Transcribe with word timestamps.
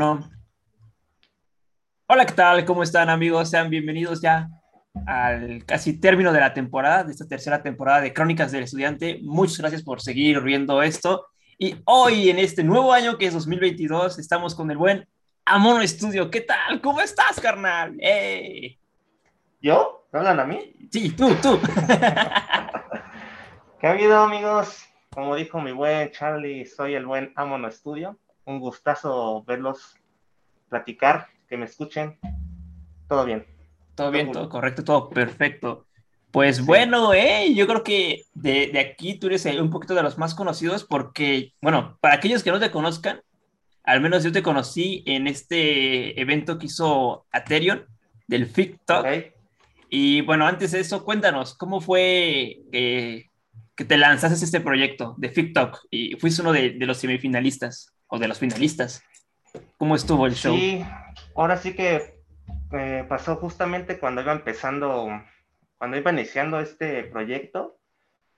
No. 0.00 0.24
Hola, 2.06 2.24
¿qué 2.24 2.32
tal? 2.32 2.64
¿Cómo 2.64 2.82
están 2.82 3.10
amigos? 3.10 3.50
Sean 3.50 3.68
bienvenidos 3.68 4.22
ya 4.22 4.48
al 5.06 5.62
casi 5.66 6.00
término 6.00 6.32
de 6.32 6.40
la 6.40 6.54
temporada, 6.54 7.04
de 7.04 7.12
esta 7.12 7.28
tercera 7.28 7.62
temporada 7.62 8.00
de 8.00 8.14
Crónicas 8.14 8.50
del 8.50 8.62
Estudiante. 8.62 9.20
Muchas 9.22 9.58
gracias 9.58 9.82
por 9.82 10.00
seguir 10.00 10.40
viendo 10.40 10.82
esto. 10.82 11.26
Y 11.58 11.76
hoy, 11.84 12.30
en 12.30 12.38
este 12.38 12.64
nuevo 12.64 12.94
año 12.94 13.18
que 13.18 13.26
es 13.26 13.34
2022, 13.34 14.18
estamos 14.18 14.54
con 14.54 14.70
el 14.70 14.78
buen 14.78 15.06
Amono 15.44 15.82
Estudio. 15.82 16.30
¿Qué 16.30 16.40
tal? 16.40 16.80
¿Cómo 16.80 17.02
estás, 17.02 17.38
carnal? 17.38 17.94
¡Eh! 18.00 18.78
¿Yo? 19.60 20.06
¿Me 20.12 20.20
hablan 20.20 20.40
a 20.40 20.46
mí? 20.46 20.74
Sí, 20.90 21.10
tú, 21.10 21.34
tú. 21.42 21.60
¿Qué 23.78 23.86
ha 23.86 23.90
habido, 23.90 24.18
amigos? 24.18 24.82
Como 25.10 25.36
dijo 25.36 25.60
mi 25.60 25.72
buen 25.72 26.10
Charlie, 26.10 26.64
soy 26.64 26.94
el 26.94 27.04
buen 27.04 27.34
Amono 27.36 27.68
Estudio. 27.68 28.18
Un 28.44 28.60
gustazo 28.60 29.42
verlos 29.44 29.96
platicar, 30.68 31.28
que 31.48 31.56
me 31.56 31.66
escuchen. 31.66 32.18
Todo 33.08 33.24
bien. 33.24 33.46
Todo 33.94 34.10
bien, 34.10 34.32
todo 34.32 34.48
correcto, 34.48 34.84
todo 34.84 35.10
perfecto. 35.10 35.86
Pues 36.30 36.64
bueno, 36.64 37.12
eh, 37.12 37.52
yo 37.54 37.66
creo 37.66 37.82
que 37.82 38.22
de, 38.34 38.78
aquí 38.78 39.18
tú 39.18 39.26
eres 39.26 39.44
un 39.46 39.70
poquito 39.70 39.94
de 39.94 40.02
los 40.02 40.16
más 40.16 40.34
conocidos 40.34 40.84
porque, 40.84 41.54
bueno, 41.60 41.98
para 42.00 42.14
aquellos 42.14 42.44
que 42.44 42.52
no 42.52 42.60
te 42.60 42.70
conozcan, 42.70 43.20
al 43.82 44.00
menos 44.00 44.22
yo 44.22 44.30
te 44.30 44.42
conocí 44.42 45.02
en 45.06 45.26
este 45.26 46.20
evento 46.20 46.56
que 46.58 46.66
hizo 46.66 47.26
Aterion 47.32 47.84
del 48.28 48.46
FICTOK. 48.46 49.06
Y 49.88 50.20
bueno, 50.20 50.46
antes 50.46 50.70
de 50.70 50.80
eso, 50.80 51.04
cuéntanos, 51.04 51.56
¿cómo 51.56 51.80
fue 51.80 52.60
eh, 52.70 53.24
que 53.74 53.84
te 53.84 53.98
lanzaste 53.98 54.44
este 54.44 54.60
proyecto 54.60 55.16
de 55.18 55.30
FICTOK 55.30 55.86
y 55.90 56.14
fuiste 56.14 56.42
uno 56.42 56.52
de, 56.52 56.70
de, 56.70 56.86
los 56.86 56.98
semifinalistas 56.98 57.92
o 58.10 58.18
de 58.18 58.28
los 58.28 58.38
finalistas? 58.38 59.02
¿Cómo 59.78 59.96
estuvo 59.96 60.26
el 60.26 60.34
show? 60.34 60.54
Sí, 60.54 60.84
ahora 61.34 61.56
sí 61.56 61.74
que 61.74 62.20
eh, 62.72 63.04
pasó 63.08 63.36
justamente 63.36 63.98
cuando 63.98 64.20
iba 64.20 64.32
empezando, 64.32 65.08
cuando 65.78 65.96
iba 65.96 66.12
iniciando 66.12 66.60
este 66.60 67.04
proyecto, 67.04 67.78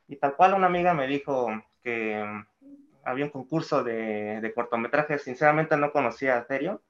y 0.07 0.17
tal 0.17 0.37
cual 0.37 0.55
una 0.55 0.67
amiga 0.67 0.95
me 0.95 1.07
dijo 1.07 1.49
que 1.83 2.25
había 3.05 3.25
un 3.25 3.31
concurso 3.31 3.83
de, 3.83 4.41
de 4.41 4.55
cortometrajes, 4.55 5.23
sinceramente 5.23 5.77
no 5.77 5.93
conocía 5.93 6.39
a 6.39 6.47
serio, 6.47 6.83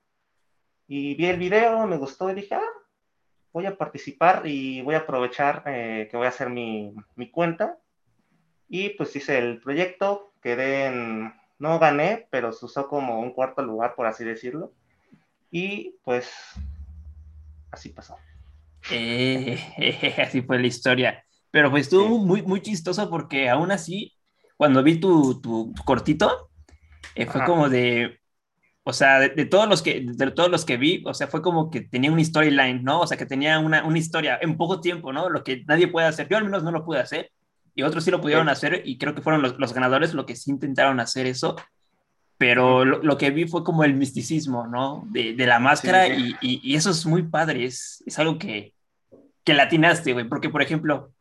y 0.86 1.14
vi 1.14 1.27
el 1.27 1.39
video, 1.39 1.86
me 1.86 1.96
gustó 1.96 2.30
y 2.30 2.34
dije, 2.34 2.55
ah, 2.55 2.83
voy 3.52 3.67
a 3.67 3.77
participar 3.77 4.42
y 4.44 4.83
voy 4.83 4.94
a 4.94 4.98
aprovechar 4.98 5.62
eh, 5.67 6.08
que 6.11 6.17
voy 6.17 6.27
a 6.27 6.30
hacer 6.30 6.50
mi, 6.50 6.94
mi, 7.17 7.30
cuenta. 7.30 7.78
Y 8.69 8.91
pues 8.91 9.14
hice 9.14 9.39
el 9.39 9.61
proyecto, 9.61 10.33
quedé 10.42 10.86
en, 10.86 11.34
no 11.62 11.78
gané, 11.78 12.27
pero 12.28 12.52
se 12.52 12.66
usó 12.66 12.88
como 12.88 13.20
un 13.20 13.32
cuarto 13.32 13.62
lugar, 13.62 13.94
por 13.94 14.06
así 14.06 14.24
decirlo. 14.24 14.72
Y 15.48 15.94
pues 16.02 16.28
así 17.70 17.91
pasó. 17.91 18.16
Eh, 18.91 19.56
así 20.27 20.42
fue 20.42 20.58
la 20.58 20.66
historia. 20.66 21.24
Pero 21.52 21.70
pues 21.70 21.83
estuvo 21.83 22.18
muy, 22.18 22.42
muy 22.42 22.62
chistoso 22.62 23.08
porque 23.08 23.48
aún 23.48 23.70
así, 23.70 24.12
cuando 24.56 24.83
vi 24.83 24.98
tu, 24.98 25.40
tu, 25.40 25.72
cortito, 25.84 26.50
eh, 27.14 27.27
fue 27.27 27.44
como 27.44 27.68
de, 27.68 28.18
o 28.83 28.92
sea, 28.92 29.20
de, 29.20 29.44
todos 29.44 29.68
los 29.68 29.83
que, 29.83 30.05
de 30.05 30.30
todos 30.33 30.50
los 30.50 30.64
que 30.64 30.77
vi, 30.77 31.05
o 31.06 31.14
sea, 31.14 31.28
fue 31.28 31.42
como 31.42 31.70
que 31.70 31.83
tenía 31.83 32.10
una 32.10 32.24
storyline, 32.24 32.83
¿no? 32.83 33.02
O 33.02 33.06
sea, 33.06 33.16
que 33.16 33.27
tenía 33.27 33.60
una, 33.60 33.84
una, 33.84 33.98
historia 33.98 34.36
en 34.42 34.56
poco 34.56 34.80
tiempo, 34.80 35.12
¿no? 35.12 35.28
Lo 35.28 35.44
que 35.44 35.62
nadie 35.68 35.86
puede 35.86 36.08
hacer. 36.08 36.28
Yo 36.28 36.38
al 36.38 36.44
menos 36.44 36.64
no 36.64 36.72
lo 36.72 36.84
pude 36.84 36.98
hacer 36.98 37.30
y 37.74 37.82
otros 37.82 38.04
sí 38.04 38.10
lo 38.10 38.20
pudieron 38.20 38.48
hacer 38.48 38.82
y 38.84 38.98
creo 38.98 39.14
que 39.14 39.22
fueron 39.22 39.42
los, 39.42 39.58
los 39.58 39.72
ganadores 39.72 40.14
los 40.14 40.26
que 40.26 40.36
sí 40.36 40.50
intentaron 40.50 41.00
hacer 41.00 41.26
eso 41.26 41.56
pero 42.42 42.84
lo, 42.84 43.00
lo, 43.00 43.18
que 43.18 43.30
vi 43.30 43.46
fue 43.46 43.62
como 43.62 43.84
el 43.84 43.94
misticismo, 43.94 44.66
¿no? 44.66 45.04
De, 45.10 45.32
de 45.34 45.46
la 45.46 45.60
máscara 45.60 46.06
sí. 46.06 46.34
y, 46.40 46.60
y, 46.64 46.74
eso 46.74 46.90
es 46.90 47.06
muy 47.06 47.22
padre, 47.22 47.64
es, 47.64 48.02
es 48.04 48.18
algo 48.18 48.36
que, 48.36 48.74
que 49.44 49.54
latinaste, 49.54 50.12
güey, 50.12 50.28
porque 50.28 50.48
por 50.48 50.60
ejemplo, 50.60 51.12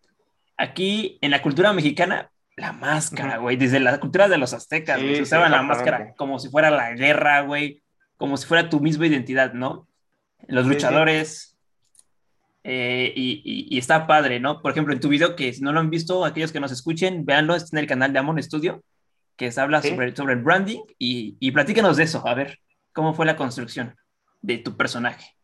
aquí 0.58 1.20
en 1.22 1.30
la 1.30 1.44
cultura 1.44 1.74
mexicana, 1.74 2.32
la 2.56 2.72
máscara, 2.74 3.38
güey, 3.38 3.56
desde 3.56 3.80
la 3.80 4.00
cultura 4.00 4.28
de 4.30 4.40
los 4.40 4.54
aztecas, 4.54 5.00
sí, 5.00 5.18
se 5.18 5.22
usaban 5.22 5.52
la 5.52 5.62
máscara 5.62 6.16
como 6.16 6.40
si 6.40 6.50
fuera 6.50 6.72
la 6.72 6.94
guerra, 6.94 7.42
güey, 7.42 7.84
como 8.18 8.36
si 8.36 8.48
fuera 8.48 8.68
tu 8.70 8.80
misma 8.80 9.06
identidad, 9.06 9.54
¿no? 9.54 9.88
Los 10.48 10.66
luchadores, 10.66 11.51
eh, 12.64 13.12
y, 13.16 13.68
y, 13.70 13.78
está 13.78 14.06
padre, 14.08 14.40
¿no? 14.40 14.62
Por 14.62 14.72
ejemplo, 14.72 14.94
en 14.94 15.00
tu 15.00 15.10
video, 15.10 15.36
que 15.36 15.52
si 15.52 15.62
no 15.62 15.74
lo 15.74 15.80
han 15.80 15.90
visto, 15.90 16.26
aquellos 16.26 16.52
que 16.52 16.60
nos 16.60 16.72
escuchen, 16.72 17.26
véanlo, 17.26 17.56
está 17.56 17.78
en 17.78 17.82
el 17.82 17.88
canal 17.88 18.14
de 18.14 18.20
Amon 18.20 18.42
Studio 18.42 18.84
que 19.42 19.52
se 19.52 19.60
habla 19.60 19.82
¿Sí? 19.82 19.90
sobre, 19.90 20.16
sobre 20.16 20.34
el 20.34 20.44
branding 20.44 20.82
y, 21.00 21.36
y 21.40 21.52
platícanos 21.52 21.98
de 21.98 22.04
eso, 22.04 22.22
a 22.28 22.36
ver, 22.36 22.60
¿cómo 22.94 23.16
fue 23.16 23.26
la 23.26 23.36
construcción 23.36 23.96
de 24.40 24.60
tu 24.60 24.78
personaje? 24.78 25.36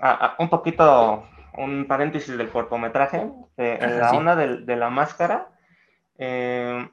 Ah, 0.00 0.18
ah, 0.18 0.36
un 0.38 0.48
poquito, 0.48 1.28
un 1.58 1.84
paréntesis 1.86 2.38
del 2.38 2.48
cortometraje, 2.48 3.30
eh, 3.58 3.78
en 3.82 3.98
la 3.98 4.08
sí. 4.08 4.16
onda 4.16 4.34
de, 4.34 4.62
de, 4.62 4.76
la 4.76 4.88
máscara, 4.88 5.50
eh, 6.16 6.88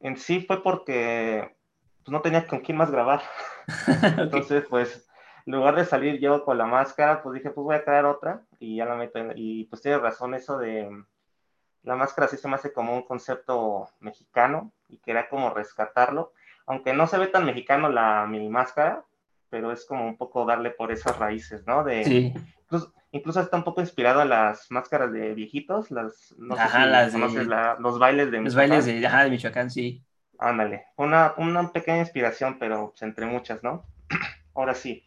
en 0.00 0.16
sí 0.18 0.44
fue 0.46 0.62
porque 0.62 1.56
pues, 2.04 2.12
no 2.12 2.20
tenía 2.20 2.46
con 2.46 2.60
quién 2.60 2.76
más 2.76 2.90
grabar, 2.90 3.22
okay. 3.88 4.24
entonces 4.24 4.64
pues 4.68 5.08
en 5.46 5.52
lugar 5.54 5.74
de 5.76 5.84
salir 5.84 6.20
yo 6.20 6.44
con 6.44 6.58
la 6.58 6.66
máscara, 6.66 7.22
pues 7.22 7.34
dije, 7.34 7.50
pues 7.50 7.64
voy 7.64 7.74
a 7.74 7.84
crear 7.84 8.04
otra 8.04 8.42
y 8.58 8.76
ya 8.76 8.84
la 8.84 8.94
meto, 8.94 9.18
en, 9.18 9.32
y 9.36 9.64
pues 9.64 9.82
tiene 9.82 9.98
razón 9.98 10.34
eso 10.34 10.58
de 10.58 10.88
la 11.82 11.96
máscara 11.96 12.28
sí 12.28 12.36
se 12.36 12.48
me 12.48 12.54
hace 12.54 12.72
como 12.72 12.94
un 12.94 13.02
concepto 13.02 13.88
mexicano 14.00 14.72
y 14.88 14.98
quería 14.98 15.28
como 15.28 15.50
rescatarlo, 15.50 16.32
aunque 16.66 16.92
no 16.92 17.06
se 17.06 17.18
ve 17.18 17.26
tan 17.26 17.44
mexicano 17.44 17.88
la 17.88 18.26
mi 18.26 18.48
máscara, 18.48 19.04
pero 19.50 19.72
es 19.72 19.84
como 19.84 20.06
un 20.06 20.16
poco 20.16 20.44
darle 20.46 20.70
por 20.70 20.92
esas 20.92 21.18
raíces, 21.18 21.66
¿no? 21.66 21.84
De, 21.84 22.04
sí. 22.04 22.34
incluso, 22.62 22.94
incluso, 23.10 23.40
está 23.40 23.56
un 23.56 23.64
poco 23.64 23.80
inspirado 23.80 24.20
a 24.20 24.24
las 24.24 24.70
máscaras 24.70 25.12
de 25.12 25.34
viejitos, 25.34 25.90
las, 25.90 26.34
no 26.38 26.54
ajá, 26.54 26.68
sé 26.68 26.84
si 26.84 26.90
las 26.90 27.12
conoces 27.12 27.38
de, 27.40 27.46
la, 27.46 27.76
los 27.78 27.98
bailes 27.98 28.30
de 28.30 28.40
Los 28.40 28.54
bailes 28.54 28.86
de, 28.86 29.06
ajá, 29.06 29.24
de 29.24 29.30
Michoacán, 29.30 29.70
sí. 29.70 30.02
Ándale, 30.38 30.86
una, 30.96 31.34
una 31.36 31.70
pequeña 31.70 31.98
inspiración, 31.98 32.58
pero 32.58 32.94
entre 33.00 33.26
muchas, 33.26 33.62
¿no? 33.62 33.84
Ahora 34.54 34.74
sí, 34.74 35.04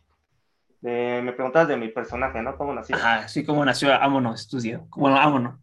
de, 0.82 1.22
me 1.24 1.34
preguntas 1.34 1.68
de 1.68 1.78
mi 1.78 1.90
personaje, 1.90 2.42
¿no? 2.42 2.58
¿Cómo 2.58 2.74
nació? 2.74 2.96
Ajá, 2.96 3.28
sí, 3.28 3.46
¿cómo 3.46 3.66
nació 3.66 3.94
Ámonos 3.94 4.42
Estudio? 4.42 4.88
Bueno, 4.96 5.18
Ámonos 5.18 5.56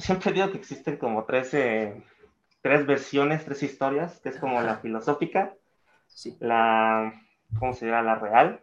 siempre 0.00 0.32
digo 0.32 0.50
que 0.50 0.58
existen 0.58 0.96
como 0.96 1.24
tres, 1.24 1.52
eh, 1.54 2.02
tres 2.62 2.86
versiones, 2.86 3.44
tres 3.44 3.62
historias, 3.62 4.20
que 4.20 4.30
es 4.30 4.38
como 4.38 4.60
la 4.60 4.78
filosófica, 4.78 5.54
sí. 6.06 6.36
la, 6.40 7.14
¿cómo 7.58 7.72
se 7.72 7.86
llama? 7.86 8.02
La 8.02 8.14
real 8.16 8.60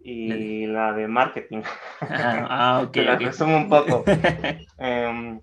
y 0.00 0.66
la 0.66 0.92
de 0.92 1.08
marketing. 1.08 1.62
Ah, 2.00 2.46
ah 2.48 2.80
ok. 2.86 2.96
la 2.96 3.14
okay. 3.14 3.26
resumo 3.26 3.56
un 3.56 3.68
poco. 3.68 4.04
eh, 4.78 5.40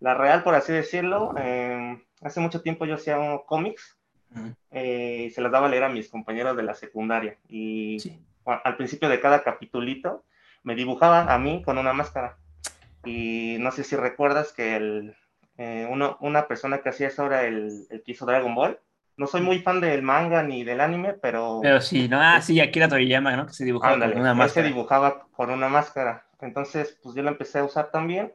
la 0.00 0.14
real, 0.14 0.42
por 0.42 0.54
así 0.54 0.72
decirlo, 0.72 1.34
eh, 1.38 2.00
hace 2.22 2.40
mucho 2.40 2.62
tiempo 2.62 2.86
yo 2.86 2.94
hacía 2.94 3.18
cómics. 3.46 3.98
Eh, 4.70 5.30
se 5.34 5.40
las 5.40 5.52
daba 5.52 5.66
a 5.66 5.70
leer 5.70 5.84
a 5.84 5.88
mis 5.88 6.08
compañeros 6.08 6.56
de 6.56 6.62
la 6.62 6.74
secundaria. 6.74 7.36
Y 7.48 7.98
sí. 8.00 8.18
al 8.44 8.76
principio 8.76 9.08
de 9.08 9.20
cada 9.20 9.42
capitulito 9.42 10.24
me 10.62 10.74
dibujaban 10.74 11.28
a 11.28 11.38
mí 11.38 11.62
con 11.62 11.78
una 11.78 11.92
máscara 11.92 12.36
y 13.04 13.56
no 13.60 13.70
sé 13.70 13.84
si 13.84 13.96
recuerdas 13.96 14.52
que 14.52 14.76
el, 14.76 15.16
eh, 15.58 15.86
uno, 15.90 16.16
una 16.20 16.48
persona 16.48 16.78
que 16.78 16.88
hacía 16.88 17.08
eso 17.08 17.26
era 17.26 17.44
el, 17.44 17.86
el, 17.90 18.02
que 18.02 18.12
hizo 18.12 18.26
Dragon 18.26 18.54
Ball. 18.54 18.78
No 19.16 19.26
soy 19.28 19.42
muy 19.42 19.60
fan 19.60 19.80
del 19.80 20.02
manga 20.02 20.42
ni 20.42 20.64
del 20.64 20.80
anime, 20.80 21.12
pero... 21.12 21.60
Pero 21.62 21.80
sí, 21.80 22.08
¿no? 22.08 22.20
Ah, 22.20 22.40
sí, 22.40 22.60
Akira 22.60 22.88
Toriyama, 22.88 23.36
¿no? 23.36 23.46
Que 23.46 23.52
se 23.52 23.64
dibujaba 23.64 23.94
ándale, 23.94 24.14
con 24.14 24.22
una 24.22 24.34
máscara. 24.34 24.66
se 24.66 24.72
dibujaba 24.72 25.26
con 25.30 25.50
una 25.50 25.68
máscara. 25.68 26.26
Entonces, 26.40 26.98
pues 27.02 27.14
yo 27.14 27.22
la 27.22 27.30
empecé 27.30 27.60
a 27.60 27.64
usar 27.64 27.90
también 27.92 28.32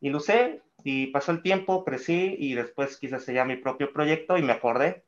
y 0.00 0.08
lo 0.08 0.18
usé 0.18 0.62
y 0.82 1.08
pasó 1.08 1.32
el 1.32 1.42
tiempo, 1.42 1.84
crecí 1.84 2.36
y 2.38 2.54
después 2.54 2.96
quise 2.96 3.16
hacer 3.16 3.34
ya 3.34 3.44
mi 3.44 3.56
propio 3.56 3.92
proyecto 3.92 4.38
y 4.38 4.42
me 4.42 4.52
acordé 4.52 5.03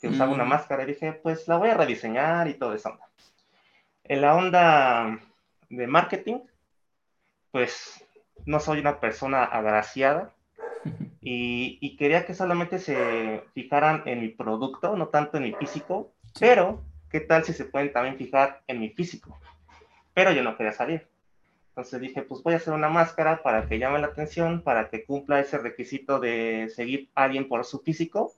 que 0.00 0.08
usaba 0.08 0.30
mm. 0.30 0.34
una 0.34 0.44
máscara 0.44 0.82
y 0.82 0.86
dije, 0.86 1.12
pues 1.12 1.46
la 1.46 1.58
voy 1.58 1.68
a 1.68 1.74
rediseñar 1.74 2.48
y 2.48 2.54
todo 2.54 2.74
eso. 2.74 2.98
En 4.04 4.22
la 4.22 4.34
onda 4.34 5.20
de 5.68 5.86
marketing, 5.86 6.38
pues 7.50 8.04
no 8.46 8.60
soy 8.60 8.80
una 8.80 8.98
persona 8.98 9.44
agraciada 9.44 10.32
y, 11.20 11.78
y, 11.80 11.96
quería 11.96 12.24
que 12.24 12.34
solamente 12.34 12.78
se 12.78 13.44
fijaran 13.54 14.02
en 14.06 14.20
mi 14.20 14.28
producto, 14.28 14.96
no 14.96 15.08
tanto 15.08 15.36
en 15.36 15.44
mi 15.44 15.52
físico, 15.52 16.12
pero 16.38 16.82
¿qué 17.10 17.20
tal 17.20 17.44
si 17.44 17.52
se 17.52 17.66
pueden 17.66 17.92
también 17.92 18.16
fijar 18.16 18.62
en 18.66 18.80
mi 18.80 18.90
físico? 18.90 19.38
Pero 20.14 20.32
yo 20.32 20.42
no 20.42 20.56
quería 20.56 20.72
salir. 20.72 21.06
Entonces 21.68 22.00
dije, 22.00 22.22
pues 22.22 22.42
voy 22.42 22.54
a 22.54 22.56
hacer 22.56 22.74
una 22.74 22.88
máscara 22.88 23.42
para 23.42 23.66
que 23.66 23.78
llame 23.78 24.00
la 24.00 24.08
atención, 24.08 24.62
para 24.62 24.88
que 24.88 25.04
cumpla 25.04 25.40
ese 25.40 25.58
requisito 25.58 26.18
de 26.18 26.68
seguir 26.74 27.10
a 27.14 27.24
alguien 27.24 27.48
por 27.48 27.64
su 27.64 27.80
físico 27.80 28.34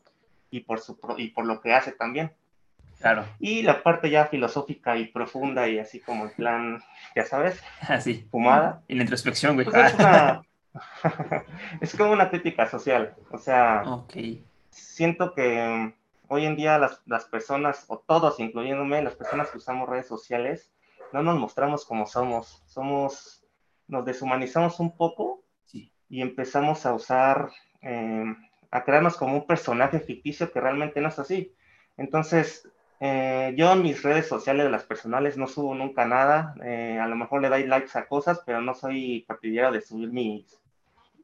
y 0.52 0.60
por, 0.60 0.78
su, 0.78 0.96
y 1.18 1.30
por 1.30 1.46
lo 1.46 1.60
que 1.60 1.74
hace 1.74 1.90
también. 1.90 2.32
Claro. 3.00 3.24
Y 3.40 3.62
la 3.62 3.82
parte 3.82 4.08
ya 4.10 4.26
filosófica 4.26 4.96
y 4.96 5.06
profunda 5.06 5.66
y 5.66 5.80
así 5.80 5.98
como 5.98 6.26
en 6.26 6.30
plan, 6.30 6.84
ya 7.16 7.24
sabes, 7.24 7.60
así, 7.88 8.28
fumada. 8.30 8.82
Y 8.86 8.94
la 8.94 9.02
introspección, 9.02 9.54
güey. 9.56 9.66
Pues 9.66 9.92
es, 9.92 9.98
una... 9.98 10.42
es, 11.80 11.96
como 11.96 12.12
una 12.12 12.30
crítica 12.30 12.68
social. 12.68 13.16
O 13.32 13.38
sea, 13.38 13.82
okay. 13.84 14.44
siento 14.70 15.34
que, 15.34 15.92
hoy 16.28 16.46
en 16.46 16.54
día 16.54 16.78
las, 16.78 17.02
las, 17.06 17.24
personas, 17.24 17.86
o 17.88 17.98
todos, 17.98 18.38
incluyéndome, 18.38 19.02
las 19.02 19.16
personas 19.16 19.50
que 19.50 19.58
usamos 19.58 19.88
redes 19.88 20.06
sociales, 20.06 20.70
no 21.12 21.22
nos 21.22 21.38
mostramos 21.38 21.84
como 21.84 22.06
somos. 22.06 22.62
Somos, 22.66 23.42
nos 23.88 24.04
deshumanizamos 24.04 24.78
un 24.78 24.96
poco 24.96 25.42
y 26.12 26.20
empezamos 26.20 26.84
a 26.84 26.92
usar, 26.92 27.50
eh, 27.80 28.36
a 28.72 28.82
crearnos 28.84 29.16
como 29.16 29.36
un 29.36 29.46
personaje 29.46 30.00
ficticio 30.00 30.50
que 30.50 30.60
realmente 30.60 31.00
no 31.00 31.08
es 31.08 31.18
así. 31.18 31.54
Entonces, 31.98 32.66
eh, 33.00 33.54
yo 33.56 33.70
en 33.72 33.82
mis 33.82 34.02
redes 34.02 34.26
sociales, 34.26 34.70
las 34.70 34.84
personales, 34.84 35.36
no 35.36 35.46
subo 35.46 35.74
nunca 35.74 36.06
nada. 36.06 36.54
Eh, 36.64 36.98
a 36.98 37.06
lo 37.06 37.14
mejor 37.14 37.42
le 37.42 37.50
doy 37.50 37.66
likes 37.66 37.96
a 37.98 38.06
cosas, 38.06 38.42
pero 38.46 38.62
no 38.62 38.74
soy 38.74 39.24
partidario 39.28 39.72
de 39.72 39.82
subir 39.82 40.10
mi, 40.10 40.46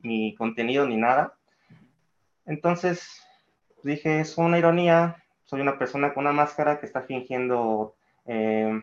mi 0.02 0.34
contenido 0.34 0.86
ni 0.86 0.98
nada. 0.98 1.34
Entonces, 2.44 3.26
dije, 3.82 4.20
es 4.20 4.36
una 4.36 4.58
ironía. 4.58 5.24
Soy 5.44 5.62
una 5.62 5.78
persona 5.78 6.12
con 6.12 6.24
una 6.24 6.32
máscara 6.34 6.78
que 6.78 6.84
está 6.84 7.00
fingiendo 7.00 7.96
eh, 8.26 8.82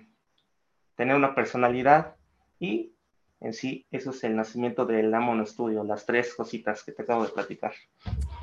tener 0.95 1.15
una 1.15 1.35
personalidad 1.35 2.15
y 2.59 2.93
en 3.41 3.53
sí, 3.53 3.85
eso 3.91 4.09
es 4.09 4.23
el 4.23 4.35
nacimiento 4.35 4.87
del 4.87 5.13
Amono 5.13 5.45
Studio, 5.45 5.83
las 5.83 6.05
tres 6.05 6.33
cositas 6.33 6.83
que 6.83 6.93
te 6.93 7.03
acabo 7.03 7.23
de 7.25 7.31
platicar. 7.31 7.73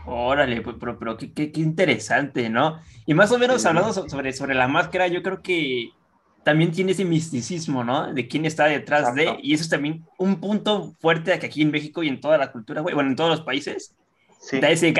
Órale, 0.04 0.60
pues, 0.62 0.76
pero, 0.80 0.98
pero 0.98 1.16
qué, 1.16 1.32
qué, 1.32 1.50
interesante, 1.60 2.50
¿no? 2.50 2.80
Y 3.06 3.14
más 3.14 3.30
o 3.32 3.38
menos 3.38 3.64
hablando 3.66 3.92
sobre, 3.92 4.32
sobre 4.32 4.54
la 4.54 4.68
máscara, 4.68 5.06
yo 5.06 5.22
creo 5.22 5.42
que 5.42 5.90
también 6.44 6.72
tiene 6.72 6.92
ese 6.92 7.04
misticismo, 7.04 7.84
¿no? 7.84 8.12
De 8.12 8.26
quién 8.26 8.44
está 8.44 8.64
detrás 8.64 9.14
de, 9.14 9.38
y 9.42 9.54
eso 9.54 9.62
es 9.62 9.68
también 9.68 10.04
un 10.18 10.40
punto 10.40 10.92
fuerte 11.00 11.38
que 11.38 11.46
aquí 11.46 11.62
en 11.62 11.70
México 11.70 12.02
y 12.02 12.08
en 12.08 12.20
toda 12.20 12.36
la 12.36 12.50
cultura, 12.50 12.80
güey, 12.80 12.94
bueno, 12.94 13.10
en 13.10 13.16
todos 13.16 13.30
los 13.30 13.42
países, 13.42 13.94
da, 14.60 14.70
ese, 14.70 14.92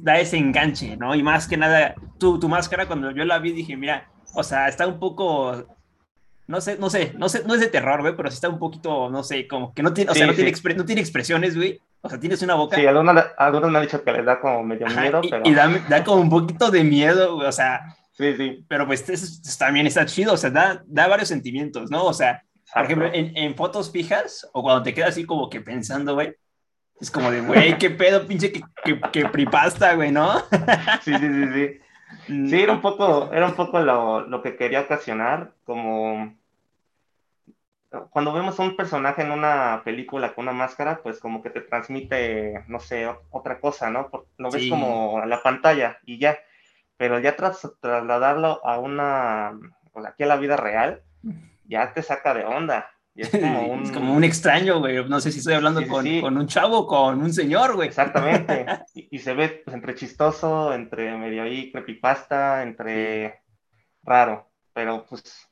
da 0.00 0.18
ese 0.18 0.38
enganche, 0.38 0.96
¿no? 0.96 1.14
Y 1.14 1.22
más 1.22 1.46
que 1.46 1.56
nada, 1.56 1.94
tu, 2.18 2.40
tu 2.40 2.48
máscara, 2.48 2.86
cuando 2.86 3.12
yo 3.12 3.24
la 3.24 3.38
vi, 3.38 3.52
dije, 3.52 3.76
mira, 3.76 4.10
o 4.34 4.42
sea, 4.42 4.66
está 4.66 4.86
un 4.88 4.98
poco 4.98 5.66
no 6.48 6.60
sé, 6.60 6.76
no 6.76 6.90
sé, 6.90 7.12
no 7.16 7.28
sé, 7.28 7.44
no 7.46 7.54
es 7.54 7.60
de 7.60 7.68
terror, 7.68 8.00
güey, 8.00 8.16
pero 8.16 8.30
sí 8.30 8.34
está 8.34 8.48
un 8.48 8.58
poquito, 8.58 9.08
no 9.08 9.22
sé, 9.22 9.46
como 9.46 9.72
que 9.72 9.82
no 9.82 9.94
tiene, 9.94 10.10
o 10.10 10.14
sea, 10.14 10.26
no, 10.26 10.34
tiene 10.34 10.52
no 10.76 10.84
tiene 10.84 11.00
expresiones, 11.00 11.56
güey. 11.56 11.80
O 12.04 12.08
sea, 12.08 12.18
tienes 12.18 12.42
una 12.42 12.54
boca. 12.54 12.76
Sí, 12.76 12.84
algunos, 12.84 13.24
algunos 13.38 13.70
me 13.70 13.78
han 13.78 13.84
dicho 13.84 14.02
que 14.02 14.12
les 14.12 14.26
da 14.26 14.40
como 14.40 14.64
medio 14.64 14.86
miedo, 14.88 15.20
y, 15.22 15.30
pero. 15.30 15.42
Y 15.46 15.54
da, 15.54 15.68
da, 15.88 16.04
como 16.04 16.20
un 16.20 16.30
poquito 16.30 16.70
de 16.70 16.82
miedo, 16.82 17.36
o 17.36 17.52
sea. 17.52 17.96
Sí, 18.12 18.34
sí. 18.36 18.64
Pero 18.68 18.86
pues 18.86 19.08
eso, 19.08 19.26
también 19.58 19.86
está 19.86 20.04
chido, 20.04 20.34
o 20.34 20.36
sea, 20.36 20.50
da, 20.50 20.82
da 20.86 21.06
varios 21.06 21.28
sentimientos, 21.28 21.90
¿no? 21.90 22.04
O 22.04 22.12
sea, 22.12 22.44
por 22.74 22.84
ejemplo, 22.84 23.08
en, 23.12 23.36
en, 23.36 23.54
fotos 23.54 23.90
fijas, 23.90 24.48
o 24.52 24.62
cuando 24.62 24.82
te 24.82 24.92
quedas 24.92 25.10
así 25.10 25.24
como 25.24 25.48
que 25.48 25.60
pensando, 25.60 26.14
güey, 26.14 26.34
es 27.00 27.10
como 27.10 27.30
de, 27.30 27.40
güey, 27.40 27.78
qué 27.78 27.90
pedo, 27.90 28.26
pinche, 28.26 28.52
que, 28.52 28.62
que, 28.84 29.00
que 29.12 29.26
pripasta, 29.26 29.94
güey, 29.94 30.10
¿no? 30.10 30.40
sí, 31.02 31.14
sí, 31.14 31.18
sí, 31.18 31.52
sí. 31.54 31.78
Sí, 32.26 32.62
era 32.62 32.72
un 32.72 32.80
poco, 32.80 33.30
era 33.32 33.46
un 33.46 33.54
poco 33.54 33.80
lo, 33.80 34.26
lo 34.26 34.42
que 34.42 34.56
quería 34.56 34.82
ocasionar, 34.82 35.54
como 35.64 36.36
cuando 38.10 38.32
vemos 38.32 38.58
a 38.58 38.62
un 38.62 38.76
personaje 38.76 39.22
en 39.22 39.30
una 39.30 39.82
película 39.84 40.34
con 40.34 40.44
una 40.44 40.52
máscara, 40.52 41.00
pues 41.02 41.18
como 41.18 41.42
que 41.42 41.50
te 41.50 41.60
transmite, 41.60 42.64
no 42.68 42.80
sé, 42.80 43.08
otra 43.30 43.60
cosa, 43.60 43.90
¿no? 43.90 44.10
Lo 44.38 44.50
ves 44.50 44.68
como 44.68 45.18
a 45.18 45.26
la 45.26 45.42
pantalla 45.42 45.98
y 46.04 46.18
ya. 46.18 46.38
Pero 46.96 47.18
ya 47.18 47.36
tras 47.36 47.68
trasladarlo 47.80 48.64
a 48.64 48.78
una, 48.78 49.58
pues 49.92 50.06
aquí 50.06 50.22
a 50.22 50.26
la 50.26 50.36
vida 50.36 50.56
real, 50.56 51.02
ya 51.64 51.92
te 51.92 52.02
saca 52.02 52.32
de 52.34 52.44
onda. 52.44 52.88
es, 53.14 53.28
como 53.28 53.66
un... 53.66 53.82
es 53.82 53.92
como 53.92 54.14
un 54.14 54.24
extraño, 54.24 54.78
güey. 54.78 55.04
No 55.06 55.20
sé 55.20 55.30
si 55.30 55.40
estoy 55.40 55.54
hablando 55.54 55.86
con, 55.86 56.20
con, 56.20 56.36
un 56.36 56.46
chavo 56.46 56.80
o 56.80 56.86
con 56.86 57.20
un 57.20 57.32
señor, 57.32 57.74
güey. 57.74 57.88
Exactamente. 57.88 58.64
y, 58.94 59.16
y, 59.16 59.18
se 59.18 59.34
ve 59.34 59.62
pues, 59.64 59.74
entre 59.74 59.94
chistoso, 59.94 60.72
entre 60.72 61.14
medio 61.18 61.42
ahí 61.42 61.70
creepypasta, 61.70 62.62
entre 62.62 63.42
raro. 64.02 64.50
Pero 64.72 65.04
pues 65.06 65.51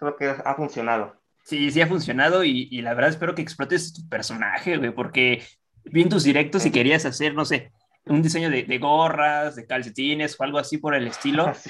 creo 0.00 0.16
que 0.16 0.42
ha 0.44 0.54
funcionado. 0.54 1.14
Sí, 1.44 1.70
sí 1.70 1.80
ha 1.80 1.86
funcionado 1.86 2.44
y, 2.44 2.68
y 2.70 2.82
la 2.82 2.94
verdad 2.94 3.10
espero 3.10 3.34
que 3.34 3.42
explotes 3.42 3.92
tu 3.92 4.08
personaje, 4.08 4.76
güey, 4.76 4.90
porque 4.92 5.44
vi 5.84 6.02
en 6.02 6.08
tus 6.08 6.24
directos 6.24 6.66
y 6.66 6.70
querías 6.70 7.04
hacer, 7.04 7.34
no 7.34 7.44
sé, 7.44 7.72
un 8.06 8.22
diseño 8.22 8.50
de, 8.50 8.64
de, 8.64 8.78
gorras, 8.78 9.56
de 9.56 9.66
calcetines 9.66 10.38
o 10.38 10.44
algo 10.44 10.58
así 10.58 10.78
por 10.78 10.94
el 10.94 11.06
estilo. 11.06 11.52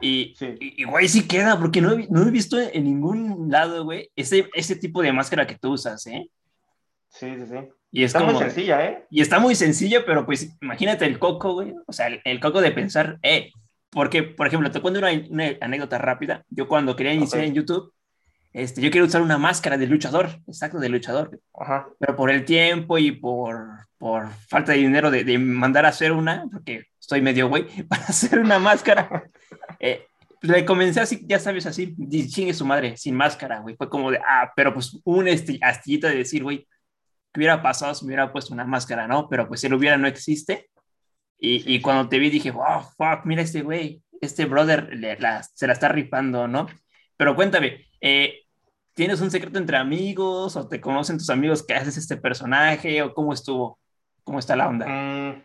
Y, 0.00 0.36
sí. 0.38 0.54
y, 0.60 0.84
güey, 0.84 1.08
sí 1.08 1.26
queda, 1.26 1.58
porque 1.58 1.80
no, 1.80 1.96
no 2.08 2.22
he 2.22 2.30
visto 2.30 2.56
en 2.56 2.84
ningún 2.84 3.50
lado, 3.50 3.82
güey, 3.82 4.08
ese, 4.14 4.48
ese 4.54 4.76
tipo 4.76 5.02
de 5.02 5.12
máscara 5.12 5.44
que 5.44 5.58
tú 5.58 5.72
usas, 5.72 6.06
¿eh? 6.06 6.30
Sí, 7.08 7.34
sí, 7.34 7.46
sí. 7.48 7.68
Y 7.90 8.04
está 8.04 8.20
como, 8.20 8.30
muy 8.30 8.40
sencilla, 8.40 8.84
¿eh? 8.84 9.06
Y 9.10 9.22
está 9.22 9.40
muy 9.40 9.56
sencilla, 9.56 10.06
pero 10.06 10.24
pues 10.24 10.56
imagínate 10.62 11.04
el 11.04 11.18
coco, 11.18 11.54
güey. 11.54 11.74
O 11.84 11.92
sea, 11.92 12.06
el, 12.06 12.20
el 12.22 12.38
coco 12.38 12.60
de 12.60 12.70
pensar, 12.70 13.18
eh, 13.22 13.50
porque, 13.90 14.22
por 14.22 14.46
ejemplo, 14.46 14.70
te 14.70 14.80
cuento 14.80 15.00
una, 15.00 15.10
una 15.30 15.52
anécdota 15.60 15.98
rápida. 15.98 16.44
Yo 16.50 16.68
cuando 16.68 16.94
quería 16.96 17.14
iniciar 17.14 17.40
okay. 17.40 17.48
en 17.48 17.54
YouTube, 17.54 17.92
este, 18.52 18.80
yo 18.80 18.90
quería 18.90 19.06
usar 19.06 19.22
una 19.22 19.38
máscara 19.38 19.76
de 19.76 19.86
luchador, 19.86 20.40
exacto, 20.46 20.78
de 20.78 20.88
luchador. 20.88 21.40
Ajá. 21.54 21.88
Pero 21.98 22.16
por 22.16 22.30
el 22.30 22.44
tiempo 22.44 22.98
y 22.98 23.12
por, 23.12 23.68
por 23.98 24.28
falta 24.48 24.72
de 24.72 24.78
dinero 24.78 25.10
de, 25.10 25.24
de, 25.24 25.38
mandar 25.38 25.86
a 25.86 25.90
hacer 25.90 26.12
una, 26.12 26.44
porque 26.50 26.84
estoy 26.98 27.20
medio 27.20 27.48
güey, 27.48 27.66
para 27.88 28.04
hacer 28.04 28.38
una 28.38 28.58
máscara, 28.58 29.24
eh, 29.80 30.06
le 30.40 30.64
comencé 30.64 31.00
así, 31.00 31.24
ya 31.26 31.38
sabes, 31.38 31.66
así, 31.66 31.96
chingue 32.28 32.54
su 32.54 32.64
madre, 32.64 32.96
sin 32.96 33.14
máscara, 33.14 33.58
güey. 33.60 33.76
Fue 33.76 33.88
como 33.88 34.10
de, 34.10 34.18
ah, 34.18 34.52
pero 34.54 34.72
pues 34.72 34.98
un 35.04 35.28
este, 35.28 35.58
astillita 35.60 36.08
de 36.08 36.16
decir, 36.16 36.42
güey, 36.42 36.66
¿qué 37.32 37.40
hubiera 37.40 37.60
pasado 37.60 37.94
si 37.94 38.04
me 38.04 38.10
hubiera 38.10 38.32
puesto 38.32 38.54
una 38.54 38.64
máscara, 38.64 39.08
no? 39.08 39.28
Pero 39.28 39.48
pues 39.48 39.64
el 39.64 39.74
hubiera 39.74 39.96
no 39.96 40.06
existe. 40.06 40.70
Y, 41.38 41.74
y 41.74 41.80
cuando 41.80 42.08
te 42.08 42.18
vi 42.18 42.30
dije, 42.30 42.50
wow, 42.50 42.82
fuck, 42.96 43.24
mira 43.24 43.42
este 43.42 43.62
güey, 43.62 44.02
este 44.20 44.46
brother 44.46 44.94
le, 44.94 45.18
la, 45.18 45.42
se 45.42 45.66
la 45.66 45.72
está 45.72 45.88
rifando, 45.88 46.48
¿no? 46.48 46.66
Pero 47.16 47.34
cuéntame, 47.34 47.86
eh, 48.00 48.46
¿tienes 48.94 49.20
un 49.20 49.30
secreto 49.30 49.58
entre 49.58 49.76
amigos 49.76 50.56
o 50.56 50.68
te 50.68 50.80
conocen 50.80 51.18
tus 51.18 51.30
amigos 51.30 51.64
que 51.64 51.74
haces 51.74 51.96
este 51.96 52.16
personaje 52.16 53.02
o 53.02 53.14
cómo 53.14 53.32
estuvo? 53.32 53.78
¿Cómo 54.24 54.38
está 54.38 54.56
la 54.56 54.68
onda? 54.68 54.86
Mm, 54.86 55.42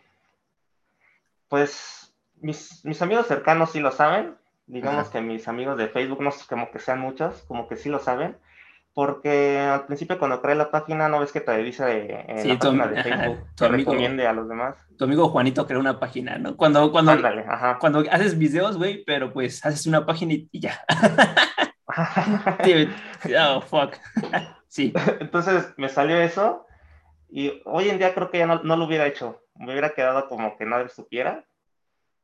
pues 1.47 2.13
mis, 2.41 2.83
mis, 2.83 3.01
amigos 3.01 3.27
cercanos 3.27 3.71
sí 3.71 3.79
lo 3.79 3.91
saben. 3.91 4.35
Digamos 4.65 5.03
Ajá. 5.03 5.11
que 5.11 5.21
mis 5.21 5.47
amigos 5.47 5.77
de 5.77 5.89
Facebook, 5.89 6.21
no 6.21 6.31
sé 6.31 6.45
como 6.47 6.71
que 6.71 6.79
sean 6.79 6.99
muchos, 6.99 7.43
como 7.43 7.67
que 7.67 7.75
sí 7.75 7.89
lo 7.89 7.99
saben. 7.99 8.37
Porque 8.93 9.59
al 9.59 9.87
principio 9.87 10.19
cuando 10.19 10.39
creé 10.41 10.55
la 10.55 10.69
página, 10.69 11.09
no 11.09 11.19
ves 11.19 11.31
que 11.31 11.41
te 11.41 11.57
dice 11.57 12.25
en 12.27 12.39
sí, 12.39 12.47
la 12.49 12.59
tu, 12.59 12.67
página 12.67 12.87
de 12.87 13.03
Facebook 13.03 13.37
ajá, 13.39 13.55
que 13.57 13.65
amigo, 13.65 13.91
recomiende 13.91 14.27
a 14.27 14.33
los 14.33 14.47
demás. 14.47 14.77
Tu 14.97 15.03
amigo 15.03 15.29
Juanito 15.29 15.65
creó 15.65 15.79
una 15.79 15.99
página, 15.99 16.37
¿no? 16.37 16.55
Cuando, 16.55 16.91
cuando, 16.91 17.11
Ándale, 17.11 17.43
cuando 17.79 18.03
haces 18.11 18.37
videos, 18.37 18.77
güey, 18.77 19.03
pero 19.03 19.33
pues 19.33 19.65
haces 19.65 19.87
una 19.87 20.05
página 20.05 20.33
y, 20.33 20.47
y 20.51 20.59
ya. 20.59 20.85
oh, 23.39 23.62
fuck. 23.62 23.95
sí. 24.67 24.93
Entonces 25.19 25.73
me 25.77 25.89
salió 25.89 26.17
eso 26.17 26.67
y 27.29 27.62
hoy 27.65 27.89
en 27.89 27.97
día 27.97 28.13
creo 28.13 28.29
que 28.29 28.38
ya 28.38 28.45
no, 28.45 28.62
no, 28.63 28.77
lo 28.77 28.85
hubiera 28.85 29.07
hecho. 29.07 29.41
Me 29.55 29.71
hubiera 29.71 29.95
quedado 29.95 30.27
como 30.27 30.55
que 30.55 30.65
nadie 30.65 30.89
supiera. 30.89 31.45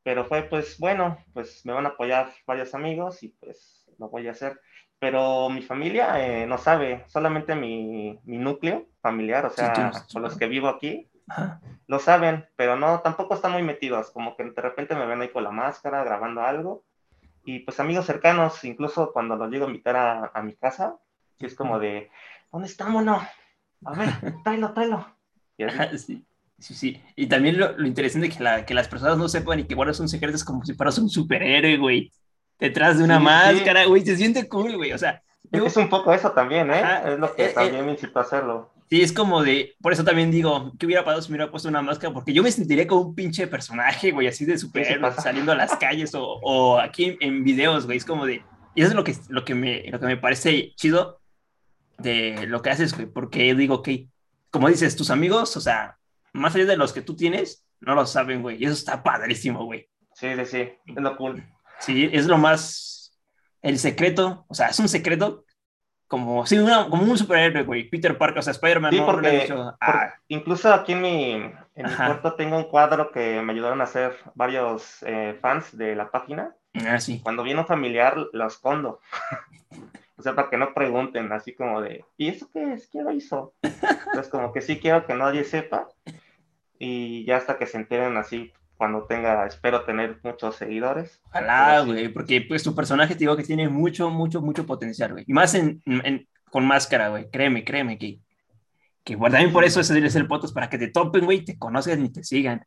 Pero 0.02 0.24
fue 0.24 0.44
pues 0.44 0.78
bueno, 0.78 1.18
pues 1.34 1.66
me 1.66 1.72
van 1.72 1.86
a 1.86 1.90
apoyar 1.90 2.32
varios 2.46 2.74
amigos 2.74 3.22
y 3.22 3.28
pues 3.28 3.90
lo 3.98 4.08
voy 4.08 4.28
a 4.28 4.30
hacer. 4.30 4.60
Pero 5.00 5.48
mi 5.48 5.62
familia 5.62 6.24
eh, 6.24 6.46
no 6.46 6.58
sabe, 6.58 7.04
solamente 7.08 7.56
mi, 7.56 8.20
mi, 8.24 8.38
núcleo 8.38 8.86
familiar, 9.00 9.46
o 9.46 9.50
sea, 9.50 9.92
sí, 9.92 10.12
con 10.12 10.22
los 10.22 10.36
que 10.36 10.46
vivo 10.46 10.68
aquí, 10.68 11.08
Ajá. 11.26 11.60
lo 11.86 11.98
saben, 11.98 12.46
pero 12.54 12.76
no, 12.76 13.00
tampoco 13.00 13.34
están 13.34 13.52
muy 13.52 13.62
metidos, 13.62 14.10
como 14.10 14.36
que 14.36 14.44
de 14.44 14.62
repente 14.62 14.94
me 14.94 15.06
ven 15.06 15.22
ahí 15.22 15.30
con 15.30 15.42
la 15.42 15.50
máscara 15.50 16.04
grabando 16.04 16.42
algo 16.42 16.84
y 17.44 17.60
pues 17.60 17.80
amigos 17.80 18.06
cercanos, 18.06 18.62
incluso 18.64 19.12
cuando 19.12 19.36
los 19.36 19.50
llego 19.50 19.64
a 19.64 19.68
invitar 19.68 19.96
a, 19.96 20.30
a 20.34 20.42
mi 20.42 20.54
casa, 20.54 20.96
es 21.38 21.54
como 21.54 21.78
de, 21.78 22.10
¿dónde 22.52 22.68
está, 22.68 22.86
mono? 22.86 23.20
A 23.84 23.92
ver, 23.94 24.08
tráelo, 24.44 24.72
tráelo. 24.72 25.06
Sí, 25.96 26.24
sí, 26.58 26.74
sí. 26.74 27.02
Y 27.16 27.26
también 27.26 27.58
lo, 27.58 27.76
lo 27.76 27.86
interesante 27.86 28.28
es 28.28 28.36
que, 28.36 28.42
la, 28.42 28.64
que 28.64 28.74
las 28.74 28.88
personas 28.88 29.18
no 29.18 29.28
sepan 29.28 29.60
y 29.60 29.64
que 29.64 29.74
guardas 29.74 30.00
un 30.00 30.08
secreto 30.08 30.36
es 30.36 30.44
como 30.44 30.64
si 30.64 30.74
fueras 30.74 30.98
un 30.98 31.08
superhéroe, 31.08 31.76
güey. 31.78 32.12
Detrás 32.60 32.98
de 32.98 33.04
una 33.04 33.18
sí, 33.18 33.24
máscara, 33.24 33.86
güey, 33.86 34.02
sí. 34.02 34.08
se 34.08 34.16
siente 34.16 34.48
cool, 34.48 34.76
güey. 34.76 34.92
O 34.92 34.98
sea, 34.98 35.22
yo... 35.50 35.66
es 35.66 35.76
un 35.76 35.88
poco 35.88 36.12
eso 36.12 36.32
también, 36.32 36.70
¿eh? 36.70 36.80
Ajá, 36.80 37.12
es 37.12 37.18
lo 37.18 37.34
que 37.34 37.46
eh, 37.46 37.48
también 37.48 37.76
eh, 37.76 37.82
me 37.82 37.92
incitó 37.92 38.18
a 38.18 38.22
hacerlo. 38.22 38.70
Sí, 38.90 39.02
es 39.02 39.12
como 39.12 39.42
de, 39.44 39.76
por 39.80 39.92
eso 39.92 40.02
también 40.02 40.32
digo, 40.32 40.72
¿qué 40.76 40.86
hubiera 40.86 41.04
pasado 41.04 41.22
si 41.22 41.30
me 41.30 41.36
hubiera 41.36 41.50
puesto 41.50 41.68
una 41.68 41.80
máscara? 41.80 42.12
Porque 42.12 42.32
yo 42.32 42.42
me 42.42 42.50
sentiría 42.50 42.88
como 42.88 43.02
un 43.02 43.14
pinche 43.14 43.46
personaje, 43.46 44.10
güey, 44.10 44.26
así 44.26 44.44
de 44.44 44.58
superhéroe, 44.58 45.12
sí, 45.12 45.20
saliendo 45.22 45.52
a 45.52 45.54
las 45.54 45.76
calles 45.76 46.12
o, 46.16 46.24
o 46.24 46.78
aquí 46.78 47.04
en, 47.04 47.16
en, 47.20 47.44
videos, 47.44 47.86
güey, 47.86 47.98
es 47.98 48.04
como 48.04 48.26
de, 48.26 48.42
y 48.74 48.82
eso 48.82 48.90
es 48.90 48.96
lo 48.96 49.04
que, 49.04 49.14
lo 49.28 49.44
que, 49.44 49.54
me, 49.54 49.84
lo 49.90 50.00
que 50.00 50.06
me 50.06 50.16
parece 50.16 50.72
chido 50.74 51.20
de 51.98 52.46
lo 52.48 52.62
que 52.62 52.70
haces, 52.70 52.92
güey, 52.94 53.06
porque 53.06 53.54
digo, 53.54 53.76
ok, 53.76 53.90
como 54.50 54.68
dices, 54.68 54.96
tus 54.96 55.10
amigos, 55.10 55.56
o 55.56 55.60
sea, 55.60 55.98
más 56.32 56.56
allá 56.56 56.66
de 56.66 56.76
los 56.76 56.92
que 56.92 57.02
tú 57.02 57.14
tienes, 57.14 57.64
no 57.78 57.94
lo 57.94 58.06
saben, 58.06 58.42
güey, 58.42 58.60
y 58.60 58.64
eso 58.64 58.74
está 58.74 59.04
padrísimo, 59.04 59.64
güey. 59.66 59.88
Sí, 60.14 60.28
sí, 60.36 60.46
sí, 60.46 60.68
es 60.86 60.96
lo 60.96 61.16
cool. 61.16 61.44
Sí, 61.80 62.08
es 62.12 62.26
lo 62.26 62.38
más, 62.38 63.18
el 63.62 63.78
secreto, 63.78 64.44
o 64.48 64.54
sea, 64.54 64.68
es 64.68 64.78
un 64.78 64.88
secreto 64.88 65.44
como, 66.10 66.44
sí, 66.44 66.58
como 66.90 67.04
un 67.04 67.16
superhéroe, 67.16 67.62
güey. 67.62 67.88
Peter 67.88 68.18
Parker, 68.18 68.40
o 68.40 68.42
sea, 68.42 68.50
Spider-Man. 68.50 68.92
Sí, 68.92 69.00
porque, 69.06 69.48
ah. 69.80 70.12
incluso 70.26 70.74
aquí 70.74 70.92
en 70.92 71.02
mi, 71.02 71.34
en 71.34 71.86
mi 71.86 71.94
cuarto 71.94 72.34
tengo 72.34 72.56
un 72.56 72.64
cuadro 72.64 73.12
que 73.12 73.40
me 73.42 73.52
ayudaron 73.52 73.80
a 73.80 73.84
hacer 73.84 74.16
varios 74.34 75.04
eh, 75.04 75.38
fans 75.40 75.76
de 75.78 75.94
la 75.94 76.10
página. 76.10 76.52
Ah, 76.84 76.98
sí. 76.98 77.20
Cuando 77.22 77.44
viene 77.44 77.60
un 77.60 77.66
familiar, 77.66 78.16
lo 78.32 78.44
escondo. 78.44 78.98
o 80.16 80.22
sea, 80.22 80.34
para 80.34 80.50
que 80.50 80.56
no 80.56 80.74
pregunten, 80.74 81.30
así 81.30 81.54
como 81.54 81.80
de, 81.80 82.04
¿y 82.16 82.26
eso 82.26 82.50
qué 82.52 82.72
es? 82.72 82.88
¿Quién 82.88 83.04
lo 83.04 83.12
hizo? 83.12 83.54
Entonces, 83.62 84.28
como 84.32 84.52
que 84.52 84.62
sí 84.62 84.80
quiero 84.80 85.06
que 85.06 85.14
nadie 85.14 85.44
sepa. 85.44 85.86
Y 86.76 87.24
ya 87.24 87.36
hasta 87.36 87.56
que 87.56 87.66
se 87.66 87.76
enteren 87.76 88.16
así, 88.16 88.52
cuando 88.80 89.04
tenga, 89.04 89.44
espero 89.44 89.84
tener 89.84 90.18
muchos 90.22 90.56
seguidores. 90.56 91.20
Ojalá, 91.26 91.82
güey, 91.82 92.08
porque 92.08 92.40
pues 92.40 92.62
tu 92.62 92.74
personaje 92.74 93.12
te 93.12 93.18
digo 93.18 93.36
que 93.36 93.42
tiene 93.42 93.68
mucho, 93.68 94.08
mucho, 94.08 94.40
mucho 94.40 94.64
potencial, 94.64 95.12
güey. 95.12 95.24
Y 95.26 95.34
más 95.34 95.54
en, 95.54 95.82
con 96.50 96.66
máscara, 96.66 97.10
güey. 97.10 97.28
Créeme, 97.28 97.62
créeme 97.62 97.98
que, 97.98 98.20
que 99.04 99.16
bueno, 99.16 99.34
también 99.34 99.52
por 99.52 99.64
eso 99.64 99.82
es 99.82 99.90
el 99.90 100.26
potos 100.26 100.54
para 100.54 100.70
que 100.70 100.78
te 100.78 100.88
topen, 100.88 101.26
güey, 101.26 101.44
te 101.44 101.58
conozcan 101.58 102.02
y 102.06 102.08
te 102.08 102.24
sigan. 102.24 102.64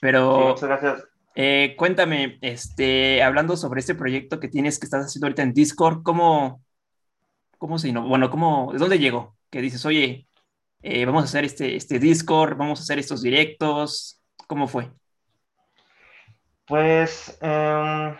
Pero... 0.00 0.50
muchas 0.50 0.68
gracias. 0.68 1.04
Eh, 1.34 1.74
cuéntame, 1.76 2.38
este, 2.40 3.20
hablando 3.20 3.56
sobre 3.56 3.80
este 3.80 3.96
proyecto 3.96 4.38
que 4.38 4.46
tienes 4.46 4.78
que 4.78 4.86
estás 4.86 5.04
haciendo 5.04 5.26
ahorita 5.26 5.42
en 5.42 5.52
Discord, 5.52 6.04
¿cómo, 6.04 6.62
cómo 7.58 7.80
se 7.80 7.90
Bueno, 7.90 8.30
¿cómo, 8.30 8.70
¿de 8.72 8.78
dónde 8.78 9.00
llegó? 9.00 9.36
Que 9.50 9.60
dices, 9.60 9.84
oye, 9.84 10.28
eh, 10.82 11.04
vamos 11.04 11.22
a 11.22 11.24
hacer 11.24 11.44
este, 11.44 11.74
este 11.74 11.98
Discord, 11.98 12.56
vamos 12.56 12.78
a 12.78 12.82
hacer 12.84 13.00
estos 13.00 13.20
directos, 13.20 14.20
¿cómo 14.46 14.68
fue? 14.68 14.92
Pues 16.66 17.38
em, 17.40 18.14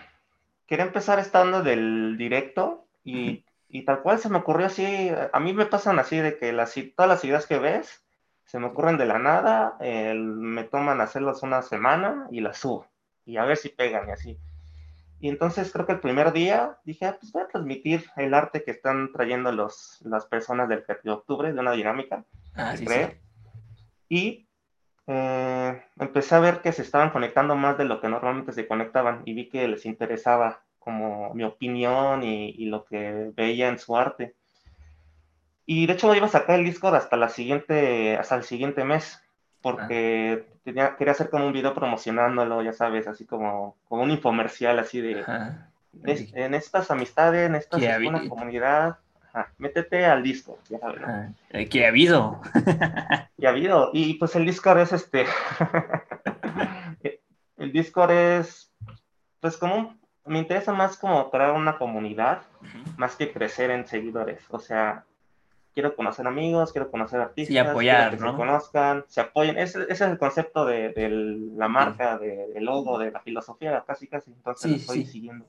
quería 0.66 0.84
empezar 0.84 1.18
estando 1.18 1.62
del 1.62 2.16
directo 2.18 2.86
y, 3.04 3.44
tal 3.86 4.02
cual 4.02 4.18
se 4.18 4.28
me 4.28 4.38
ocurrió 4.38 4.66
así, 4.66 5.10
a 5.32 5.40
mí 5.40 5.52
me 5.52 5.66
pasan 5.66 5.98
así 5.98 6.16
de 6.18 6.38
que 6.38 6.52
las, 6.52 6.74
todas 6.96 7.08
las 7.08 7.24
ideas 7.24 7.46
que 7.46 7.58
ves 7.58 8.04
se 8.44 8.58
me 8.58 8.66
ocurren 8.66 8.98
de 8.98 9.06
la 9.06 9.18
nada, 9.18 9.76
me 9.80 10.64
toman 10.64 11.00
hacerlas 11.00 11.42
una 11.42 11.62
semana 11.62 12.28
y 12.30 12.40
las 12.40 12.58
subo 12.58 12.86
y 13.26 13.36
a 13.36 13.44
ver 13.44 13.56
si 13.56 13.68
pegan 13.70 14.08
y 14.08 14.12
así. 14.12 14.38
Y 15.20 15.28
entonces 15.28 15.72
creo 15.72 15.86
que 15.86 15.92
el 15.92 16.00
primer 16.00 16.32
día 16.32 16.78
dije, 16.84 17.06
ah, 17.06 17.16
pues 17.18 17.32
voy 17.32 17.42
a 17.42 17.48
transmitir 17.48 18.04
el 18.16 18.34
arte 18.34 18.62
que 18.62 18.72
están 18.72 19.10
trayendo 19.12 19.52
los, 19.52 20.00
las 20.02 20.26
personas 20.26 20.68
del 20.68 20.84
7 20.84 21.00
de 21.02 21.10
octubre 21.12 21.52
de 21.52 21.58
una 21.58 21.72
dinámica. 21.72 22.24
Ah, 22.54 22.76
sí, 22.76 22.84
Y 24.08 24.46
eh, 25.06 25.82
empecé 25.99 26.34
a 26.34 26.40
ver 26.40 26.61
que 26.61 26.73
se 26.73 26.82
estaban 26.82 27.11
conectando 27.11 27.54
más 27.56 27.76
de 27.76 27.84
lo 27.84 28.00
que 28.00 28.08
normalmente 28.08 28.52
se 28.52 28.66
conectaban 28.66 29.23
y 29.25 29.34
vi 29.34 29.49
que 29.49 29.68
les 29.68 29.84
interesaba 29.84 30.61
como 30.78 31.32
mi 31.34 31.44
opinión 31.44 32.23
y, 32.23 32.66
lo 32.66 32.84
que 32.84 33.32
veía 33.34 33.68
en 33.68 33.78
su 33.78 33.96
arte. 33.96 34.34
Y 35.66 35.87
de 35.87 35.94
hecho 35.94 36.14
iba 36.14 36.26
a 36.26 36.30
sacar 36.30 36.58
el 36.58 36.66
Discord 36.66 36.94
hasta, 36.94 37.16
la 37.16 37.30
siguiente, 37.30 38.16
hasta 38.16 38.37
el 38.37 38.44
siguiente 38.44 38.84
mes, 38.84 39.23
porque 39.62 40.46
tenía, 40.62 40.96
quería 40.96 41.12
hacer 41.12 41.30
como 41.30 41.46
un 41.46 41.54
video 41.54 41.73
promocionándolo, 41.73 42.62
ya 42.62 42.75
sabes, 42.75 43.06
así 43.06 43.25
como, 43.25 43.76
como 43.88 44.02
un 44.02 44.11
infomercial 44.11 44.78
así 44.78 45.00
de... 45.00 45.25
en 46.04 46.54
estas 46.54 46.90
amistades, 46.90 47.46
en 47.46 47.54
esta 47.54 47.78
comunidad, 48.28 48.99
métete 49.59 50.05
al 50.05 50.23
Discord, 50.23 50.59
ya 50.69 50.79
sabes. 50.79 51.03
Ah, 51.05 51.29
¿Qué 51.71 51.85
ha 51.85 51.88
habido? 51.88 52.41
¿Qué 53.38 53.47
ha 53.47 53.50
habido? 53.50 53.91
Y 53.93 54.14
pues 54.14 54.35
el 54.37 54.47
Discord 54.47 54.81
es 54.81 54.93
este. 54.93 55.26
el 57.57 57.73
Discord 57.73 58.11
es, 58.12 58.73
pues 59.41 59.57
como, 59.57 59.97
me 60.25 60.38
interesa 60.38 60.73
más 60.73 60.97
como 60.97 61.31
crear 61.31 61.53
una 61.53 61.79
comunidad, 61.79 62.43
más 62.97 63.17
que 63.17 63.33
crecer 63.33 63.71
en 63.71 63.87
seguidores. 63.87 64.43
O 64.50 64.59
sea, 64.59 65.05
quiero 65.75 65.97
conocer 65.97 66.26
amigos, 66.26 66.73
quiero 66.73 66.91
conocer 66.91 67.21
artistas. 67.21 67.55
Y 67.55 67.59
apoyar, 67.59 68.11
que 68.11 68.17
¿no? 68.23 68.31
se 68.31 68.37
conozcan, 68.37 69.05
se 69.09 69.21
apoyen. 69.21 69.59
Ese, 69.59 69.85
es 69.88 70.00
el 70.00 70.17
concepto 70.17 70.64
de, 70.64 70.93
la 71.57 71.69
marca, 71.69 72.19
del 72.19 72.64
logo, 72.64 72.99
de 72.99 73.11
la 73.11 73.21
filosofía, 73.21 73.85
casi, 73.87 74.07
casi. 74.07 74.31
Entonces 74.31 74.71
lo 74.71 74.76
estoy 74.76 75.05
siguiendo. 75.05 75.47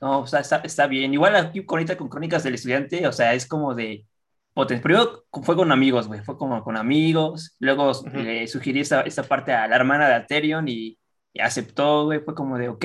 No, 0.00 0.20
o 0.20 0.26
sea, 0.26 0.40
está, 0.40 0.86
bien. 0.86 1.12
Igual 1.12 1.34
aquí 1.36 1.64
con 1.64 1.84
con 1.84 2.08
Crónicas 2.08 2.42
del 2.44 2.54
Estudiante, 2.54 3.06
o 3.06 3.12
sea, 3.12 3.34
es 3.34 3.46
como 3.46 3.74
de 3.74 4.06
potencia. 4.54 4.82
Primero 4.82 5.24
fue 5.42 5.56
con 5.56 5.72
amigos, 5.72 6.08
güey, 6.08 6.20
fue 6.22 6.36
como 6.38 6.62
con 6.62 6.76
amigos. 6.76 7.56
Luego 7.58 7.92
le 8.12 8.46
sugerí 8.48 8.80
esta, 8.80 9.04
parte 9.28 9.52
a 9.52 9.66
la 9.68 9.76
hermana 9.76 10.08
de 10.08 10.14
Aterion 10.14 10.68
y, 10.68 10.98
aceptó, 11.40 12.06
güey. 12.06 12.20
Fue 12.20 12.34
como 12.34 12.58
de, 12.58 12.68
ok, 12.68 12.84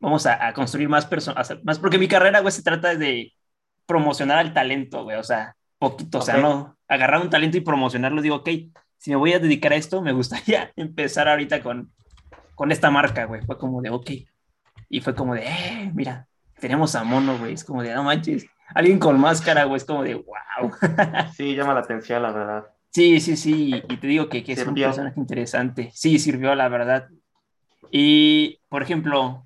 vamos 0.00 0.26
a, 0.26 0.52
construir 0.54 0.88
más 0.88 1.06
personas, 1.06 1.52
más 1.64 1.78
porque 1.78 1.98
mi 1.98 2.08
carrera, 2.08 2.40
güey, 2.40 2.52
se 2.52 2.62
trata 2.62 2.94
de 2.94 3.32
promocionar 3.86 4.44
el 4.44 4.52
talento, 4.54 5.04
güey, 5.04 5.16
o 5.16 5.24
sea, 5.24 5.56
poquito, 5.78 6.18
o 6.18 6.22
sea, 6.22 6.36
no 6.38 6.78
agarrar 6.88 7.20
un 7.22 7.30
talento 7.30 7.56
y 7.56 7.60
promocionarlo. 7.62 8.22
Digo, 8.22 8.36
ok, 8.36 8.50
si 8.98 9.10
me 9.10 9.16
voy 9.16 9.32
a 9.32 9.38
dedicar 9.38 9.72
a 9.72 9.76
esto, 9.76 10.02
me 10.02 10.12
gustaría 10.12 10.72
empezar 10.76 11.28
ahorita 11.28 11.62
con, 11.62 11.92
con 12.54 12.72
esta 12.72 12.90
marca, 12.90 13.24
güey. 13.24 13.42
Fue 13.42 13.58
como 13.58 13.80
de, 13.82 13.90
ok. 13.90 14.10
Y 14.88 15.00
fue 15.00 15.14
como 15.14 15.34
de, 15.34 15.46
eh, 15.46 15.90
mira, 15.94 16.28
tenemos 16.60 16.94
a 16.94 17.04
Mono, 17.04 17.38
güey, 17.38 17.54
es 17.54 17.64
como 17.64 17.82
de, 17.82 17.94
no 17.94 18.04
manches, 18.04 18.46
alguien 18.74 18.98
con 18.98 19.18
máscara, 19.18 19.64
güey, 19.64 19.78
es 19.78 19.84
como 19.84 20.02
de, 20.02 20.14
wow. 20.14 20.72
Sí, 21.36 21.54
llama 21.54 21.74
la 21.74 21.80
atención, 21.80 22.22
la 22.22 22.32
verdad. 22.32 22.64
Sí, 22.90 23.20
sí, 23.20 23.36
sí, 23.36 23.82
y 23.88 23.96
te 23.96 24.06
digo 24.06 24.28
que, 24.28 24.42
que 24.42 24.52
es 24.52 24.66
un 24.66 24.74
personaje 24.74 25.18
interesante. 25.18 25.90
Sí, 25.94 26.18
sirvió, 26.18 26.54
la 26.56 26.68
verdad. 26.68 27.08
Y, 27.92 28.58
por 28.68 28.82
ejemplo, 28.82 29.44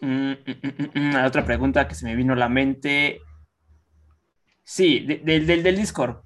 mm, 0.00 0.30
mm, 0.30 1.00
mm, 1.00 1.24
otra 1.24 1.44
pregunta 1.44 1.88
que 1.88 1.96
se 1.96 2.06
me 2.06 2.14
vino 2.14 2.32
a 2.34 2.36
la 2.36 2.48
mente. 2.48 3.20
Sí, 4.62 5.00
del, 5.00 5.46
del, 5.46 5.76
Discord. 5.76 6.22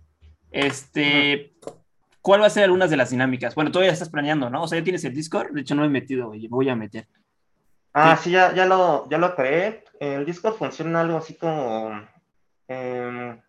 Este, 0.51 1.55
¿cuál 2.21 2.43
va 2.43 2.47
a 2.47 2.51
ser 2.51 2.65
algunas 2.65 2.91
de 2.91 2.97
las 2.99 3.11
dinámicas? 3.11 3.55
Bueno, 3.55 3.73
todavía 3.73 3.93
estás 3.93 4.11
planeando, 4.11 4.51
¿no? 4.51 4.63
O 4.63 4.69
sea, 4.69 4.79
ya 4.79 4.85
tienes 4.85 5.05
el 5.05 5.15
Discord, 5.15 5.53
de 5.53 5.63
hecho 5.63 5.75
no 5.75 5.83
me 5.83 5.89
he 5.89 5.91
metido, 5.91 6.29
güey, 6.29 6.47
voy 6.49 6.69
a 6.69 6.77
meter. 6.77 7.09
Ah, 8.01 8.17
sí, 8.17 8.31
ya, 8.31 8.55
ya, 8.55 8.65
lo, 8.65 9.09
ya 9.09 9.19
lo 9.19 9.35
creé. 9.35 9.85
El 9.99 10.25
Discord 10.25 10.55
funciona 10.55 11.01
algo 11.01 11.19
así 11.19 11.35
como... 11.35 12.07
Em, 12.69 13.41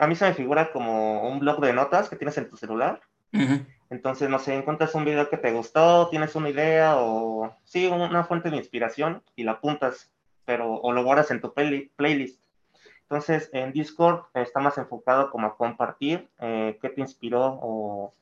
a 0.00 0.06
mí 0.06 0.14
se 0.16 0.24
me 0.24 0.34
figura 0.34 0.72
como 0.72 1.28
un 1.28 1.40
blog 1.40 1.60
de 1.60 1.72
notas 1.72 2.08
que 2.08 2.16
tienes 2.16 2.38
en 2.38 2.48
tu 2.48 2.56
celular. 2.56 3.00
Entonces, 3.90 4.28
no 4.28 4.38
sé, 4.38 4.54
encuentras 4.54 4.94
un 4.94 5.04
video 5.04 5.28
que 5.28 5.36
te 5.36 5.52
gustó, 5.52 6.08
tienes 6.08 6.34
una 6.36 6.50
idea 6.50 6.96
o 6.98 7.52
sí, 7.64 7.86
una 7.86 8.24
fuente 8.24 8.50
de 8.50 8.56
inspiración 8.56 9.22
y 9.34 9.44
la 9.44 9.52
apuntas, 9.52 10.12
pero 10.44 10.74
o 10.74 10.92
lo 10.92 11.02
guardas 11.04 11.30
en 11.30 11.40
tu 11.40 11.52
playlist. 11.52 12.40
Entonces, 13.02 13.50
en 13.52 13.72
Discord 13.72 14.26
está 14.34 14.60
más 14.60 14.78
enfocado 14.78 15.30
como 15.30 15.48
a 15.48 15.56
compartir 15.56 16.28
eh, 16.38 16.78
qué 16.80 16.90
te 16.90 17.00
inspiró 17.00 17.58
o 17.60 18.12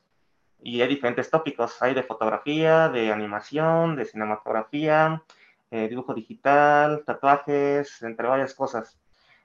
y 0.61 0.81
hay 0.81 0.87
diferentes 0.87 1.29
tópicos. 1.29 1.81
Hay 1.81 1.93
de 1.93 2.03
fotografía, 2.03 2.89
de 2.89 3.11
animación, 3.11 3.95
de 3.95 4.05
cinematografía, 4.05 5.23
eh, 5.71 5.87
dibujo 5.87 6.13
digital, 6.13 7.03
tatuajes, 7.05 8.01
entre 8.01 8.27
varias 8.27 8.53
cosas. 8.53 8.97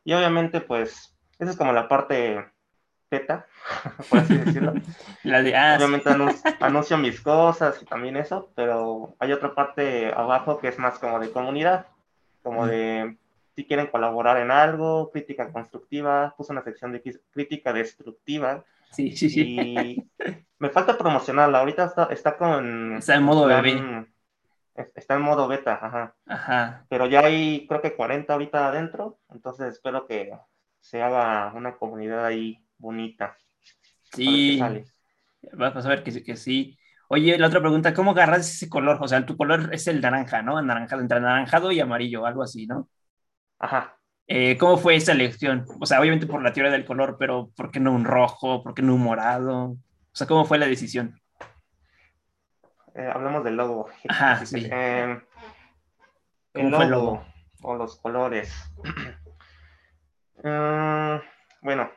Y 0.04 0.12
obviamente, 0.12 0.60
pues, 0.60 1.14
esa 1.38 1.50
es 1.50 1.56
como 1.56 1.72
la 1.72 1.88
parte 1.88 2.44
teta, 3.08 3.46
por 4.10 4.20
así 4.20 4.36
decirlo. 4.36 4.74
la 5.22 5.42
de, 5.42 5.56
ah, 5.56 5.76
obviamente 5.76 6.10
anuncio, 6.60 6.98
mis 6.98 7.20
cosas 7.20 7.80
y 7.82 7.84
también 7.84 8.16
eso, 8.16 8.50
pero 8.54 9.14
hay 9.18 9.32
otra 9.32 9.54
parte 9.54 10.12
abajo 10.14 10.58
que 10.58 10.68
es 10.68 10.78
más 10.78 10.98
como 10.98 11.18
de 11.20 11.30
comunidad, 11.30 11.86
como 12.42 12.66
de 12.66 13.16
si 13.54 13.64
quieren 13.64 13.86
colaborar 13.86 14.38
en 14.38 14.50
algo, 14.50 15.10
crítica 15.12 15.52
constructiva, 15.52 16.34
puse 16.36 16.52
una 16.52 16.64
sección 16.64 16.92
de 16.92 17.20
crítica 17.30 17.72
destructiva, 17.72 18.64
Sí, 18.94 19.16
sí, 19.16 19.28
sí. 19.30 19.56
Y 19.58 20.10
me 20.58 20.70
falta 20.70 20.96
promocionarla. 20.96 21.60
Ahorita 21.60 21.84
está, 21.84 22.04
está 22.06 22.36
con. 22.36 22.96
Está 22.96 23.16
en 23.16 23.22
modo 23.22 23.46
bebé. 23.46 24.06
Está 24.94 25.14
en 25.14 25.22
modo 25.22 25.46
beta, 25.46 25.78
ajá. 25.80 26.16
Ajá. 26.26 26.86
Pero 26.88 27.06
ya 27.06 27.20
hay, 27.20 27.66
creo 27.68 27.80
que 27.80 27.94
40 27.94 28.32
ahorita 28.32 28.68
adentro. 28.68 29.20
Entonces 29.30 29.74
espero 29.74 30.06
que 30.06 30.32
se 30.80 31.02
haga 31.02 31.52
una 31.54 31.76
comunidad 31.76 32.26
ahí 32.26 32.58
bonita. 32.78 33.36
Sí. 34.12 34.60
Vas 35.52 35.86
a 35.86 35.88
ver 35.88 36.02
que, 36.02 36.22
que 36.22 36.36
sí. 36.36 36.76
Oye, 37.08 37.38
la 37.38 37.46
otra 37.46 37.60
pregunta, 37.60 37.94
¿cómo 37.94 38.12
agarras 38.12 38.50
ese 38.50 38.68
color? 38.68 38.98
O 39.00 39.06
sea, 39.06 39.24
tu 39.24 39.36
color 39.36 39.70
es 39.72 39.86
el 39.86 40.00
naranja, 40.00 40.42
¿no? 40.42 40.56
Anaranjado, 40.56 41.02
entre 41.02 41.18
anaranjado 41.18 41.70
y 41.70 41.78
amarillo, 41.78 42.26
algo 42.26 42.42
así, 42.42 42.66
¿no? 42.66 42.88
Ajá. 43.58 43.96
Eh, 44.26 44.56
¿Cómo 44.56 44.78
fue 44.78 44.96
esa 44.96 45.12
elección? 45.12 45.66
O 45.80 45.86
sea, 45.86 46.00
obviamente 46.00 46.26
por 46.26 46.42
la 46.42 46.52
teoría 46.52 46.72
del 46.72 46.86
color, 46.86 47.16
pero 47.18 47.50
¿por 47.54 47.70
qué 47.70 47.80
no 47.80 47.92
un 47.92 48.04
rojo? 48.04 48.62
¿Por 48.62 48.74
qué 48.74 48.82
no 48.82 48.94
un 48.94 49.02
morado? 49.02 49.72
O 49.72 49.78
sea, 50.12 50.26
¿cómo 50.26 50.44
fue 50.44 50.58
la 50.58 50.66
decisión? 50.66 51.20
Eh, 52.94 53.10
hablamos 53.12 53.44
del 53.44 53.56
logo. 53.56 53.88
Ajá, 54.08 54.46
sí. 54.46 54.66
Eh, 54.70 55.20
el, 56.54 56.70
logo, 56.70 57.24
o 57.62 57.74
los 57.74 57.96
colores. 57.96 58.52
Mm, 60.46 61.20
bueno, 61.62 61.90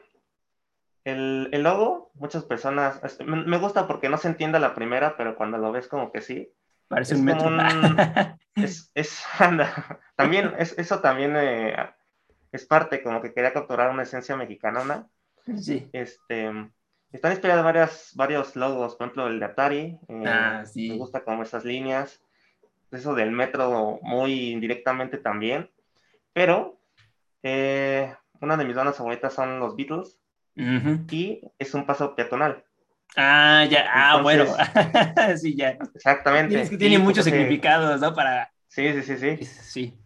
el, 1.03 1.51
logo, 1.63 2.11
muchas 2.13 2.45
personas, 2.45 2.97
este, 3.03 3.25
me, 3.25 3.57
gusta 3.57 3.87
porque 3.87 4.07
no 4.07 4.17
se 4.17 4.29
entiende 4.29 4.57
la 4.57 4.73
primera, 4.73 5.17
pero 5.17 5.35
cuando 5.35 5.57
lo 5.57 5.73
ves 5.73 5.89
como 5.89 6.13
que 6.13 6.21
sí. 6.21 6.53
Parece 6.87 7.15
un 7.15 7.25
metro. 7.25 7.49
es, 8.55 8.89
es, 8.93 9.21
también, 10.15 10.53
es, 10.59 10.77
eso 10.77 11.01
también 11.01 11.35
es 12.57 12.65
parte, 12.65 13.01
como 13.01 13.21
que 13.21 13.33
quería 13.33 13.53
capturar 13.53 13.89
una 13.89 14.03
esencia 14.03 14.35
mexicana. 14.35 15.07
Sí. 15.57 15.89
Este, 15.93 16.51
están 17.11 17.31
inspirados 17.31 17.63
varias, 17.63 18.11
varios 18.15 18.55
logos, 18.55 18.95
por 18.95 19.05
ejemplo, 19.07 19.27
el 19.27 19.39
de 19.39 19.45
Atari. 19.45 19.97
Eh, 20.09 20.23
Ah, 20.27 20.63
sí. 20.65 20.89
Me 20.89 20.97
gusta 20.97 21.23
como 21.23 21.43
esas 21.43 21.63
líneas. 21.63 22.21
Eso 22.91 23.15
del 23.15 23.31
metro 23.31 23.99
muy 24.01 24.51
indirectamente 24.51 25.17
también. 25.17 25.69
Pero 26.33 26.79
eh, 27.43 28.13
una 28.41 28.57
de 28.57 28.65
mis 28.65 28.75
bandas 28.75 28.97
favoritas 28.97 29.33
son 29.33 29.59
los 29.59 29.75
Beatles 29.75 30.17
Ujú. 30.57 31.05
y 31.11 31.41
es 31.59 31.73
un 31.73 31.85
paso 31.85 32.15
peatonal. 32.15 32.63
Ah, 33.15 33.65
ya, 33.69 33.85
ah, 33.91 34.21
bueno. 34.21 34.43
Entonces- 34.43 35.41
sí, 35.41 35.55
ya. 35.55 35.77
Exactamente. 35.95 36.61
Es 36.61 36.69
que 36.69 36.77
tiene 36.77 36.99
muchos 36.99 37.25
significados, 37.25 37.99
¿no? 38.01 38.13
Para. 38.13 38.51
Sí, 38.67 38.91
sí, 38.93 39.01
sí, 39.01 39.17
sí. 39.17 39.45
Sí. 39.45 39.97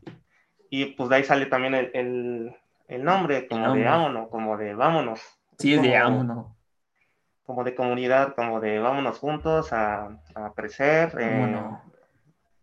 Y 0.74 0.86
pues 0.86 1.10
de 1.10 1.18
ahí 1.18 1.24
sale 1.26 1.48
también 1.48 1.76
el, 1.76 1.92
el, 1.94 2.56
el 2.88 3.04
nombre, 3.04 3.46
como 3.46 3.74
de 3.76 3.84
vámonos, 3.84 4.30
como 4.30 4.58
de 4.58 4.74
vámonos. 4.74 5.20
Sí, 5.60 5.74
es 5.74 5.82
de 5.82 6.00
vámonos. 6.00 6.48
Como 7.46 7.66
de 7.66 7.76
comunidad, 7.76 8.34
como 8.36 8.62
de 8.62 8.80
vámonos 8.80 9.20
juntos 9.20 9.74
a, 9.74 10.18
a 10.34 10.54
crecer. 10.56 11.14
eh, 11.20 11.62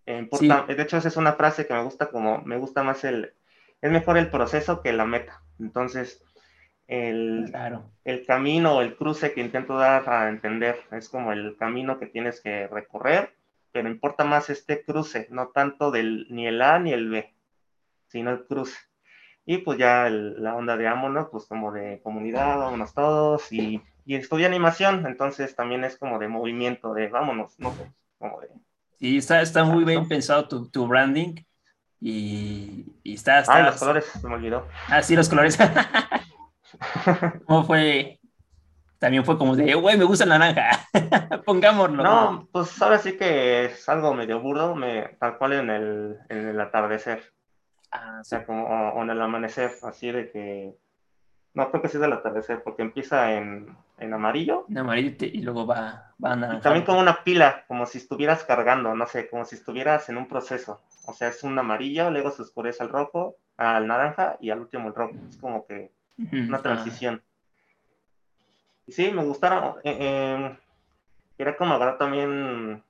eh, 0.07 0.27
De 0.75 0.83
hecho, 0.83 0.97
esa 0.97 1.09
es 1.09 1.17
una 1.19 1.35
frase 1.35 1.67
que 1.67 1.75
me 1.75 1.83
gusta 1.83 2.11
como, 2.11 2.39
me 2.43 2.57
gusta 2.57 2.83
más 2.83 3.05
el, 3.05 3.35
es 3.83 3.91
mejor 3.91 4.17
el 4.17 4.31
proceso 4.31 4.81
que 4.81 4.95
la 4.95 5.05
meta. 5.05 5.43
Entonces, 5.61 6.25
el, 6.87 7.49
Claro. 7.51 7.91
el 8.05 8.25
camino 8.25 8.77
o 8.77 8.81
el 8.81 8.97
cruce 8.97 9.35
que 9.35 9.43
intento 9.43 9.77
dar 9.77 10.09
a 10.09 10.31
entender 10.31 10.81
es 10.93 11.11
como 11.11 11.33
el 11.33 11.57
camino 11.59 11.99
que 11.99 12.07
tienes 12.07 12.41
que 12.41 12.67
recorrer, 12.69 13.35
pero 13.71 13.91
importa 13.91 14.25
más 14.25 14.49
este 14.49 14.83
cruce, 14.83 15.27
no 15.31 15.49
tanto 15.49 15.91
del 15.91 16.27
ni 16.31 16.47
el 16.47 16.63
A 16.63 16.79
ni 16.79 16.95
el 16.95 17.11
B, 17.11 17.35
sino 18.09 18.31
el 18.31 18.47
cruce. 18.47 18.77
Y 19.47 19.59
pues 19.59 19.79
ya 19.79 20.07
el- 20.07 20.43
la 20.43 20.55
onda 20.57 20.77
de 20.77 20.85
vámonos, 20.85 21.29
pues 21.31 21.47
como 21.47 21.73
de 21.73 22.01
comunidad, 22.03 22.59
vámonos 22.59 22.93
todos, 22.95 23.51
y, 23.53 23.83
y 24.05 24.15
estudié 24.17 24.47
animación, 24.47 25.07
entonces 25.07 25.57
también 25.57 25.85
es 25.85 25.97
como 25.99 26.19
de 26.19 26.29
movimiento, 26.29 26.93
de 26.95 27.09
vámonos, 27.09 27.59
no 27.59 27.73
sé, 27.73 27.91
como 28.19 28.41
de... 28.41 28.49
Sí, 28.99 29.19
está, 29.19 29.41
está 29.41 29.65
muy 29.65 29.85
bien 29.85 30.09
pensado 30.09 30.49
tu, 30.49 30.69
tu 30.69 30.87
branding. 30.87 31.35
Y, 32.01 32.87
y 33.03 33.15
está, 33.15 33.41
está. 33.41 33.55
Ah, 33.57 33.63
los 33.63 33.77
colores, 33.77 34.05
se 34.07 34.29
me 34.29 34.35
olvidó. 34.35 34.67
Ah, 34.89 35.03
sí, 35.03 35.17
los 35.17 35.29
colores. 35.29 35.59
¿Cómo 37.47 37.65
fue? 37.65 38.21
También 38.99 39.25
fue 39.25 39.39
como 39.39 39.55
de, 39.57 39.75
güey, 39.75 39.97
me 39.97 40.05
gusta 40.05 40.25
el 40.25 40.31
naranja. 40.31 40.87
Pongámoslo. 41.45 42.03
No, 42.03 42.49
pues 42.53 42.81
ahora 42.83 42.99
sí 42.99 43.17
que 43.17 43.67
es 43.67 43.89
algo 43.89 44.15
medio 44.15 44.41
burdo, 44.41 44.75
me, 44.75 45.17
tal 45.21 45.39
cual 45.39 45.53
en 45.55 45.71
el, 45.71 46.17
en 46.29 46.49
el 46.49 46.61
atardecer. 46.61 47.23
Ah, 47.91 48.19
O 48.21 48.25
sea, 48.25 48.45
como 48.45 48.65
o, 48.67 48.95
o 48.99 49.03
en 49.03 49.11
el 49.11 49.21
amanecer, 49.21 49.71
así 49.83 50.11
de 50.13 50.31
que. 50.31 50.75
No, 51.55 51.71
creo 51.71 51.83
que 51.83 51.89
sí 51.89 51.97
es 51.97 52.01
del 52.03 52.13
atardecer, 52.13 52.63
porque 52.63 52.83
empieza 52.83 53.33
en, 53.33 53.75
en 53.99 54.13
amarillo. 54.15 54.67
En 54.69 54.79
amarillo 54.79 55.17
te- 55.17 55.27
y 55.27 55.41
luego 55.43 55.67
va, 55.67 56.15
va 56.23 56.33
a 56.33 56.37
Y 56.37 56.39
naranja. 56.41 56.63
también 56.63 56.85
como 56.85 57.01
una 57.01 57.25
pila, 57.25 57.65
como 57.67 57.87
si 57.87 57.99
estuvieras 57.99 58.45
cargando, 58.45 58.95
no 58.95 59.07
sé, 59.07 59.29
como 59.29 59.45
si 59.45 59.57
estuvieras 59.57 60.09
en 60.09 60.19
un 60.19 60.29
proceso. 60.29 60.81
O 61.07 61.13
sea, 61.15 61.29
es 61.29 61.43
un 61.43 61.59
amarillo, 61.59 62.11
luego 62.11 62.31
se 62.31 62.43
oscurece 62.43 62.83
al 62.83 62.91
rojo, 62.91 63.37
al 63.57 63.87
naranja 63.87 64.37
y 64.41 64.51
al 64.51 64.61
último 64.61 64.89
el 64.89 64.95
rojo. 64.95 65.15
Es 65.29 65.37
como 65.39 65.67
que 65.67 65.91
una 66.49 66.59
ah, 66.59 66.63
transición. 66.63 67.23
Y 68.87 68.93
sí, 68.93 69.11
me 69.11 69.25
gustaron. 69.25 69.77
eh, 69.85 69.97
eh, 70.01 70.59
quería 71.37 71.57
como 71.57 71.75
agarrar 71.75 71.99
también. 71.99 72.83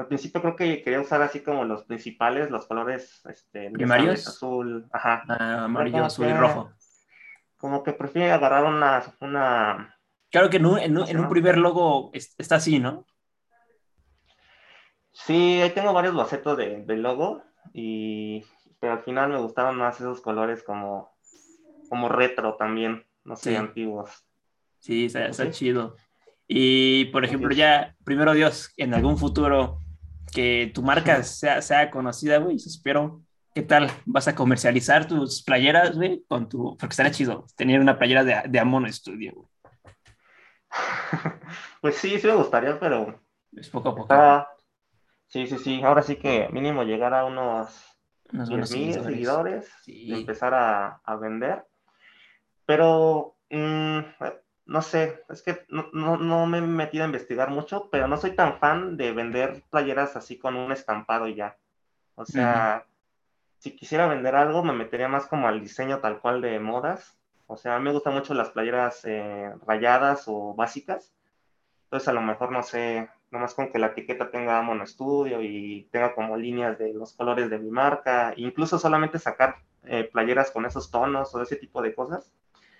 Al 0.00 0.06
principio 0.08 0.40
creo 0.40 0.56
que 0.56 0.82
quería 0.82 1.00
usar 1.00 1.20
así 1.22 1.40
como 1.40 1.64
los 1.64 1.84
principales, 1.84 2.50
los 2.50 2.66
colores 2.66 3.20
este, 3.26 3.70
¿Primarios? 3.70 4.26
azul, 4.26 4.88
ajá. 4.92 5.24
ah, 5.28 5.64
amarillo, 5.64 6.04
azul 6.04 6.26
y 6.26 6.32
rojo. 6.32 6.72
Como 7.58 7.82
que 7.82 7.92
prefiero 7.92 8.32
agarrar 8.32 8.64
una, 8.64 9.02
una. 9.20 9.96
Claro 10.30 10.48
que 10.48 10.56
en 10.56 10.66
un, 10.66 10.78
en 10.78 10.92
un- 10.92 10.96
¿Cómo 10.96 11.06
se 11.06 11.10
en 11.12 11.16
un 11.18 11.22
llama? 11.24 11.30
primer 11.32 11.58
logo 11.58 12.10
es- 12.14 12.34
está 12.38 12.56
así, 12.56 12.78
¿no? 12.78 13.04
Sí, 15.12 15.60
ahí 15.60 15.70
tengo 15.70 15.92
varios 15.92 16.14
bocetos 16.14 16.56
de, 16.56 16.82
de 16.84 16.96
logo, 16.96 17.42
y, 17.72 18.44
pero 18.78 18.94
al 18.94 19.00
final 19.00 19.30
me 19.30 19.38
gustaron 19.38 19.76
más 19.76 20.00
esos 20.00 20.20
colores 20.20 20.62
como, 20.62 21.12
como 21.88 22.08
retro 22.08 22.54
también, 22.56 23.04
no 23.24 23.36
sé, 23.36 23.50
Sí. 23.50 23.56
antiguos. 23.56 24.24
Sí, 24.78 25.06
está, 25.06 25.26
está 25.26 25.44
Sí. 25.46 25.50
chido. 25.50 25.96
Y, 26.48 27.06
por 27.06 27.24
ejemplo, 27.24 27.50
ya, 27.54 27.94
primero 28.04 28.32
Dios, 28.32 28.72
en 28.76 28.94
algún 28.94 29.18
futuro 29.18 29.80
que 30.30 30.70
tu 30.74 30.82
marca 30.82 31.22
sea, 31.22 31.60
sea 31.62 31.90
conocida, 31.90 32.38
güey, 32.38 32.56
espero. 32.56 33.22
¿Qué 33.54 33.62
tal? 33.62 33.90
¿Vas 34.06 34.28
a 34.28 34.34
comercializar 34.34 35.06
tus 35.08 35.42
playeras, 35.42 35.96
güey? 35.96 36.24
Con 36.28 36.48
tu... 36.48 36.76
Porque 36.78 36.92
estaría 36.92 37.10
chido 37.12 37.46
tener 37.56 37.80
una 37.80 37.98
playera 37.98 38.22
de, 38.24 38.42
de 38.48 38.58
Amono 38.60 38.90
Studio, 38.92 39.32
güey. 39.34 39.48
Pues 41.80 41.96
sí, 41.96 42.18
sí 42.20 42.26
me 42.26 42.34
gustaría, 42.34 42.78
pero 42.78 43.20
Es 43.56 43.68
poco 43.70 43.88
a 43.88 43.92
poco. 43.94 44.02
está... 44.14 44.48
Sí, 45.26 45.46
sí, 45.46 45.58
sí, 45.58 45.80
ahora 45.82 46.02
sí 46.02 46.16
que 46.16 46.48
mínimo 46.50 46.82
llegar 46.82 47.14
a 47.14 47.24
unos 47.24 47.68
Unos 48.32 48.48
buenos 48.48 48.70
10 48.70 48.80
mil 48.84 48.94
seguidores. 48.94 49.12
seguidores 49.66 49.72
Sí. 49.82 49.92
y 50.06 50.12
empezar 50.14 50.54
a, 50.54 51.00
a 51.04 51.16
vender. 51.16 51.64
Pero, 52.66 53.36
mm, 53.48 53.98
no 54.70 54.82
sé, 54.82 55.24
es 55.28 55.42
que 55.42 55.66
no, 55.68 55.88
no, 55.92 56.16
no 56.16 56.46
me 56.46 56.58
he 56.58 56.60
metido 56.60 57.02
a 57.02 57.08
investigar 57.08 57.50
mucho, 57.50 57.88
pero 57.90 58.06
no 58.06 58.16
soy 58.16 58.36
tan 58.36 58.60
fan 58.60 58.96
de 58.96 59.10
vender 59.10 59.64
playeras 59.68 60.14
así 60.14 60.38
con 60.38 60.54
un 60.54 60.70
estampado 60.70 61.26
y 61.26 61.34
ya. 61.34 61.56
O 62.14 62.24
sea, 62.24 62.86
si 63.58 63.74
quisiera 63.74 64.06
vender 64.06 64.36
algo, 64.36 64.62
me 64.62 64.72
metería 64.72 65.08
más 65.08 65.26
como 65.26 65.48
al 65.48 65.60
diseño 65.60 65.98
tal 65.98 66.20
cual 66.20 66.40
de 66.40 66.60
modas. 66.60 67.18
O 67.48 67.56
sea, 67.56 67.74
a 67.74 67.78
mí 67.80 67.86
me 67.86 67.92
gustan 67.92 68.14
mucho 68.14 68.32
las 68.32 68.50
playeras 68.50 69.04
eh, 69.06 69.52
rayadas 69.66 70.26
o 70.28 70.54
básicas. 70.54 71.12
Entonces, 71.86 72.06
a 72.06 72.12
lo 72.12 72.20
mejor, 72.20 72.52
no 72.52 72.62
sé, 72.62 73.10
nomás 73.32 73.54
con 73.54 73.72
que 73.72 73.80
la 73.80 73.88
etiqueta 73.88 74.30
tenga 74.30 74.62
Mono 74.62 74.86
Studio 74.86 75.42
y 75.42 75.88
tenga 75.90 76.14
como 76.14 76.36
líneas 76.36 76.78
de 76.78 76.94
los 76.94 77.12
colores 77.14 77.50
de 77.50 77.58
mi 77.58 77.72
marca, 77.72 78.34
incluso 78.36 78.78
solamente 78.78 79.18
sacar 79.18 79.56
eh, 79.82 80.08
playeras 80.12 80.52
con 80.52 80.64
esos 80.64 80.92
tonos 80.92 81.34
o 81.34 81.42
ese 81.42 81.56
tipo 81.56 81.82
de 81.82 81.92
cosas. 81.92 82.30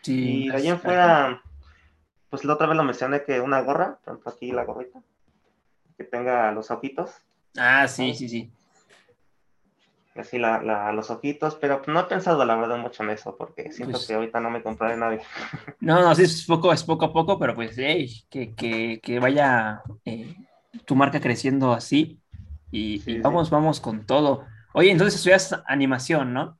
Sí, 0.02 0.44
Y 0.44 0.48
de 0.50 0.56
ahí 0.56 0.68
en 0.68 0.78
fuera, 0.78 1.42
pues 2.30 2.44
la 2.44 2.54
otra 2.54 2.66
vez 2.68 2.76
lo 2.76 2.84
mencioné 2.84 3.24
que 3.24 3.40
una 3.40 3.60
gorra, 3.60 3.98
por 4.04 4.14
ejemplo 4.14 4.32
aquí 4.32 4.52
la 4.52 4.64
gorrita, 4.64 5.02
que 5.96 6.04
tenga 6.04 6.52
los 6.52 6.70
ojitos, 6.70 7.10
Ah, 7.58 7.86
sí, 7.88 8.14
sí, 8.14 8.28
sí. 8.28 8.50
así 10.14 10.38
la, 10.38 10.62
la- 10.62 10.92
los 10.92 11.10
ojitos, 11.10 11.54
pero 11.56 11.82
no 11.86 12.00
he 12.00 12.04
pensado 12.04 12.44
la 12.44 12.54
verdad 12.56 12.78
mucho 12.78 13.02
en 13.02 13.10
eso, 13.10 13.36
porque 13.36 13.72
siento 13.72 13.92
Pues- 13.96 14.06
que 14.06 14.14
ahorita 14.14 14.38
no 14.40 14.50
me 14.50 14.62
compraré 14.62 14.96
nadie. 14.96 15.20
No, 15.80 16.02
no, 16.02 16.14
sí, 16.14 16.24
es 16.24 16.44
poco, 16.46 16.72
es 16.74 16.84
poco 16.84 17.06
a 17.06 17.12
poco, 17.12 17.38
pero 17.38 17.54
pues, 17.54 17.74
hey, 17.78 18.10
que, 18.28 18.54
que, 18.54 19.00
que 19.02 19.18
vaya 19.18 19.82
eh, 20.04 20.36
tu 20.84 20.94
marca 20.94 21.20
creciendo 21.20 21.72
así 21.72 22.20
y, 22.70 22.98
Sí, 23.00 23.12
y 23.12 23.14
sí. 23.14 23.20
vamos, 23.22 23.48
vamos 23.48 23.80
con 23.80 24.04
todo. 24.04 24.46
Oye, 24.74 24.90
entonces 24.90 25.14
estudias 25.16 25.58
animación, 25.66 26.34
¿no? 26.34 26.58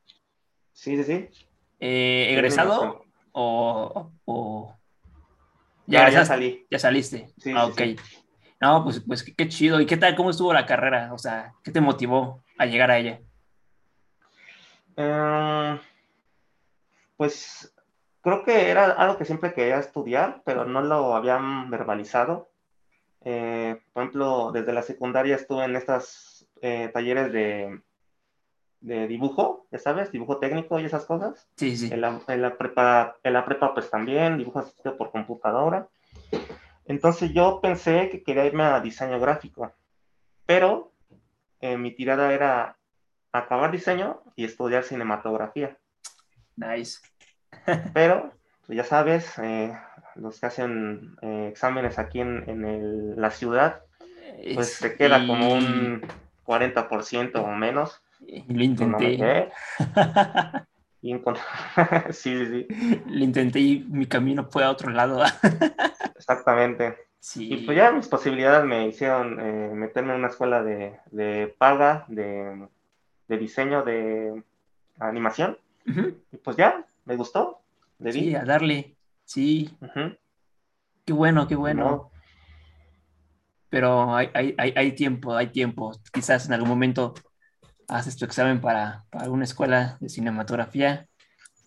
Sí, 0.72 0.96
sí, 0.96 1.04
sí. 1.04 1.46
Eh, 1.80 2.28
¿Egresado 2.32 3.04
o, 3.32 4.10
o- 4.24 4.74
Ya, 5.90 6.08
ya 6.08 6.24
salí. 6.24 6.66
Ya 6.70 6.78
saliste. 6.78 7.28
Sí, 7.38 7.52
ah, 7.54 7.66
ok. 7.66 7.76
sí. 7.76 7.96
No, 8.60 8.84
pues, 8.84 9.00
pues 9.00 9.22
qué, 9.22 9.34
qué 9.34 9.48
chido. 9.48 9.80
¿Y 9.80 9.86
qué 9.86 9.96
tal? 9.96 10.14
¿Cómo 10.14 10.30
estuvo 10.30 10.52
la 10.52 10.66
carrera? 10.66 11.12
O 11.12 11.18
sea, 11.18 11.52
¿qué 11.64 11.72
te 11.72 11.80
motivó 11.80 12.42
a 12.58 12.66
llegar 12.66 12.90
a 12.90 12.98
ella? 12.98 13.20
Eh, 14.96 15.80
pues 17.16 17.74
creo 18.20 18.44
que 18.44 18.70
era 18.70 18.92
algo 18.92 19.16
que 19.16 19.24
siempre 19.24 19.52
quería 19.54 19.78
estudiar, 19.78 20.42
pero 20.44 20.64
no 20.64 20.82
lo 20.82 21.14
habían 21.16 21.70
verbalizado. 21.70 22.50
Eh, 23.22 23.80
por 23.92 24.02
ejemplo, 24.02 24.52
desde 24.52 24.72
la 24.72 24.82
secundaria 24.82 25.36
estuve 25.36 25.64
en 25.64 25.76
estos 25.76 26.48
eh, 26.62 26.90
talleres 26.92 27.32
de, 27.32 27.80
de 28.80 29.06
dibujo, 29.06 29.66
ya 29.70 29.78
sabes, 29.78 30.10
dibujo 30.10 30.38
técnico 30.38 30.78
y 30.80 30.84
esas 30.84 31.04
cosas. 31.04 31.48
Sí, 31.56 31.76
sí. 31.76 31.90
En 31.92 32.00
la, 32.00 32.20
en 32.28 32.42
la 32.42 32.56
prepa, 32.56 33.16
en 33.22 33.32
la 33.34 33.44
prepa 33.44 33.74
pues 33.74 33.90
también, 33.90 34.38
dibujo 34.38 34.58
asistido 34.60 34.96
por 34.96 35.10
computadora. 35.10 35.88
Entonces 36.86 37.32
yo 37.32 37.60
pensé 37.60 38.08
que 38.10 38.22
quería 38.22 38.46
irme 38.46 38.64
a 38.64 38.80
diseño 38.80 39.20
gráfico, 39.20 39.72
pero 40.46 40.92
eh, 41.60 41.76
mi 41.76 41.92
tirada 41.94 42.32
era 42.32 42.76
acabar 43.32 43.70
diseño 43.70 44.22
y 44.34 44.44
estudiar 44.44 44.82
cinematografía. 44.84 45.76
Nice. 46.56 47.00
Pero, 47.94 48.32
pues 48.66 48.76
ya 48.76 48.84
sabes, 48.84 49.38
eh, 49.38 49.72
los 50.16 50.40
que 50.40 50.46
hacen 50.46 51.16
eh, 51.22 51.48
exámenes 51.50 51.98
aquí 51.98 52.20
en, 52.20 52.48
en 52.48 52.64
el- 52.64 53.16
la 53.20 53.30
ciudad, 53.30 53.82
pues 54.54 54.68
Es- 54.68 54.74
se 54.74 54.96
queda 54.96 55.26
como 55.26 55.52
un 55.52 56.02
40% 56.44 57.42
o 57.42 57.48
menos. 57.48 58.02
Lo 58.20 58.54
no 58.54 58.62
intenté. 58.62 59.50
Y 61.02 61.14
encont- 61.14 61.38
sí, 62.12 62.36
sí, 62.36 62.66
sí, 62.68 63.02
Lo 63.06 63.24
intenté 63.24 63.58
y 63.58 63.84
mi 63.88 64.06
camino 64.06 64.46
fue 64.50 64.64
a 64.64 64.70
otro 64.70 64.90
lado. 64.90 65.22
exactamente. 66.16 66.96
Sí. 67.18 67.52
Y 67.52 67.64
pues 67.64 67.76
ya 67.76 67.90
mis 67.92 68.08
posibilidades 68.08 68.66
me 68.66 68.86
hicieron 68.88 69.40
eh, 69.40 69.70
meterme 69.74 70.12
en 70.12 70.18
una 70.18 70.28
escuela 70.28 70.62
de, 70.62 70.98
de 71.10 71.54
paga, 71.58 72.04
de, 72.08 72.66
de 73.28 73.38
diseño 73.38 73.82
de 73.82 74.42
animación. 74.98 75.58
Y 75.86 76.36
pues 76.36 76.56
ya, 76.56 76.86
me 77.04 77.16
gustó. 77.16 77.62
sí, 78.10 78.34
a 78.34 78.44
darle. 78.44 78.94
Sí. 79.24 79.70
Qué 81.04 81.12
bueno, 81.12 81.48
qué 81.48 81.56
bueno. 81.56 82.10
Pero 83.70 84.14
hay, 84.14 84.30
hay, 84.34 84.54
hay, 84.58 84.92
tiempo, 84.92 85.34
hay 85.34 85.48
tiempo. 85.48 85.92
Quizás 86.12 86.46
en 86.46 86.52
algún 86.52 86.68
momento 86.68 87.14
haces 87.90 88.16
tu 88.16 88.24
examen 88.24 88.60
para, 88.60 89.04
para 89.10 89.30
una 89.30 89.44
escuela 89.44 89.96
de 90.00 90.08
cinematografía 90.08 91.06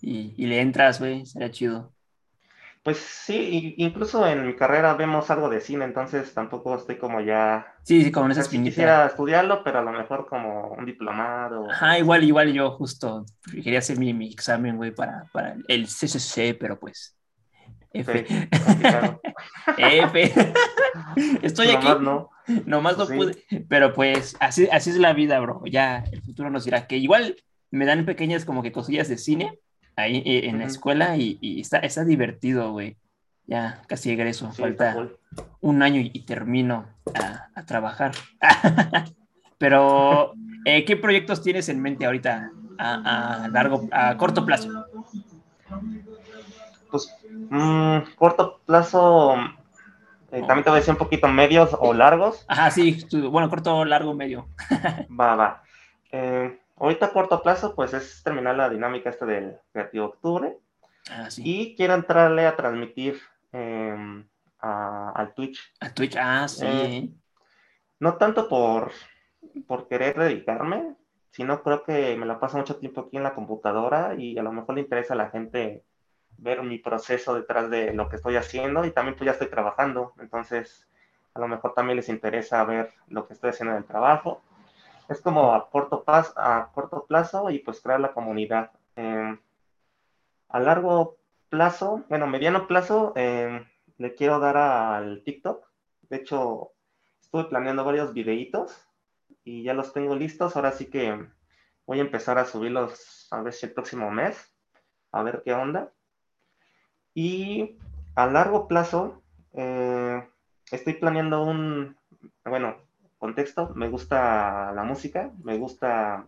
y, 0.02 0.34
y 0.38 0.48
le 0.48 0.62
entras, 0.62 1.00
güey, 1.00 1.26
sería 1.26 1.52
chido. 1.52 1.94
Pues 2.84 2.98
sí, 2.98 3.76
incluso 3.78 4.28
en 4.28 4.46
mi 4.46 4.56
carrera 4.58 4.94
vemos 4.94 5.32
algo 5.32 5.50
de 5.50 5.62
cine, 5.62 5.86
entonces 5.86 6.34
tampoco 6.34 6.76
estoy 6.76 6.98
como 6.98 7.22
ya... 7.22 7.66
Sí, 7.84 8.04
sí, 8.04 8.12
como 8.12 8.26
en 8.26 8.34
esa 8.34 8.42
espinita. 8.42 8.72
Quisiera 8.72 9.06
estudiarlo, 9.06 9.64
pero 9.64 9.80
a 9.80 9.84
lo 9.84 9.92
mejor 9.94 10.28
como 10.28 10.72
un 10.72 10.86
diplomado. 10.86 11.70
Ajá, 11.72 11.98
igual, 11.98 12.26
igual 12.26 12.52
yo 12.52 12.72
justo 12.72 13.26
quería 13.64 13.80
hacer 13.80 13.98
mi, 13.98 14.14
mi 14.14 14.30
examen, 14.30 14.76
güey, 14.76 14.92
para, 14.92 15.24
para 15.32 15.56
el 15.70 15.86
CCC, 15.88 16.58
pero 16.60 16.78
pues... 16.78 17.16
F. 17.94 18.26
F. 19.78 20.34
Estoy 21.42 21.70
aquí. 21.70 21.88
No. 22.02 22.30
Nomás 22.66 22.98
no 22.98 23.08
pude. 23.08 23.44
Pero 23.70 23.94
pues 23.94 24.36
así, 24.40 24.68
así 24.72 24.90
es 24.90 24.98
la 24.98 25.14
vida, 25.14 25.40
bro. 25.40 25.62
Ya 25.66 26.04
el 26.12 26.22
futuro 26.22 26.50
nos 26.50 26.66
dirá 26.66 26.88
que 26.88 26.98
igual 26.98 27.36
me 27.72 27.86
dan 27.86 28.06
pequeñas 28.06 28.46
como 28.46 28.64
que 28.64 28.72
cosillas 28.72 29.08
de 29.08 29.18
cine 29.18 29.60
ahí 29.96 30.24
eh, 30.26 30.48
en 30.48 30.60
la 30.60 30.66
escuela 30.66 31.18
y, 31.18 31.62
está, 31.62 31.80
está 31.80 32.04
divertido, 32.04 32.72
güey. 32.72 32.98
Ya 33.46 33.82
casi 33.88 34.10
egreso, 34.10 34.52
falta 34.54 35.10
un 35.60 35.82
año 35.82 36.00
y, 36.02 36.20
termino 36.22 36.86
a, 37.14 37.66
trabajar. 37.66 38.14
Pero, 39.58 40.34
eh, 40.66 40.86
¿qué 40.86 40.96
proyectos 40.96 41.44
tienes 41.44 41.68
en 41.70 41.82
mente 41.82 42.06
ahorita 42.06 42.52
a, 42.78 43.50
largo, 43.52 43.88
a 43.92 44.18
corto 44.18 44.46
plazo? 44.46 44.86
Pues, 46.90 47.14
mm, 47.50 48.16
corto 48.16 48.62
plazo, 48.66 49.36
eh, 50.32 50.42
oh. 50.42 50.48
también 50.48 50.64
te 50.64 50.70
voy 50.70 50.78
a 50.78 50.80
decir 50.80 50.94
un 50.94 50.98
poquito 50.98 51.28
medios 51.28 51.76
o 51.80 51.94
largos. 51.94 52.46
Ajá, 52.48 52.72
sí, 52.72 53.06
bueno, 53.30 53.50
corto, 53.50 53.86
largo, 53.86 54.14
medio. 54.14 54.48
va, 55.20 55.36
va. 55.36 55.64
Eh, 56.12 56.60
ahorita 56.78 57.08
a 57.08 57.14
corto 57.14 57.42
plazo, 57.42 57.76
pues 57.76 57.94
es 57.94 58.24
terminar 58.24 58.56
la 58.56 58.70
dinámica 58.70 59.10
esta 59.10 59.26
del 59.26 59.58
Creativo 59.72 60.06
Octubre. 60.06 60.58
Ah, 61.10 61.30
sí. 61.30 61.42
Y 61.46 61.76
quiero 61.76 61.94
entrarle 61.94 62.46
a 62.46 62.56
transmitir 62.56 63.20
em, 63.52 64.26
al 64.60 65.34
Twitch. 65.36 65.60
A 65.80 65.90
Twitch, 65.90 66.16
ah, 66.18 66.48
sí. 66.48 66.66
Eh, 66.66 67.10
no 68.00 68.18
tanto 68.18 68.50
por, 68.50 68.92
por 69.68 69.88
querer 69.88 70.18
dedicarme, 70.18 70.96
sino 71.30 71.64
creo 71.64 71.84
que 71.84 72.16
me 72.16 72.26
la 72.26 72.40
paso 72.40 72.58
mucho 72.58 72.78
tiempo 72.78 73.02
aquí 73.02 73.18
en 73.18 73.24
la 73.24 73.34
computadora 73.34 74.16
y 74.16 74.38
a 74.38 74.44
lo 74.44 74.52
mejor 74.52 74.76
le 74.76 74.82
interesa 74.82 75.14
a 75.14 75.18
la 75.18 75.30
gente 75.30 75.84
ver 76.38 76.64
mi 76.64 76.78
proceso 76.78 77.36
detrás 77.36 77.70
de 77.70 77.94
lo 77.94 78.10
que 78.10 78.18
estoy 78.18 78.36
haciendo 78.36 78.86
y 78.86 78.92
también 78.92 79.16
pues 79.16 79.26
ya 79.26 79.32
estoy 79.32 79.50
trabajando, 79.50 80.14
entonces 80.20 80.88
a 81.34 81.40
lo 81.40 81.48
mejor 81.48 81.74
también 81.74 81.98
les 81.98 82.10
interesa 82.10 82.64
ver 82.64 82.92
lo 83.08 83.28
que 83.28 83.34
estoy 83.34 83.52
haciendo 83.52 83.74
en 83.74 83.80
el 83.80 83.86
trabajo 83.86 84.42
es 85.10 85.22
como 85.22 85.54
a 85.54 85.70
corto, 85.70 86.04
plazo, 86.04 86.34
a 86.38 86.72
corto 86.74 87.06
plazo 87.06 87.50
y 87.50 87.60
pues 87.60 87.82
crear 87.82 88.00
la 88.00 88.14
comunidad. 88.14 88.72
Em, 88.96 89.40
a 90.50 90.60
largo 90.60 91.18
plazo, 91.50 92.04
bueno, 92.10 92.28
mediano 92.28 92.68
plazo, 92.68 93.14
em, 93.16 93.66
le 93.98 94.16
quiero 94.16 94.40
dar 94.40 94.58
al 94.58 95.24
TikTok. 95.24 95.66
De 96.10 96.18
hecho, 96.18 96.72
estuve 97.22 97.46
planeando 97.46 97.84
varios 97.84 98.14
videitos 98.14 98.88
y 99.44 99.64
ya 99.64 99.74
los 99.74 99.94
tengo 99.94 100.16
listos. 100.16 100.56
Ahora 100.56 100.72
sí 100.72 100.90
que 100.90 101.28
voy 101.86 102.00
a 102.00 102.04
empezar 102.04 102.38
a 102.38 102.46
subirlos 102.46 103.28
a 103.32 103.42
ver 103.42 103.54
si 103.54 103.66
el 103.66 103.74
próximo 103.74 104.12
mes, 104.12 104.54
a 105.12 105.24
ver 105.24 105.42
qué 105.44 105.54
onda. 105.54 105.92
Y 107.14 107.78
a 108.16 108.28
largo 108.28 108.68
plazo, 108.68 109.22
eh, 109.54 110.28
estoy 110.72 110.94
planeando 110.94 111.44
un, 111.44 111.96
bueno, 112.46 112.78
contexto, 113.18 113.72
me 113.76 113.90
gusta 113.90 114.72
la 114.74 114.84
música, 114.84 115.32
me 115.44 115.58
gusta, 115.58 116.28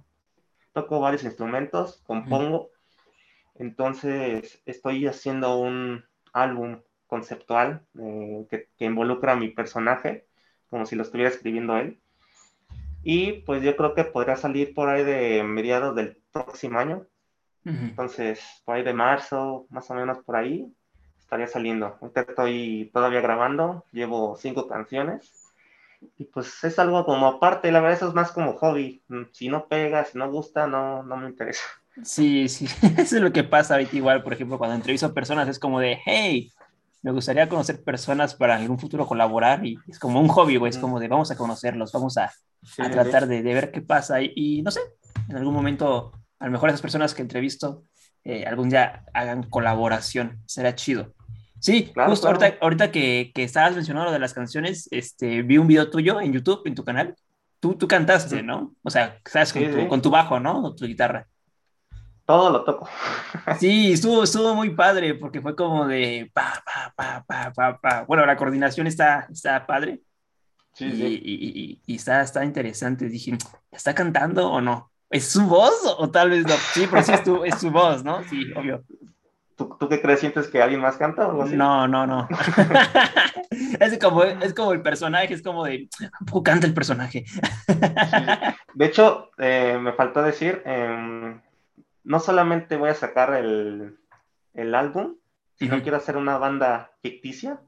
toco 0.74 1.00
varios 1.00 1.24
instrumentos, 1.24 2.02
compongo, 2.06 2.70
entonces 3.56 4.62
estoy 4.66 5.08
haciendo 5.08 5.58
un 5.58 6.04
álbum 6.34 6.82
conceptual 7.08 7.82
eh, 8.00 8.46
que, 8.50 8.86
involucra 8.86 9.34
a 9.34 9.38
mi 9.38 9.50
personaje, 9.50 10.26
como 10.70 10.86
si 10.86 10.96
lo 10.96 11.04
estuviera 11.04 11.30
escribiendo 11.30 11.78
él. 11.78 12.00
Y 13.04 13.44
pues 13.44 13.64
yo 13.64 13.76
creo 13.76 13.94
que 13.94 14.04
podría 14.04 14.36
salir 14.36 14.74
por 14.74 14.90
ahí 14.90 15.04
de 15.04 15.44
mediados 15.44 15.96
del 15.96 16.18
próximo 16.32 16.80
año. 16.80 17.06
Entonces, 17.66 18.40
por 18.64 18.76
ahí 18.76 18.84
de 18.84 18.94
marzo, 18.94 19.66
más 19.70 19.90
o 19.90 19.96
menos 19.96 20.20
por 20.20 20.36
ahí, 20.36 20.72
estaría 21.20 21.48
saliendo. 21.48 21.98
Ahorita 22.00 22.22
estoy 22.22 22.92
todavía 22.94 23.22
grabando, 23.22 23.84
llevo 23.92 24.38
cinco 24.38 24.68
canciones 24.68 25.32
y 26.18 26.26
pues 26.26 26.64
es 26.64 26.78
algo 26.78 27.04
como 27.06 27.28
aparte, 27.28 27.72
la 27.72 27.80
verdad 27.80 27.98
eso 27.98 28.08
es 28.08 28.14
más 28.14 28.32
como 28.32 28.54
hobby. 28.54 29.02
Mm, 29.08 29.24
si 29.32 29.50
no 29.50 29.68
pega, 29.68 30.06
si 30.06 30.18
no 30.18 30.32
gusta, 30.32 30.68
no, 30.68 31.04
no 31.04 31.18
me 31.18 31.30
interesa. 31.30 31.64
Sí, 32.04 32.50
sí, 32.50 32.66
eso 32.98 33.16
es 33.16 33.22
lo 33.22 33.32
que 33.32 33.46
pasa 33.46 33.76
ahorita 33.76 33.96
igual, 33.96 34.22
por 34.22 34.34
ejemplo, 34.34 34.58
cuando 34.58 34.76
entrevisto 34.76 35.08
a 35.08 35.14
personas 35.14 35.48
es 35.48 35.58
como 35.58 35.80
de, 35.80 35.98
hey, 36.04 36.52
me 37.02 37.12
gustaría 37.12 37.48
conocer 37.48 37.82
personas 37.86 38.36
para 38.36 38.58
en 38.58 38.64
algún 38.64 38.78
futuro 38.78 39.08
colaborar 39.08 39.66
y 39.66 39.80
es 39.88 39.98
como 39.98 40.20
un 40.20 40.28
hobby, 40.28 40.58
güey, 40.58 40.72
es 40.72 40.78
como 40.78 41.00
de 41.00 41.08
vamos 41.08 41.32
a 41.32 41.38
conocerlos, 41.38 41.94
vamos 41.94 42.18
a, 42.18 42.34
tratar 42.76 43.28
de, 43.28 43.42
ver 43.42 43.72
qué 43.72 43.82
pasa 43.82 44.18
y, 44.22 44.62
no 44.62 44.72
sé, 44.72 44.82
en 45.30 45.38
algún 45.38 45.54
momento 45.54 46.12
a 46.40 46.46
lo 46.46 46.52
mejor 46.52 46.70
esas 46.70 46.82
personas 46.82 47.14
que 47.14 47.22
entrevisto 47.22 47.84
eh, 48.24 48.46
algún 48.46 48.70
día 48.70 49.06
hagan 49.14 49.44
colaboración, 49.44 50.42
será 50.46 50.76
chido. 50.76 51.14
Sí, 51.60 51.92
justo 52.08 52.28
ahorita, 52.28 52.92
que, 52.92 53.32
que, 53.34 53.44
estabas 53.44 53.76
mencionando 53.76 54.08
lo 54.08 54.12
de 54.12 54.20
las 54.20 54.34
canciones, 54.34 54.88
este, 54.92 55.42
vi 55.42 55.58
un 55.58 55.68
video 55.68 55.90
tuyo 55.90 56.20
en 56.22 56.34
YouTube, 56.34 56.62
en 56.66 56.76
tu 56.76 56.84
canal. 56.84 57.16
Tú, 57.60 57.76
tú 57.76 57.88
cantaste, 57.88 58.44
¿no? 58.44 58.76
O 58.84 58.90
sea, 58.90 59.20
sabes, 59.26 59.54
con, 59.54 59.64
tu, 59.72 59.88
con 59.88 60.02
tu 60.02 60.10
bajo, 60.12 60.40
¿no? 60.40 60.64
O 60.64 60.76
tu 60.76 60.86
guitarra. 60.86 61.28
Todo 62.26 62.50
lo 62.50 62.64
toco. 62.64 62.90
Sí, 63.60 63.94
estuvo, 63.94 64.24
estuvo 64.24 64.56
muy 64.56 64.72
padre 64.72 65.14
porque 65.16 65.42
fue 65.42 65.56
como 65.56 65.88
de 65.88 66.30
pa, 66.34 66.64
pa, 66.66 66.94
pa, 66.96 67.24
pa, 67.28 67.54
pa, 67.54 67.80
pa. 67.80 68.06
Bueno, 68.06 68.26
la 68.26 68.36
coordinación 68.36 68.88
está, 68.88 69.28
está 69.32 69.66
padre. 69.66 70.02
Sí, 70.74 70.86
y, 70.86 70.92
sí. 70.92 71.22
Y, 71.24 71.82
y, 71.86 71.96
está, 71.96 72.22
está 72.22 72.44
interesante. 72.44 73.08
Dije, 73.08 73.38
¿está 73.72 73.94
cantando 73.94 74.52
o 74.52 74.62
no? 74.62 74.92
¿Es 75.10 75.28
su 75.28 75.46
voz 75.48 75.96
o 75.98 76.10
tal 76.10 76.32
vez 76.32 76.46
no? 76.46 76.54
Sí, 76.74 76.88
pero 76.90 77.04
sí 77.04 77.14
es 77.14 77.24
tu, 77.24 77.44
es 77.44 77.56
su 77.60 77.72
voz, 77.72 78.04
¿no? 78.04 78.24
Sí, 78.24 78.52
obvio. 78.56 78.84
¿Tú, 79.56 79.88
qué 79.90 80.02
crees? 80.02 80.20
¿Sientes 80.20 80.48
que 80.48 80.62
alguien 80.62 80.82
más 80.82 80.98
canta 80.98 81.26
o 81.26 81.32
algo 81.32 81.44
así? 81.44 81.56
No, 81.56 81.88
no, 81.88 82.06
no. 82.06 82.28
es, 83.80 83.98
como, 84.00 84.24
es 84.24 84.54
como 84.54 84.74
el 84.74 84.82
personaje, 84.82 85.34
es 85.34 85.42
como 85.42 85.64
de, 85.64 85.88
¿cómo 86.30 86.44
canta 86.44 86.68
el 86.68 86.74
personaje? 86.74 87.24
De 88.74 88.86
hecho, 88.86 89.30
eh, 89.38 89.78
me 89.80 89.94
faltó 89.94 90.22
decir, 90.22 90.62
em, 90.66 91.40
no 92.04 92.20
solamente 92.20 92.76
voy 92.76 92.90
a 92.90 92.96
sacar 92.96 93.34
el, 93.34 93.98
el 94.54 94.76
álbum, 94.76 95.16
sino 95.56 95.82
quiero 95.82 95.98
hacer 95.98 96.18
una 96.18 96.38
banda 96.38 96.92
ficticia, 97.02 97.62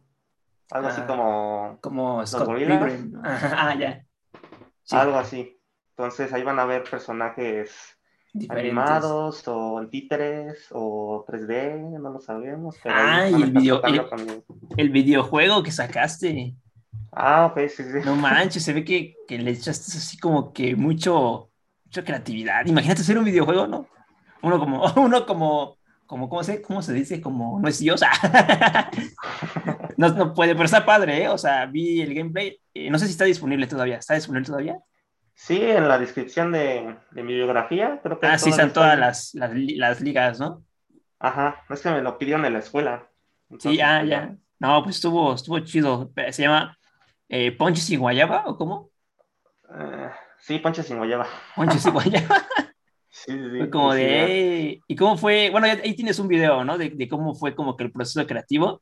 algo 0.72 0.90
así 0.90 1.02
ah, 1.04 1.08
como... 1.08 1.78
Como 1.80 2.26
Scott 2.26 2.50
Ah, 3.24 3.76
ya. 3.80 4.04
Algo 4.92 5.18
así. 5.18 5.57
Entonces 5.98 6.32
ahí 6.32 6.44
van 6.44 6.60
a 6.60 6.66
ver 6.66 6.84
personajes 6.84 7.98
animados 8.50 9.48
o 9.48 9.82
en 9.82 9.90
títeres 9.90 10.68
o 10.70 11.26
3D, 11.28 12.00
no 12.00 12.12
lo 12.12 12.20
sabemos. 12.20 12.78
ah, 12.86 13.28
y 13.28 13.42
el, 13.42 14.44
el, 14.78 14.90
videojuego 14.92 15.64
que 15.64 15.72
sacaste. 15.72 16.54
Ah, 17.12 17.48
ok, 17.48 17.68
sí, 17.68 17.84
sí. 17.84 18.00
No 18.06 18.16
manches, 18.16 18.62
se 18.64 18.74
ve 18.74 18.86
que, 18.86 19.16
que, 19.28 19.40
le 19.40 19.50
echaste 19.50 19.98
así 19.98 20.20
como 20.20 20.54
que 20.54 20.76
mucho, 20.76 21.50
mucha 21.86 22.04
creatividad. 22.04 22.68
Imagínate 22.68 23.02
hacer 23.02 23.18
un 23.18 23.26
videojuego, 23.26 23.66
¿no? 23.66 23.88
Uno 24.44 24.60
como, 24.60 24.84
uno 24.98 25.26
como, 25.26 25.78
como 26.06 26.30
¿cómo 26.30 26.44
se, 26.44 26.62
cómo 26.62 26.84
se 26.84 26.94
dice? 26.94 27.20
Como 27.22 27.60
no 27.60 27.68
es 27.68 27.80
Dios. 27.80 28.02
no, 29.98 30.10
no 30.10 30.36
puede, 30.36 30.54
pero 30.54 30.66
está 30.66 30.86
padre, 30.86 31.24
¿eh? 31.24 31.30
O 31.30 31.40
sea, 31.40 31.66
vi 31.66 32.02
el 32.02 32.14
gameplay. 32.14 32.56
Eh, 32.76 32.92
no 32.92 33.00
sé 33.00 33.08
si 33.08 33.14
está 33.14 33.26
disponible 33.26 33.66
todavía. 33.66 33.98
¿Está 33.98 34.14
disponible 34.14 34.46
todavía? 34.46 34.78
Sí, 35.38 35.62
en 35.62 35.88
la 35.88 36.00
descripción 36.00 36.52
de, 36.52 36.98
mi 37.12 37.36
biografía, 37.36 38.00
creo 38.02 38.20
que. 38.20 38.26
Ah, 38.26 38.40
sí, 38.40 38.50
están 38.50 38.74
todas 38.74 38.98
las, 38.98 39.36
las, 39.36 40.02
ligas, 40.02 40.40
¿no? 40.40 40.64
Ajá, 41.20 41.64
es 41.70 41.80
que 41.80 41.92
me 41.92 42.02
lo 42.02 42.18
pidieron 42.18 42.44
en 42.44 42.54
la 42.54 42.60
escuela. 42.60 43.08
sí, 43.60 43.80
ah, 43.80 44.04
ya. 44.04 44.36
No, 44.58 44.84
pues 44.84 44.96
estuvo, 44.96 45.36
estuvo 45.36 45.60
chido. 45.60 46.12
Se 46.32 46.42
llama 46.42 46.76
eh, 47.30 47.52
Ponches 47.52 47.86
sin 47.86 48.00
Guayaba, 48.00 48.46
¿o 48.48 48.58
cómo? 48.58 48.90
Eh, 49.72 50.10
sí, 50.40 50.58
Ponches 50.58 50.88
sin 50.88 50.98
Guayaba. 50.98 51.28
Ponches 51.56 51.84
sin 51.84 51.94
Guayaba. 51.94 52.48
sí, 53.12 53.32
sí. 53.32 53.58
Fue 53.60 53.70
como 53.70 53.94
de. 53.94 54.82
¿Y 54.88 54.96
cómo 54.96 55.18
fue? 55.18 55.52
Bueno, 55.52 55.68
ahí 55.68 55.94
tienes 55.94 56.18
un 56.18 56.30
video, 56.30 56.66
¿no? 56.66 56.80
De, 56.80 56.90
de 56.90 57.08
cómo 57.08 57.36
fue 57.36 57.54
como 57.54 57.78
que 57.78 57.84
el 57.84 57.92
proceso 57.92 58.26
creativo. 58.26 58.82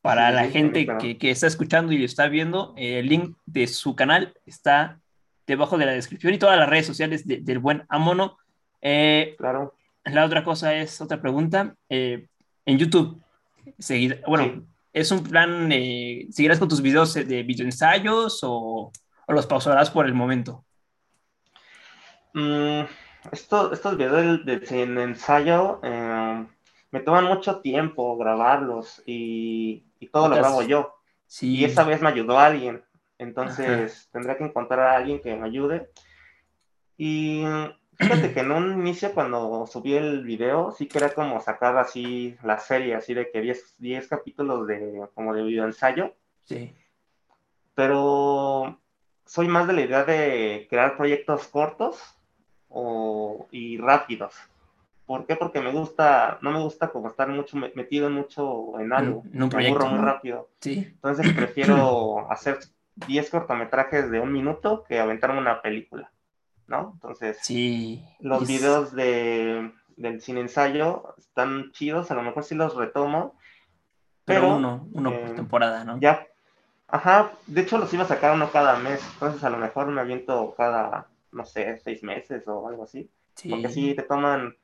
Para 0.00 0.32
la 0.32 0.48
gente 0.48 0.84
que, 0.98 1.16
que, 1.16 1.30
está 1.30 1.46
escuchando 1.46 1.92
y 1.92 2.02
está 2.02 2.26
viendo, 2.26 2.74
el 2.76 3.06
link 3.06 3.36
de 3.46 3.68
su 3.68 3.94
canal 3.94 4.34
está 4.46 4.98
debajo 5.46 5.78
de 5.78 5.86
la 5.86 5.92
descripción 5.92 6.34
y 6.34 6.38
todas 6.38 6.58
las 6.58 6.68
redes 6.68 6.86
sociales 6.86 7.26
del 7.26 7.58
buen 7.58 7.84
Amono. 7.88 8.38
Eh, 8.80 9.34
claro. 9.38 9.74
la 10.04 10.24
otra 10.24 10.44
cosa 10.44 10.74
es, 10.74 11.00
otra 11.00 11.20
pregunta, 11.20 11.76
eh, 11.88 12.26
en 12.66 12.78
YouTube, 12.78 13.20
seguir, 13.78 14.22
bueno, 14.26 14.64
¿es 14.92 15.10
un 15.10 15.22
plan, 15.22 15.70
eh, 15.72 16.26
seguirás 16.30 16.58
con 16.58 16.68
tus 16.68 16.82
videos 16.82 17.14
de 17.14 17.42
videoensayos 17.42 18.40
o, 18.42 18.92
o 19.26 19.32
los 19.32 19.46
pausarás 19.46 19.90
por 19.90 20.06
el 20.06 20.14
momento? 20.14 20.64
Mm, 22.34 22.82
esto, 23.30 23.72
estos 23.72 23.96
videos 23.96 24.44
de, 24.44 24.58
de 24.58 25.02
ensayo 25.02 25.80
eh, 25.82 26.46
me 26.90 27.00
toman 27.00 27.24
mucho 27.24 27.60
tiempo 27.60 28.16
grabarlos 28.16 29.02
y, 29.06 29.84
y 29.98 30.08
todo 30.08 30.28
lo 30.28 30.36
grabo 30.36 30.62
yo. 30.62 30.94
Sí. 31.26 31.56
Y 31.56 31.64
esa 31.64 31.84
vez 31.84 32.02
me 32.02 32.08
ayudó 32.08 32.38
alguien. 32.38 32.82
Entonces 33.22 34.08
tendré 34.12 34.36
que 34.36 34.44
encontrar 34.44 34.80
a 34.80 34.96
alguien 34.96 35.20
que 35.20 35.34
me 35.34 35.46
ayude. 35.46 35.90
Y 36.98 37.44
fíjate 37.94 38.32
que 38.32 38.40
en 38.40 38.52
un 38.52 38.72
inicio 38.80 39.14
cuando 39.14 39.66
subí 39.66 39.94
el 39.94 40.24
video, 40.24 40.72
sí 40.72 40.86
quería 40.86 41.14
como 41.14 41.40
sacar 41.40 41.76
así 41.78 42.36
la 42.42 42.58
serie, 42.58 42.94
así 42.94 43.14
de 43.14 43.30
que 43.30 43.40
10, 43.40 43.76
10 43.78 44.08
capítulos 44.08 44.66
de 44.66 45.02
como 45.14 45.34
de 45.34 45.42
video 45.42 45.64
ensayo. 45.64 46.14
Sí. 46.44 46.74
Pero 47.74 48.78
soy 49.24 49.48
más 49.48 49.66
de 49.66 49.72
la 49.72 49.80
idea 49.82 50.04
de 50.04 50.66
crear 50.68 50.96
proyectos 50.96 51.46
cortos 51.48 52.00
o, 52.68 53.46
y 53.50 53.78
rápidos. 53.78 54.34
¿Por 55.06 55.26
qué? 55.26 55.36
Porque 55.36 55.60
me 55.60 55.72
gusta, 55.72 56.38
no 56.42 56.50
me 56.50 56.60
gusta 56.60 56.88
como 56.88 57.08
estar 57.08 57.28
mucho 57.28 57.56
metido 57.56 58.08
mucho 58.08 58.78
en 58.80 58.92
algo. 58.92 59.22
En 59.32 59.42
un 59.42 59.48
proyecto. 59.48 59.86
muy 59.86 60.04
rápido. 60.04 60.48
Sí. 60.60 60.86
Entonces 60.86 61.32
prefiero 61.32 62.26
hacer 62.30 62.58
10 62.94 63.30
cortometrajes 63.30 64.10
de 64.10 64.20
un 64.20 64.32
minuto 64.32 64.84
que 64.84 65.00
aventarme 65.00 65.38
una 65.38 65.62
película, 65.62 66.12
¿no? 66.66 66.92
Entonces, 66.94 67.38
sí. 67.42 68.04
los 68.20 68.46
videos 68.46 68.92
de, 68.92 69.72
del 69.96 70.20
cine 70.20 70.40
ensayo 70.40 71.14
están 71.18 71.72
chidos, 71.72 72.10
a 72.10 72.14
lo 72.14 72.22
mejor 72.22 72.44
sí 72.44 72.54
los 72.54 72.76
retomo. 72.76 73.36
Pero, 74.24 74.56
uno, 74.56 74.88
uno 74.92 75.10
por 75.10 75.30
eh, 75.30 75.34
temporada, 75.34 75.84
¿no? 75.84 75.98
Ya. 75.98 76.26
Ajá, 76.88 77.32
de 77.46 77.62
hecho 77.62 77.78
los 77.78 77.92
iba 77.94 78.04
a 78.04 78.06
sacar 78.06 78.34
uno 78.34 78.50
cada 78.50 78.78
mes, 78.78 79.02
entonces 79.14 79.42
a 79.44 79.50
lo 79.50 79.56
mejor 79.56 79.86
me 79.86 80.00
aviento 80.00 80.54
cada 80.56 81.08
no 81.32 81.44
sé, 81.44 81.78
seis 81.78 82.02
meses 82.02 82.46
o 82.46 82.68
algo 82.68 82.84
así. 82.84 83.10
Porque 83.48 83.70
sí 83.70 83.94
te 83.94 84.02
toman 84.02 84.54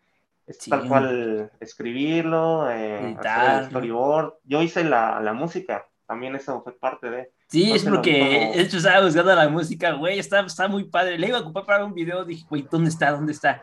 tal 0.69 0.87
cual 0.87 1.51
escribirlo, 1.59 2.71
eh, 2.71 3.17
hacer 3.19 3.63
el 3.63 3.67
storyboard. 3.67 4.35
Yo 4.45 4.63
hice 4.63 4.85
la, 4.85 5.21
la, 5.21 5.33
música, 5.33 5.89
también 6.09 6.35
eso 6.35 6.63
fue 6.63 6.73
parte 6.73 7.11
de. 7.11 7.31
Sí, 7.49 7.71
es 7.71 7.85
porque 7.85 8.53
de 8.55 8.63
hecho 8.63 8.79
estaba 8.79 9.05
buscando 9.05 9.35
la 9.35 9.49
música, 9.51 9.93
güey, 9.93 10.19
está, 10.19 10.41
está 10.41 10.67
muy 10.67 10.85
padre. 10.85 11.19
Le 11.19 11.29
iba 11.29 11.37
a 11.37 11.43
ocupar 11.43 11.67
para 11.67 11.85
un 11.85 11.93
video, 11.93 12.25
dije, 12.25 12.47
güey, 12.49 12.67
¿dónde 12.69 12.89
está? 12.89 13.13
¿Dónde 13.13 13.33
está? 13.33 13.63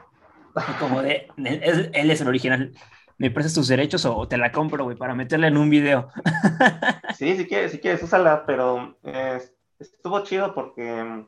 Como 0.79 1.01
de, 1.01 1.27
él 1.37 2.11
es 2.11 2.21
el 2.21 2.27
original. 2.27 2.71
¿Me 3.17 3.31
prestas 3.31 3.55
tus 3.55 3.67
derechos 3.67 4.05
o 4.05 4.27
te 4.27 4.37
la 4.37 4.51
compro, 4.51 4.83
güey, 4.83 4.95
para 4.95 5.15
meterla 5.15 5.47
en 5.47 5.57
un 5.57 5.71
video? 5.71 6.09
sí, 7.17 7.35
si 7.35 7.47
quieres, 7.47 7.71
si 7.71 7.79
quieres, 7.79 8.03
úsala, 8.03 8.45
pero 8.45 8.95
eh, 9.03 9.41
estuvo 9.79 10.21
chido 10.21 10.53
porque 10.53 11.25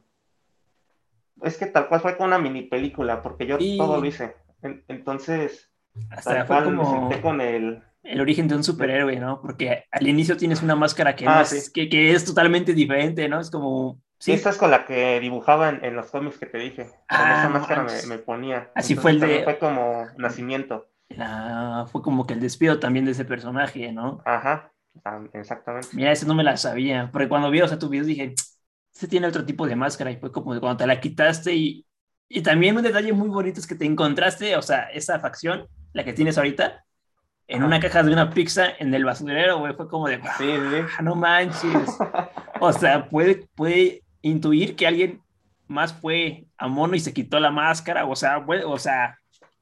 es 1.41 1.57
que 1.57 1.65
tal 1.65 1.87
cual 1.87 2.01
fue 2.01 2.15
con 2.15 2.27
una 2.27 2.37
mini 2.37 2.63
película, 2.63 3.23
porque 3.23 3.47
yo 3.47 3.57
todo 3.57 3.99
lo 3.99 4.05
hice. 4.05 4.35
entonces, 4.61 5.71
hasta 6.11 6.45
fue 6.45 6.63
como 6.63 7.09
con 7.21 7.41
el... 7.41 7.81
El 8.07 8.21
origen 8.21 8.47
de 8.47 8.55
un 8.55 8.63
superhéroe, 8.63 9.19
¿no? 9.19 9.41
Porque 9.41 9.85
al 9.91 10.07
inicio 10.07 10.37
tienes 10.37 10.61
una 10.61 10.75
máscara 10.75 11.15
que, 11.15 11.27
ah, 11.27 11.41
es, 11.41 11.69
que, 11.69 11.89
que, 11.89 12.13
es 12.13 12.23
totalmente 12.23 12.73
diferente, 12.73 13.27
¿no? 13.27 13.39
Es 13.39 13.51
como... 13.51 14.01
Sí, 14.19 14.31
esta 14.31 14.49
es 14.49 14.57
con 14.57 14.71
la 14.71 14.85
que 14.85 15.19
dibujaba 15.19 15.69
en, 15.69 15.95
los 15.95 16.09
cómics 16.09 16.37
que 16.39 16.47
te 16.47 16.57
dije. 16.57 16.85
con 16.85 16.95
ah, 17.09 17.39
esa 17.39 17.49
máscara 17.49 17.85
me, 18.07 18.17
ponía. 18.17 18.71
Así 18.73 18.95
fue 18.95 19.11
el 19.11 19.19
de... 19.19 19.43
Fue 19.43 19.59
como 19.59 20.07
nacimiento. 20.17 20.87
Ah, 21.17 21.85
fue 21.91 22.01
como 22.01 22.25
que 22.25 22.33
el 22.33 22.39
despido 22.39 22.79
también 22.79 23.05
de 23.05 23.11
ese 23.11 23.25
personaje, 23.25 23.91
¿no? 23.91 24.21
Ajá, 24.25 24.71
exactamente. 25.33 25.89
Mira, 25.93 26.11
ese 26.11 26.25
no 26.25 26.33
me 26.33 26.43
la 26.43 26.57
sabía, 26.57 27.09
porque 27.11 27.29
cuando 27.29 27.51
vi, 27.51 27.61
o 27.61 27.67
sea, 27.67 27.79
tu 27.79 27.89
video 27.89 28.05
dije, 28.05 28.33
se 28.91 29.07
tiene 29.07 29.27
otro 29.27 29.45
tipo 29.45 29.67
de 29.67 29.75
máscara 29.75 30.11
y 30.11 30.17
fue 30.17 30.31
como 30.31 30.59
cuando 30.59 30.77
te 30.77 30.87
la 30.87 30.99
quitaste 30.99 31.53
y, 31.53 31.85
y 32.27 32.41
también 32.41 32.75
un 32.75 32.83
detalle 32.83 33.13
muy 33.13 33.29
bonito 33.29 33.59
es 33.59 33.67
que 33.67 33.75
te 33.75 33.85
encontraste, 33.85 34.55
o 34.55 34.61
sea, 34.61 34.83
esa 34.89 35.19
facción, 35.19 35.67
la 35.93 36.03
que 36.03 36.13
tienes 36.13 36.37
ahorita, 36.37 36.85
en 37.47 37.63
una 37.63 37.79
caja 37.79 38.03
de 38.03 38.11
una 38.11 38.29
pizza 38.29 38.67
en 38.79 38.93
el 38.93 39.05
basurero, 39.05 39.59
güey, 39.59 39.73
fue 39.73 39.87
como 39.87 40.07
de, 40.07 40.19
sí, 40.37 40.51
ah, 40.97 41.01
no 41.01 41.15
manches. 41.15 41.97
o 42.59 42.73
sea, 42.73 43.09
puede, 43.09 43.47
puede 43.55 44.03
intuir 44.21 44.75
que 44.75 44.87
alguien 44.87 45.21
más 45.67 45.93
fue 45.93 46.45
a 46.57 46.67
mono 46.67 46.95
y 46.95 46.99
se 46.99 47.13
quitó 47.13 47.39
la 47.39 47.51
máscara, 47.51 48.05
o 48.05 48.15
sea, 48.15 48.45
o 48.65 48.77
sea, 48.77 49.19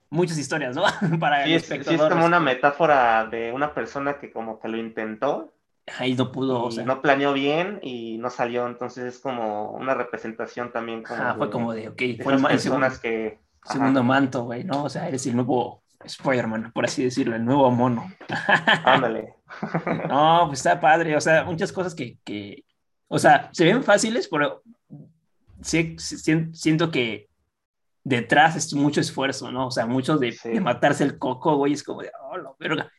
muchas 0.09 0.37
historias, 0.37 0.75
¿no? 0.75 0.83
Para 1.19 1.45
sí, 1.45 1.59
sí, 1.59 1.73
es 1.75 2.01
como 2.01 2.25
una 2.25 2.39
metáfora 2.39 3.25
de 3.27 3.51
una 3.51 3.73
persona 3.73 4.17
que 4.19 4.31
como 4.31 4.59
que 4.59 4.67
lo 4.67 4.77
intentó 4.77 5.51
ahí 5.99 6.15
no 6.15 6.31
pudo, 6.31 6.63
o 6.63 6.71
sea. 6.71 6.85
No 6.85 7.01
planeó 7.01 7.33
bien 7.33 7.79
y 7.81 8.17
no 8.17 8.29
salió, 8.29 8.67
entonces 8.67 9.15
es 9.15 9.19
como 9.19 9.71
una 9.71 9.93
representación 9.93 10.71
también. 10.71 11.03
Como 11.03 11.35
fue 11.35 11.49
como 11.49 11.73
de, 11.73 11.89
ok, 11.89 12.01
fue 12.23 12.33
el, 12.33 12.59
segundo, 12.59 12.87
que, 13.01 13.39
segundo 13.63 14.03
manto, 14.03 14.43
güey, 14.43 14.63
¿no? 14.63 14.85
O 14.85 14.89
sea, 14.89 15.07
eres 15.07 15.25
el 15.27 15.35
nuevo 15.35 15.83
Spider-Man, 16.05 16.71
por 16.73 16.85
así 16.85 17.03
decirlo, 17.03 17.35
el 17.35 17.45
nuevo 17.45 17.69
mono. 17.71 18.11
Ándale. 18.85 19.35
no, 20.07 20.45
pues 20.47 20.59
está 20.59 20.79
padre, 20.79 21.15
o 21.15 21.21
sea, 21.21 21.43
muchas 21.43 21.71
cosas 21.71 21.93
que, 21.93 22.17
que 22.23 22.63
o 23.07 23.19
sea, 23.19 23.49
se 23.53 23.65
ven 23.65 23.83
fáciles, 23.83 24.27
pero 24.27 24.63
sí, 25.61 25.95
siento 25.97 26.91
que 26.91 27.29
detrás 28.03 28.55
es 28.55 28.73
mucho 28.73 29.01
esfuerzo, 29.01 29.51
¿no? 29.51 29.67
O 29.67 29.71
sea, 29.71 29.85
mucho 29.85 30.17
de, 30.17 30.35
de 30.43 30.59
matarse 30.59 31.03
el 31.03 31.17
coco, 31.17 31.57
güey, 31.57 31.73
es 31.73 31.83
como 31.83 32.01
de, 32.01 32.11
oh, 32.29 32.37
la 32.37 32.51
verga. 32.59 32.91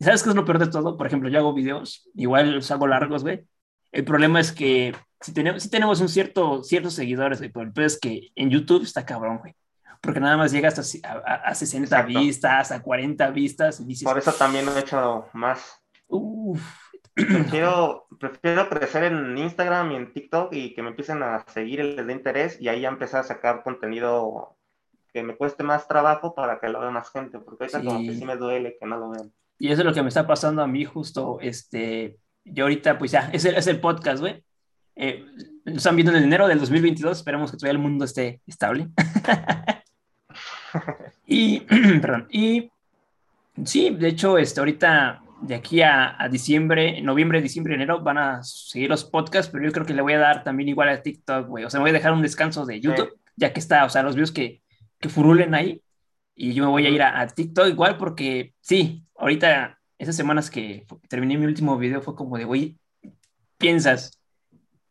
¿Sabes 0.00 0.22
qué 0.22 0.30
es 0.30 0.36
lo 0.36 0.44
peor 0.44 0.58
de 0.58 0.68
todo? 0.68 0.96
Por 0.96 1.06
ejemplo, 1.06 1.28
yo 1.28 1.38
hago 1.38 1.54
videos, 1.54 2.10
igual 2.14 2.52
los 2.52 2.70
hago 2.70 2.86
largos, 2.86 3.22
güey. 3.22 3.46
El 3.92 4.04
problema 4.04 4.40
es 4.40 4.52
que 4.52 4.94
si 5.20 5.32
tenemos, 5.32 5.62
si 5.62 5.70
tenemos 5.70 6.00
un 6.00 6.08
cierto, 6.08 6.62
ciertos 6.62 6.94
seguidores, 6.94 7.38
güey, 7.38 7.50
pero 7.50 7.64
el 7.64 7.72
peor 7.72 7.86
es 7.86 7.98
que 7.98 8.30
en 8.34 8.50
YouTube 8.50 8.82
está 8.82 9.06
cabrón, 9.06 9.38
güey. 9.38 9.54
Porque 10.04 10.20
nada 10.20 10.36
más 10.36 10.52
llegas 10.52 11.02
a, 11.02 11.10
a, 11.18 11.54
60 11.54 12.02
vistas, 12.02 12.70
a 12.70 12.82
40 12.82 13.30
vistas. 13.30 13.82
Por 14.02 14.18
eso 14.18 14.32
también 14.32 14.68
he 14.68 14.78
hecho 14.78 15.26
más. 15.32 15.80
Uf. 16.08 16.60
Prefiero, 17.14 18.06
prefiero 18.18 18.68
crecer 18.68 19.04
en 19.04 19.38
Instagram 19.38 19.92
y 19.92 19.96
en 19.96 20.12
TikTok 20.12 20.52
y 20.52 20.74
que 20.74 20.82
me 20.82 20.88
empiecen 20.88 21.22
a 21.22 21.44
seguir 21.46 21.80
el 21.80 22.06
de 22.06 22.12
interés 22.12 22.60
y 22.60 22.68
ahí 22.68 22.80
ya 22.80 22.88
empezar 22.88 23.20
a 23.20 23.24
sacar 23.24 23.62
contenido 23.62 24.56
que 25.12 25.22
me 25.22 25.36
cueste 25.36 25.62
más 25.62 25.86
trabajo 25.86 26.34
para 26.34 26.58
que 26.58 26.68
lo 26.68 26.80
vea 26.80 26.90
más 26.90 27.10
gente, 27.12 27.38
porque 27.38 27.64
ahorita 27.64 27.84
como 27.84 28.00
que 28.00 28.16
sí 28.16 28.24
me 28.24 28.36
duele 28.36 28.76
que 28.80 28.86
no 28.86 28.98
lo 28.98 29.10
vean. 29.10 29.32
Y 29.60 29.68
eso 29.68 29.82
es 29.82 29.86
lo 29.86 29.94
que 29.94 30.02
me 30.02 30.08
está 30.08 30.26
pasando 30.26 30.60
a 30.60 30.66
mí 30.66 30.84
justo, 30.84 31.38
este, 31.40 32.18
yo 32.44 32.64
ahorita, 32.64 32.98
pues 32.98 33.12
ya, 33.12 33.30
es 33.32 33.44
el, 33.44 33.54
es 33.54 33.68
el 33.68 33.80
podcast, 33.80 34.20
güey. 34.20 34.44
Eh, 34.96 35.24
nos 35.64 35.76
están 35.76 35.94
viendo 35.94 36.12
en 36.12 36.24
enero 36.24 36.48
del 36.48 36.58
2022, 36.58 37.18
esperamos 37.18 37.52
que 37.52 37.56
todavía 37.56 37.78
el 37.78 37.82
mundo 37.82 38.04
esté 38.04 38.42
estable. 38.44 38.88
y, 41.26 41.60
perdón, 42.00 42.26
y 42.30 42.70
sí, 43.64 43.90
de 43.90 44.08
hecho, 44.08 44.38
este, 44.38 44.60
ahorita 44.60 45.22
de 45.40 45.54
aquí 45.54 45.82
a, 45.82 46.22
a, 46.22 46.28
diciembre, 46.28 47.00
noviembre, 47.02 47.42
diciembre, 47.42 47.74
enero 47.74 48.00
van 48.00 48.18
a 48.18 48.42
seguir 48.42 48.88
los 48.88 49.04
podcasts, 49.04 49.50
pero 49.52 49.64
yo 49.64 49.72
creo 49.72 49.84
que 49.84 49.94
le 49.94 50.02
voy 50.02 50.14
a 50.14 50.18
dar 50.18 50.44
también 50.44 50.68
igual 50.68 50.88
a 50.88 51.02
TikTok, 51.02 51.48
güey. 51.48 51.64
O 51.64 51.70
sea, 51.70 51.80
me 51.80 51.84
voy 51.84 51.90
a 51.90 51.94
dejar 51.94 52.12
un 52.12 52.22
descanso 52.22 52.64
de 52.64 52.80
YouTube, 52.80 53.12
ya 53.36 53.52
que 53.52 53.60
está, 53.60 53.84
o 53.84 53.90
sea, 53.90 54.02
los 54.02 54.14
videos 54.14 54.32
que, 54.32 54.62
que 55.00 55.08
furulen 55.08 55.54
ahí. 55.54 55.82
Y 56.34 56.52
yo 56.54 56.64
me 56.64 56.70
voy 56.70 56.86
a 56.86 56.90
ir 56.90 57.02
a, 57.02 57.20
a 57.20 57.26
TikTok 57.26 57.68
igual 57.68 57.96
porque 57.96 58.54
sí, 58.60 59.04
ahorita, 59.16 59.78
esas 59.98 60.16
semanas 60.16 60.50
que 60.50 60.86
terminé 61.08 61.36
mi 61.36 61.46
último 61.46 61.76
video 61.76 62.00
fue 62.00 62.16
como 62.16 62.38
de, 62.38 62.44
güey, 62.44 62.78
piensas, 63.58 64.18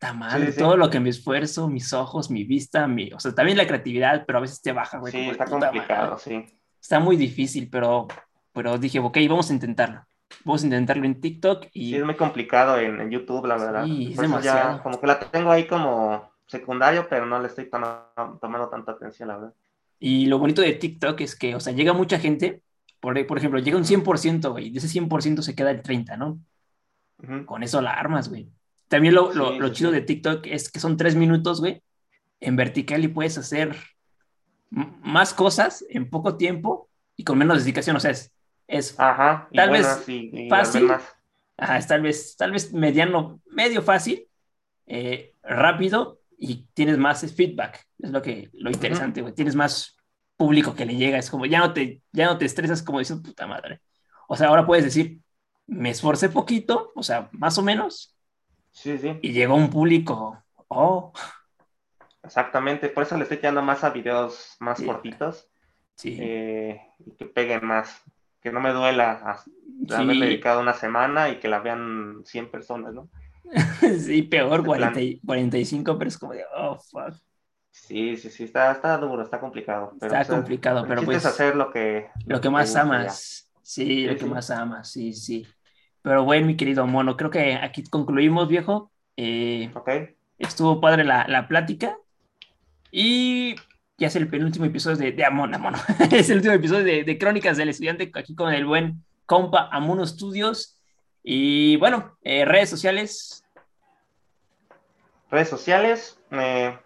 está 0.03 0.13
mal, 0.13 0.55
todo 0.55 0.77
lo 0.77 0.89
que 0.89 0.99
me 0.99 1.09
esfuerzo, 1.09 1.67
mis 1.67 1.93
ojos, 1.93 2.29
mi 2.29 2.43
vista, 2.43 2.87
mi, 2.87 3.11
o 3.13 3.19
sea, 3.19 3.33
también 3.33 3.57
la 3.57 3.67
creatividad, 3.67 4.25
pero 4.25 4.39
a 4.39 4.41
veces 4.41 4.61
te 4.61 4.71
baja, 4.71 4.99
güey. 4.99 5.11
Sí, 5.11 5.29
está 5.29 5.45
complicado, 5.45 6.17
sí. 6.17 6.45
Está 6.81 6.99
muy 6.99 7.15
difícil, 7.15 7.69
pero, 7.69 8.07
pero 8.51 8.77
dije, 8.77 8.99
ok, 8.99 9.17
vamos 9.29 9.49
a 9.49 9.53
intentarlo. 9.53 10.05
Vamos 10.43 10.63
a 10.63 10.65
intentarlo 10.65 11.05
en 11.05 11.21
TikTok 11.21 11.67
y... 11.73 11.91
Sí, 11.91 11.95
es 11.95 12.03
muy 12.03 12.15
complicado 12.15 12.77
en, 12.77 13.09
YouTube, 13.09 13.45
la 13.45 13.57
verdad. 13.57 13.85
Sí, 13.85 14.09
es 14.11 14.17
demasiado. 14.17 14.81
como 14.81 14.99
que 14.99 15.07
la 15.07 15.19
tengo 15.19 15.51
ahí 15.51 15.67
como 15.67 16.31
secundario, 16.47 17.07
pero 17.09 17.25
no 17.25 17.39
le 17.39 17.47
estoy 17.47 17.69
tomando, 17.69 18.39
tomando 18.41 18.67
tanta 18.69 18.93
atención, 18.93 19.29
la 19.29 19.35
verdad. 19.37 19.53
Y 19.99 20.25
lo 20.25 20.39
bonito 20.39 20.61
de 20.61 20.73
TikTok 20.73 21.21
es 21.21 21.35
que, 21.35 21.55
o 21.55 21.59
sea, 21.59 21.71
llega 21.71 21.93
mucha 21.93 22.19
gente 22.19 22.61
por, 23.03 23.27
por 23.27 23.37
ejemplo, 23.37 23.59
llega 23.59 23.75
un 23.75 23.83
100%, 23.83 24.51
güey, 24.51 24.69
de 24.69 24.79
ese 24.79 24.87
100% 24.87 25.41
se 25.41 25.55
queda 25.55 25.71
el 25.71 25.81
30, 25.81 26.15
¿no? 26.15 26.39
Con 27.45 27.61
eso 27.61 27.81
la 27.81 27.91
armas, 27.91 28.29
güey. 28.29 28.49
También 28.93 29.15
lo, 29.15 29.34
lo, 29.34 29.69
chido 29.69 29.89
de 29.89 30.01
TikTok 30.01 30.45
es 30.45 30.69
que 30.69 30.79
son 30.79 30.97
tres 30.97 31.15
minutos, 31.15 31.60
güey, 31.60 31.82
en 32.39 32.56
vertical 32.56 33.03
y 33.03 33.08
puedes 33.08 33.39
hacer 33.39 33.75
más 34.69 35.34
cosas 35.34 35.84
en 35.89 36.12
poco 36.12 36.38
tiempo 36.38 36.91
y 37.15 37.23
con 37.23 37.39
menos 37.39 37.63
dedicación, 37.63 37.95
o 37.95 37.99
sea, 37.99 38.12
es, 38.12 38.32
es 38.67 38.93
Ajá, 38.99 39.49
tal 39.51 39.71
vez 39.71 39.88
fácil, 40.47 40.91
Ajá, 41.58 41.77
es 41.79 41.88
tal 41.88 42.03
vez, 42.03 42.36
tal 42.38 42.51
vez 42.51 42.71
mediano, 42.71 43.41
medio 43.47 43.82
fácil, 43.82 44.27
eh, 44.86 45.34
rápido 45.41 46.19
y 46.38 46.67
tienes 46.75 46.99
más 46.99 47.21
feedback, 47.34 47.88
es 47.97 48.12
lo 48.12 48.21
que, 48.21 48.51
lo 48.53 48.69
interesante, 48.69 49.23
güey, 49.23 49.34
tienes 49.34 49.56
más 49.56 49.97
público 50.38 50.75
que 50.75 50.86
le 50.86 50.97
llega, 50.97 51.17
es 51.17 51.32
como, 51.32 51.47
ya 51.47 51.58
no 51.58 51.73
te, 51.73 52.03
ya 52.12 52.27
no 52.27 52.38
te 52.38 52.45
estresas 52.45 52.84
como 52.84 52.99
dices, 52.99 53.19
puta 53.21 53.47
madre. 53.47 53.82
O 54.27 54.38
sea, 54.38 54.49
ahora 54.49 54.67
puedes 54.67 54.86
decir, 54.86 55.19
me 55.65 55.89
esforcé 55.89 56.29
poquito, 56.29 56.91
o 56.93 57.01
sea, 57.01 57.29
más 57.32 57.58
o 57.58 57.63
menos. 57.63 58.12
Sí, 58.73 58.97
sí. 58.97 59.17
Y 59.21 59.31
llegó 59.31 59.55
un 59.55 59.69
público, 59.69 60.43
oh. 60.67 61.13
Exactamente, 62.23 62.89
por 62.89 63.03
eso 63.03 63.15
le 63.15 63.23
estoy 63.23 63.38
quedando 63.38 63.62
más 63.62 63.83
a 63.83 63.91
videos 63.91 64.55
más 64.59 64.81
cortitos. 64.81 65.47
Sí. 65.95 66.17
Eh, 66.19 66.81
y 67.05 67.12
que 67.12 67.25
peguen 67.25 67.65
más, 67.65 68.01
que 68.41 68.51
no 68.51 68.59
me 68.59 68.71
duela 68.73 69.39
haber 69.89 70.17
dedicado 70.17 70.59
una 70.62 70.73
semana 70.73 71.29
y 71.29 71.38
que 71.38 71.47
la 71.47 71.59
vean 71.59 72.21
100 72.25 72.49
personas, 72.49 72.93
¿no? 72.93 73.09
sí, 73.99 74.23
peor, 74.23 74.65
45, 74.65 75.97
pero 75.97 76.07
es 76.07 76.17
como 76.17 76.33
de, 76.33 76.43
oh, 76.57 76.79
fuck. 76.79 77.13
Sí, 77.69 78.17
sí, 78.17 78.29
sí, 78.29 78.43
está, 78.43 78.71
está 78.71 78.97
duro, 78.97 79.23
está 79.23 79.39
complicado. 79.39 79.93
Pero, 79.99 80.15
está 80.15 80.36
complicado, 80.36 80.86
pero 80.88 81.03
pues... 81.03 81.25
hacer 81.25 81.55
lo 81.55 81.71
que... 81.71 82.09
Lo 82.25 82.39
que 82.39 82.49
más 82.49 82.75
amas. 82.75 83.51
Sí, 83.62 84.05
lo 84.05 84.15
que 84.15 84.25
más 84.25 84.49
amas, 84.51 84.91
sí, 84.91 85.13
sí. 85.13 85.45
Pero 86.03 86.25
bueno, 86.25 86.47
mi 86.47 86.57
querido 86.57 86.85
mono, 86.85 87.17
creo 87.17 87.31
que 87.31 87.55
aquí 87.55 87.83
concluimos, 87.83 88.47
viejo. 88.47 88.91
Eh, 89.17 89.71
ok. 89.73 89.89
Estuvo 90.37 90.79
padre 90.81 91.05
la, 91.05 91.25
la 91.27 91.47
plática. 91.47 91.97
Y 92.91 93.55
ya 93.97 94.07
es 94.07 94.15
el 94.15 94.29
penúltimo 94.29 94.65
episodio 94.65 94.97
de, 94.97 95.13
de 95.13 95.25
Amon, 95.25 95.55
Amon. 95.55 95.73
es 96.11 96.29
el 96.29 96.37
último 96.37 96.53
episodio 96.53 96.83
de, 96.83 97.03
de, 97.03 97.17
Crónicas 97.17 97.57
del 97.57 97.69
Estudiante, 97.69 98.11
aquí 98.13 98.35
con 98.35 98.53
el 98.53 98.65
buen 98.65 99.03
compa 99.25 99.69
Amono 99.71 100.05
Studios. 100.05 100.79
Y 101.23 101.77
bueno, 101.77 102.17
eh, 102.21 102.43
redes 102.43 102.69
sociales. 102.69 103.45
Redes 105.31 105.47
sociales. 105.47 106.19
Eh, 106.31 106.77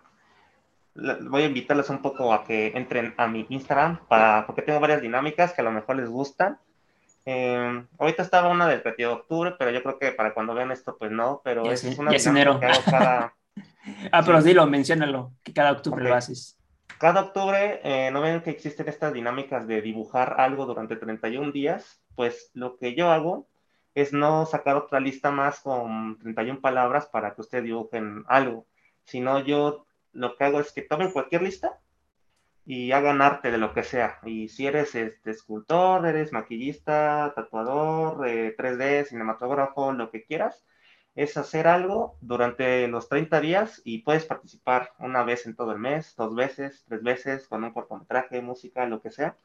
voy 0.94 1.42
a 1.42 1.48
invitarles 1.48 1.90
un 1.90 2.04
poco 2.04 2.32
a 2.32 2.44
que 2.44 2.68
entren 2.76 3.16
a 3.18 3.28
mi 3.28 3.48
Instagram, 3.50 4.06
para, 4.08 4.46
porque 4.46 4.62
tengo 4.62 4.80
varias 4.80 5.02
dinámicas 5.02 5.54
que 5.54 5.62
a 5.62 5.64
lo 5.64 5.72
mejor 5.72 5.96
les 5.96 6.10
gustan. 6.10 6.60
Eh, 7.30 7.86
ahorita 8.00 8.24
estaba 8.24 8.48
una 8.48 8.70
del 8.70 8.82
30 8.82 9.02
de 9.02 9.08
octubre, 9.08 9.54
pero 9.60 9.70
yo 9.72 9.84
creo 9.84 10.00
que 10.00 10.14
para 10.14 10.34
cuando 10.34 10.54
vean 10.54 10.72
esto, 10.72 10.96
pues 10.98 11.12
no, 11.12 11.42
pero 11.44 11.70
es, 11.70 11.84
una 11.84 12.12
dinámica 12.12 12.58
que 12.58 12.66
hago 12.68 12.82
cada... 12.90 13.34
ah, 14.14 14.24
pero 14.26 14.42
dilo, 14.42 14.66
menciónalo, 14.66 15.34
que 15.44 15.52
cada 15.52 15.74
octubre 15.74 16.06
lo 16.06 16.16
haces. 16.16 16.58
Cada 16.98 17.20
octubre, 17.20 17.82
eh, 17.84 18.12
¿no 18.12 18.22
ven 18.22 18.42
que 18.42 18.52
existen 18.52 18.88
estas 18.88 19.12
dinámicas 19.12 19.68
de 19.68 19.82
dibujar 19.82 20.40
algo 20.40 20.66
durante 20.66 20.96
31 20.96 21.52
días? 21.52 22.02
Pues 22.16 22.50
lo 22.54 22.78
que 22.78 22.96
yo 22.96 23.12
hago 23.12 23.50
es 23.94 24.14
no 24.14 24.46
sacar 24.46 24.78
otra 24.78 25.02
lista 25.02 25.30
más 25.30 25.60
con 25.60 26.18
31 26.20 26.62
palabras 26.62 27.08
para 27.08 27.36
que 27.36 27.42
ustedes 27.42 27.66
dibujen 27.66 28.24
algo, 28.30 28.66
sino 29.04 29.40
yo 29.40 29.86
lo 30.14 30.38
que 30.38 30.46
hago 30.46 30.62
es 30.62 30.72
que 30.72 30.82
tomen 30.82 31.12
cualquier 31.12 31.42
lista 31.42 31.78
y 32.68 32.92
hagan 32.92 33.22
arte 33.22 33.50
de 33.50 33.58
lo 33.58 33.74
que 33.74 33.82
sea. 33.82 34.20
Y 34.26 34.50
si 34.50 34.68
eres 34.68 34.94
este, 34.94 35.32
escultor, 35.32 36.06
eres 36.06 36.34
maquillista, 36.34 37.32
tatuador, 37.34 38.18
3D, 38.18 38.82
eh, 38.82 39.06
cinematógrafo, 39.06 39.94
lo 39.94 40.12
que 40.12 40.26
quieras, 40.26 40.66
es 41.16 41.38
hacer 41.38 41.66
algo 41.66 42.18
durante 42.20 42.90
los 42.90 43.08
30 43.08 43.40
días 43.40 43.82
y 43.86 44.00
puedes 44.00 44.26
participar 44.26 44.92
una 45.00 45.24
vez 45.24 45.46
en 45.46 45.56
todo 45.56 45.72
el 45.72 45.80
mes, 45.80 46.14
dos 46.18 46.36
veces, 46.36 46.84
tres 46.86 47.02
veces, 47.04 47.48
con 47.48 47.64
un 47.64 47.72
cortometraje, 47.72 48.42
música, 48.42 48.86
lo 48.86 49.02
que 49.02 49.12
sea. 49.12 49.38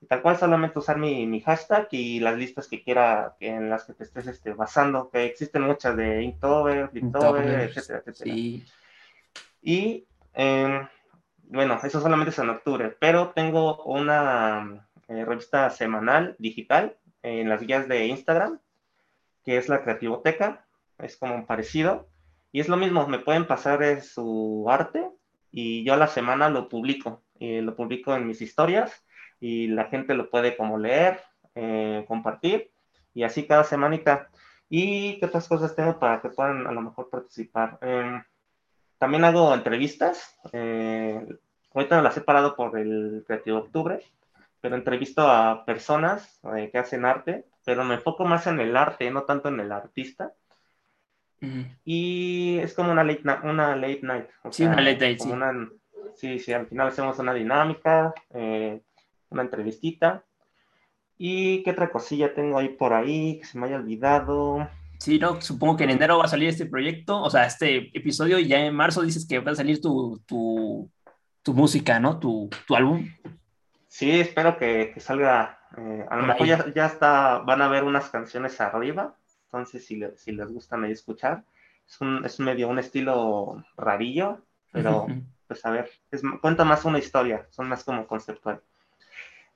Y 0.00 0.06
tal 0.06 0.22
cual 0.22 0.36
solamente 0.36 0.78
usar 0.78 0.98
mi, 0.98 1.26
mi, 1.26 1.40
hashtag 1.40 1.88
y 1.90 2.20
las 2.20 2.38
listas 2.38 2.68
que 2.68 2.84
quiera 2.84 3.34
en 3.40 3.70
las 3.70 3.86
que 3.86 3.94
te 3.94 4.04
estés 4.04 4.28
este, 4.28 4.52
basando, 4.52 5.10
que 5.10 5.24
existen 5.24 5.62
muchas 5.62 5.96
de 5.96 6.22
Inktober, 6.22 6.90
Fliptober, 6.90 7.44
etcétera, 7.44 8.02
etcétera. 8.06 8.34
Sí. 8.36 8.64
Y 9.62 10.06
em, 10.34 10.86
bueno, 11.50 11.78
eso 11.82 12.00
solamente 12.00 12.30
es 12.30 12.38
en 12.38 12.50
octubre, 12.50 12.94
pero 13.00 13.30
tengo 13.30 13.82
una 13.84 14.86
eh, 15.08 15.24
revista 15.24 15.70
semanal 15.70 16.36
digital 16.38 16.96
en 17.22 17.48
las 17.48 17.62
guías 17.62 17.88
de 17.88 18.06
Instagram, 18.06 18.60
que 19.44 19.56
es 19.56 19.68
la 19.68 19.82
Creativoteca, 19.82 20.66
es 20.98 21.16
como 21.16 21.46
parecido, 21.46 22.08
y 22.52 22.60
es 22.60 22.68
lo 22.68 22.76
mismo, 22.76 23.06
me 23.06 23.18
pueden 23.18 23.46
pasar 23.46 23.82
eh, 23.82 24.00
su 24.02 24.66
arte 24.68 25.08
y 25.50 25.84
yo 25.84 25.94
a 25.94 25.96
la 25.96 26.08
semana 26.08 26.50
lo 26.50 26.68
publico, 26.68 27.22
y 27.38 27.60
lo 27.60 27.74
publico 27.74 28.14
en 28.14 28.26
mis 28.26 28.42
historias 28.42 29.04
y 29.40 29.68
la 29.68 29.86
gente 29.86 30.14
lo 30.14 30.30
puede 30.30 30.56
como 30.56 30.78
leer, 30.78 31.20
eh, 31.54 32.04
compartir, 32.08 32.70
y 33.14 33.22
así 33.22 33.46
cada 33.46 33.64
semanita. 33.64 34.28
¿Y 34.68 35.18
qué 35.18 35.26
otras 35.26 35.48
cosas 35.48 35.74
tengo 35.74 35.98
para 35.98 36.20
que 36.20 36.28
puedan 36.28 36.66
a 36.66 36.72
lo 36.72 36.82
mejor 36.82 37.08
participar? 37.08 37.78
Em, 37.80 38.22
también 38.98 39.24
hago 39.24 39.54
entrevistas. 39.54 40.38
Eh, 40.52 41.24
ahorita 41.72 42.02
las 42.02 42.16
he 42.16 42.20
parado 42.20 42.56
por 42.56 42.78
el 42.78 43.24
Creativo 43.26 43.58
Octubre, 43.58 44.00
pero 44.60 44.76
entrevisto 44.76 45.28
a 45.28 45.64
personas 45.64 46.40
eh, 46.56 46.68
que 46.70 46.78
hacen 46.78 47.04
arte, 47.04 47.46
pero 47.64 47.84
me 47.84 47.94
enfoco 47.94 48.24
más 48.24 48.46
en 48.46 48.60
el 48.60 48.76
arte, 48.76 49.10
no 49.10 49.22
tanto 49.22 49.48
en 49.48 49.60
el 49.60 49.72
artista. 49.72 50.32
Y 51.84 52.58
es 52.58 52.74
como 52.74 52.90
una 52.90 53.04
late, 53.04 53.22
una 53.44 53.76
late 53.76 54.00
night. 54.02 54.26
sí, 54.50 54.64
una 54.64 54.80
late 54.80 54.98
night, 54.98 55.20
sí. 55.20 55.30
sí, 56.16 56.38
sí, 56.40 56.52
al 56.52 56.66
final 56.66 56.88
hacemos 56.88 57.16
una 57.20 57.32
dinámica, 57.32 58.12
eh, 58.34 58.80
una 59.30 59.42
entrevistita. 59.42 60.24
¿Y 61.16 61.62
qué 61.62 61.70
otra 61.70 61.90
cosilla 61.90 62.34
tengo 62.34 62.58
ahí 62.58 62.70
por 62.70 62.92
ahí 62.92 63.38
que 63.38 63.44
se 63.44 63.58
me 63.58 63.66
haya 63.66 63.76
olvidado? 63.76 64.68
Sí, 65.08 65.18
no, 65.18 65.40
supongo 65.40 65.74
que 65.74 65.84
en 65.84 65.90
enero 65.90 66.18
va 66.18 66.26
a 66.26 66.28
salir 66.28 66.50
este 66.50 66.66
proyecto, 66.66 67.18
o 67.18 67.30
sea, 67.30 67.46
este 67.46 67.96
episodio, 67.96 68.38
y 68.38 68.46
ya 68.46 68.58
en 68.58 68.74
marzo 68.74 69.00
dices 69.00 69.26
que 69.26 69.38
va 69.38 69.52
a 69.52 69.54
salir 69.54 69.80
tu, 69.80 70.22
tu, 70.26 70.90
tu 71.42 71.54
música, 71.54 71.98
¿no? 71.98 72.18
Tu, 72.18 72.50
tu, 72.66 72.76
álbum. 72.76 73.08
Sí, 73.86 74.20
espero 74.20 74.58
que, 74.58 74.90
que 74.92 75.00
salga. 75.00 75.60
Eh, 75.78 76.04
a 76.10 76.16
lo 76.16 76.26
mejor 76.26 76.46
ya, 76.46 76.74
ya, 76.74 76.84
está, 76.84 77.38
van 77.38 77.62
a 77.62 77.68
ver 77.68 77.84
unas 77.84 78.10
canciones 78.10 78.60
arriba, 78.60 79.16
entonces 79.44 79.86
si, 79.86 79.98
si 80.16 80.32
les 80.32 80.52
gustan 80.52 80.84
ahí 80.84 80.92
escuchar. 80.92 81.42
Es, 81.88 81.98
un, 82.02 82.22
es 82.26 82.38
medio 82.38 82.68
un 82.68 82.78
estilo 82.78 83.64
rarillo, 83.78 84.42
pero 84.72 85.06
pues 85.48 85.64
a 85.64 85.70
ver, 85.70 85.88
es, 86.10 86.20
cuenta 86.42 86.66
más 86.66 86.84
una 86.84 86.98
historia, 86.98 87.46
son 87.48 87.66
más 87.66 87.82
como 87.82 88.06
conceptual. 88.06 88.60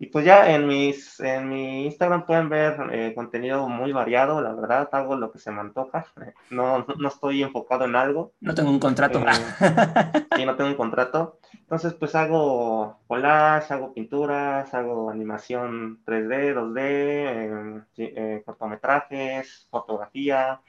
Y 0.03 0.07
pues 0.07 0.25
ya 0.25 0.53
en, 0.53 0.67
mis, 0.67 1.21
en 1.21 1.49
mi 1.49 1.85
Instagram 1.85 2.27
pueden 2.27 2.49
ver 2.49 2.77
eh, 2.91 3.13
contenido 3.15 3.69
muy 3.69 3.93
variado, 3.93 4.43
la 4.43 4.53
verdad, 4.53 4.89
hago 4.91 5.15
lo 5.15 5.31
que 5.31 5.39
se 5.39 5.53
me 5.53 5.61
antoja. 5.61 6.07
No, 6.51 6.85
no 6.99 7.09
estoy 7.09 7.41
enfocado 7.45 7.85
en 7.85 7.95
algo. 7.95 8.33
No 8.41 8.53
tengo 8.53 8.71
un 8.71 8.81
contrato. 8.81 9.21
Eh, 9.21 10.27
sí, 10.37 10.45
no 10.45 10.57
tengo 10.57 10.71
un 10.71 10.77
contrato. 10.77 11.39
Entonces, 11.53 11.95
pues 11.95 12.17
hago 12.17 12.99
collage, 13.07 13.73
hago 13.73 13.95
pinturas, 13.95 14.75
hago 14.75 15.09
animación 15.09 16.03
3D, 16.05 16.53
2D, 16.53 17.87
eh, 17.99 18.43
cortometrajes, 18.45 19.69
fotografía. 19.71 20.61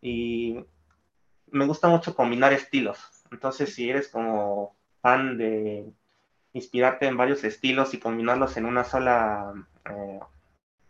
Y 0.00 0.64
me 1.50 1.66
gusta 1.66 1.88
mucho 1.88 2.14
combinar 2.14 2.52
estilos. 2.52 3.00
Entonces, 3.32 3.74
si 3.74 3.90
eres 3.90 4.06
como 4.06 4.76
fan 5.02 5.36
de 5.36 5.92
inspirarte 6.52 7.06
en 7.06 7.16
varios 7.16 7.44
estilos 7.44 7.94
y 7.94 7.98
combinarlos 7.98 8.56
en 8.56 8.66
una 8.66 8.84
sola 8.84 9.52
eh, 9.84 10.20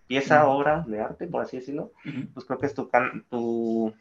pieza, 0.07 0.49
obra 0.49 0.85
de 0.87 1.01
arte, 1.01 1.27
por 1.27 1.43
así 1.43 1.59
decirlo, 1.59 1.93
pues 2.35 2.47
creo 2.47 2.59
que 2.59 2.67
es 2.67 2.75
tu, 2.75 2.91
tu, 3.29 3.95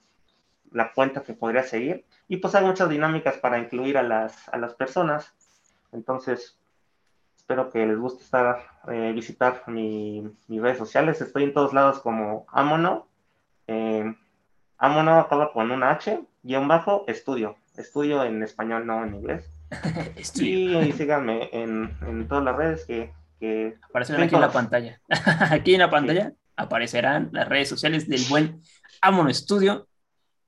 la 0.72 0.94
cuenta 0.94 1.22
que 1.22 1.34
podría 1.34 1.64
seguir. 1.64 2.06
Y 2.28 2.38
pues 2.38 2.56
hay 2.56 2.66
muchas 2.66 2.90
dinámicas 2.90 3.38
para 3.38 3.60
incluir 3.60 3.98
a 3.98 4.04
las, 4.04 4.50
a 4.50 4.58
las 4.58 4.74
personas. 4.74 5.34
Entonces, 5.92 6.58
espero 7.36 7.70
que 7.70 7.86
les 7.86 7.98
guste 7.98 8.24
estar, 8.24 8.64
eh, 8.90 9.12
visitar 9.14 9.64
mi, 9.68 10.30
mis 10.48 10.62
redes 10.62 10.78
sociales. 10.78 11.22
Estoy 11.22 11.44
en 11.44 11.54
todos 11.54 11.74
lados 11.74 12.00
como 12.00 12.46
Amono. 12.50 13.08
Eh, 13.68 14.16
Amono 14.78 15.20
acaba 15.20 15.52
con 15.52 15.72
un 15.72 15.84
H, 15.84 16.22
guion 16.44 16.68
bajo, 16.68 17.04
estudio. 17.08 17.58
Estudio 17.76 18.24
en 18.24 18.44
español, 18.44 18.86
no 18.86 19.04
en 19.04 19.16
inglés. 19.16 19.50
y 20.16 20.24
síganme 20.24 21.50
en, 21.52 21.96
en, 22.06 22.28
todas 22.28 22.44
las 22.44 22.56
redes 22.56 22.86
que... 22.86 23.12
que 23.40 23.76
Aparecerán 23.90 24.24
aquí 24.24 24.36
en 24.36 24.42
la 24.42 24.52
pantalla. 24.52 25.02
aquí 25.52 25.74
en 25.74 25.80
la 25.80 25.90
pantalla 25.90 26.34
aparecerán 26.56 27.30
las 27.32 27.48
redes 27.48 27.70
sociales 27.70 28.08
del 28.08 28.24
buen 28.30 28.62
Amono 29.02 29.34
Studio. 29.34 29.88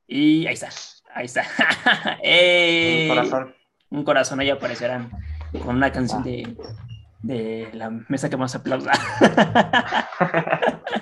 Y 0.07 0.47
ahí 0.47 0.53
está, 0.53 0.69
ahí 1.13 1.25
está. 1.25 1.43
un 2.23 3.07
corazón. 3.09 3.55
Un 3.91 4.03
corazón, 4.03 4.39
ahí 4.39 4.49
aparecerán 4.49 5.11
con 5.63 5.75
una 5.75 5.91
canción 5.91 6.23
de, 6.23 6.55
de 7.21 7.69
la 7.73 7.89
mesa 7.89 8.29
que 8.29 8.37
más 8.37 8.55
aplauda. 8.55 8.91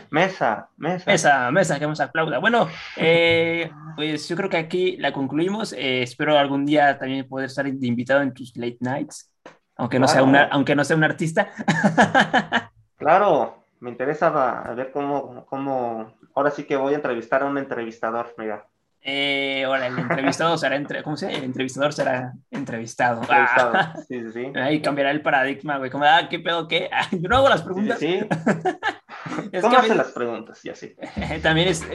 Mesa, 0.10 0.70
mesa. 0.78 1.12
Mesa, 1.12 1.52
mesa 1.52 1.80
que 1.80 1.88
más 1.88 2.00
aplauda. 2.00 2.40
Bueno, 2.40 2.68
eh, 2.96 3.70
pues 3.96 4.28
yo 4.28 4.36
creo 4.36 4.50
que 4.50 4.58
aquí 4.58 4.98
la 4.98 5.12
concluimos. 5.12 5.74
Eh, 5.74 6.04
espero 6.04 6.38
algún 6.38 6.66
día 6.66 6.98
también 6.98 7.28
poder 7.28 7.48
estar 7.48 7.68
invitado 7.68 8.22
en 8.22 8.34
tus 8.34 8.56
late 8.56 8.78
nights, 8.82 9.32
aunque 9.76 10.00
no, 10.00 10.08
sea, 10.08 10.24
una, 10.24 10.46
aunque 10.46 10.76
no 10.76 10.84
sea 10.84 10.98
un 10.98 11.04
artista. 11.04 11.52
claro, 12.98 13.64
me 13.80 13.90
interesa 13.90 14.30
ver 14.76 14.92
cómo, 14.92 15.46
cómo, 15.46 16.14
ahora 16.36 16.52
sí 16.52 16.64
que 16.64 16.78
voy 16.78 16.94
a 16.94 16.98
entrevistar 16.98 17.44
a 17.44 17.46
un 17.46 17.58
entrevistador, 17.58 18.34
mira. 18.38 18.66
Eh, 19.10 19.64
ahora, 19.64 19.88
el 19.88 19.98
entrevistado 19.98 20.58
será 20.58 20.76
entre, 20.76 21.02
¿cómo 21.02 21.16
se 21.16 21.32
El 21.32 21.46
entrevistador 21.46 21.94
será 21.94 22.34
entrevistado. 22.52 23.22
entrevistado. 23.22 23.72
Ah. 23.74 23.96
Sí, 24.06 24.22
sí, 24.22 24.32
sí. 24.34 24.60
Ahí 24.60 24.82
cambiará 24.82 25.12
el 25.12 25.22
paradigma, 25.22 25.78
güey. 25.78 25.90
Como, 25.90 26.04
ah, 26.04 26.28
¿qué 26.30 26.40
pedo 26.40 26.68
qué? 26.68 26.90
Ah, 26.92 27.08
yo 27.12 27.30
no 27.30 27.38
hago 27.38 27.48
las 27.48 27.62
preguntas. 27.62 28.00
Sí. 28.00 28.20
es 29.52 29.62
¿Cómo 29.62 29.78
hace 29.78 29.96
las 29.96 30.12
preguntas? 30.12 30.64
Y 30.64 30.70
así. 30.70 30.96
También 31.44 31.68
es, 31.68 31.86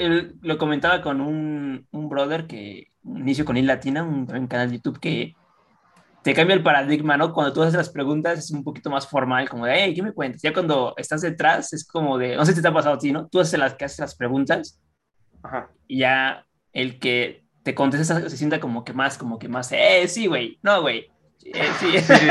lo 0.41 0.59
comentaba 0.59 1.03
con 1.03 1.21
un, 1.21 1.87
un 1.91 2.09
brother 2.09 2.47
que 2.47 2.93
inicio 3.05 3.45
con 3.45 3.57
Il 3.57 3.67
Latina, 3.67 4.03
un, 4.03 4.29
un 4.33 4.47
canal 4.47 4.71
de 4.71 4.77
YouTube 4.77 5.01
que 5.01 5.35
te 6.23 6.35
cambia 6.35 6.55
el 6.55 6.63
paradigma, 6.63 7.17
¿no? 7.17 7.33
Cuando 7.33 7.53
tú 7.53 7.63
haces 7.63 7.75
las 7.75 7.91
preguntas 7.91 8.39
es 8.39 8.51
un 8.53 8.63
poquito 8.63 8.91
más 8.91 9.07
formal, 9.09 9.49
como 9.49 9.67
de, 9.67 9.75
hey, 9.77 9.95
¿qué 9.95 10.03
me 10.03 10.13
cuentas? 10.13 10.41
Ya 10.43 10.53
cuando 10.53 10.95
estás 10.97 11.21
detrás 11.21 11.73
es 11.73 11.85
como 11.85 12.17
de, 12.17 12.37
no 12.37 12.47
sé 12.47 12.55
si 12.55 12.63
te 12.63 12.69
ha 12.69 12.73
pasado 12.73 12.95
a 12.95 12.99
ti, 12.99 13.13
¿no? 13.13 13.27
Tú 13.29 13.41
haces 13.41 13.59
las, 13.59 13.75
que 13.75 13.85
haces 13.85 13.99
las 13.99 14.15
preguntas 14.15 14.81
Ajá. 15.43 15.71
y 15.89 15.99
ya 15.99 16.47
el 16.73 17.01
que 17.01 17.45
te 17.65 17.75
contesta 17.75 18.29
se 18.29 18.37
sienta 18.37 18.61
como 18.61 18.85
que 18.85 18.93
más, 18.93 19.19
como 19.19 19.39
que 19.39 19.49
más, 19.49 19.73
eh, 19.73 20.07
sí, 20.07 20.27
güey, 20.27 20.59
no, 20.63 20.81
güey. 20.81 21.11
Eh, 21.45 21.69
sí. 21.81 21.99
sí, 21.99 22.15
sí, 22.15 22.27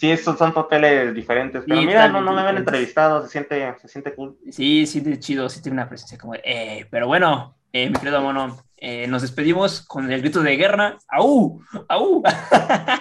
estos 0.00 0.36
son 0.38 0.52
papeles 0.52 1.14
diferentes. 1.14 1.64
Pero 1.66 1.80
mira, 1.82 2.08
no, 2.08 2.20
no 2.20 2.32
me 2.32 2.40
habían 2.40 2.58
entrevistado, 2.58 3.22
se 3.22 3.28
siente, 3.28 3.74
se 3.80 3.88
siente 3.88 4.14
cool. 4.14 4.36
Sí, 4.50 4.86
siente 4.86 5.18
chido, 5.18 5.48
sí 5.48 5.62
tiene 5.62 5.74
una 5.74 5.88
presencia 5.88 6.18
como, 6.18 6.34
eh, 6.34 6.86
pero 6.90 7.06
bueno, 7.06 7.56
eh, 7.72 7.90
mi 7.90 7.96
querido 7.96 8.20
mono, 8.20 8.56
eh, 8.76 9.06
nos 9.08 9.22
despedimos 9.22 9.84
con 9.84 10.12
el 10.12 10.20
grito 10.20 10.42
de 10.42 10.56
guerra. 10.56 10.96
¡Au! 11.08 11.60
¡Au, 11.88 12.22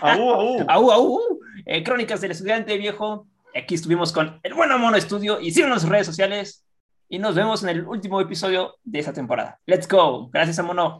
au! 0.01 0.65
¡Au, 0.67 0.91
au! 0.91 1.19
Eh, 1.65 1.83
Crónicas 1.83 2.21
del 2.21 2.31
Estudiante 2.31 2.77
Viejo. 2.77 3.27
Aquí 3.53 3.75
estuvimos 3.75 4.11
con 4.11 4.39
el 4.41 4.53
Bueno 4.55 4.79
Mono 4.79 4.97
Estudio. 4.97 5.39
Y 5.39 5.51
síganos 5.51 5.77
en 5.77 5.81
sus 5.81 5.89
redes 5.89 6.07
sociales. 6.07 6.65
Y 7.07 7.19
nos 7.19 7.35
vemos 7.35 7.61
en 7.61 7.69
el 7.69 7.85
último 7.85 8.19
episodio 8.19 8.77
de 8.83 8.99
esta 8.99 9.13
temporada. 9.13 9.59
¡Let's 9.67 9.87
go! 9.87 10.29
Gracias 10.31 10.57
a 10.57 10.63
Mono. 10.63 10.99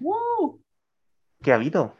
¿Qué 1.42 1.52
ha 1.52 1.56
habido? 1.56 1.96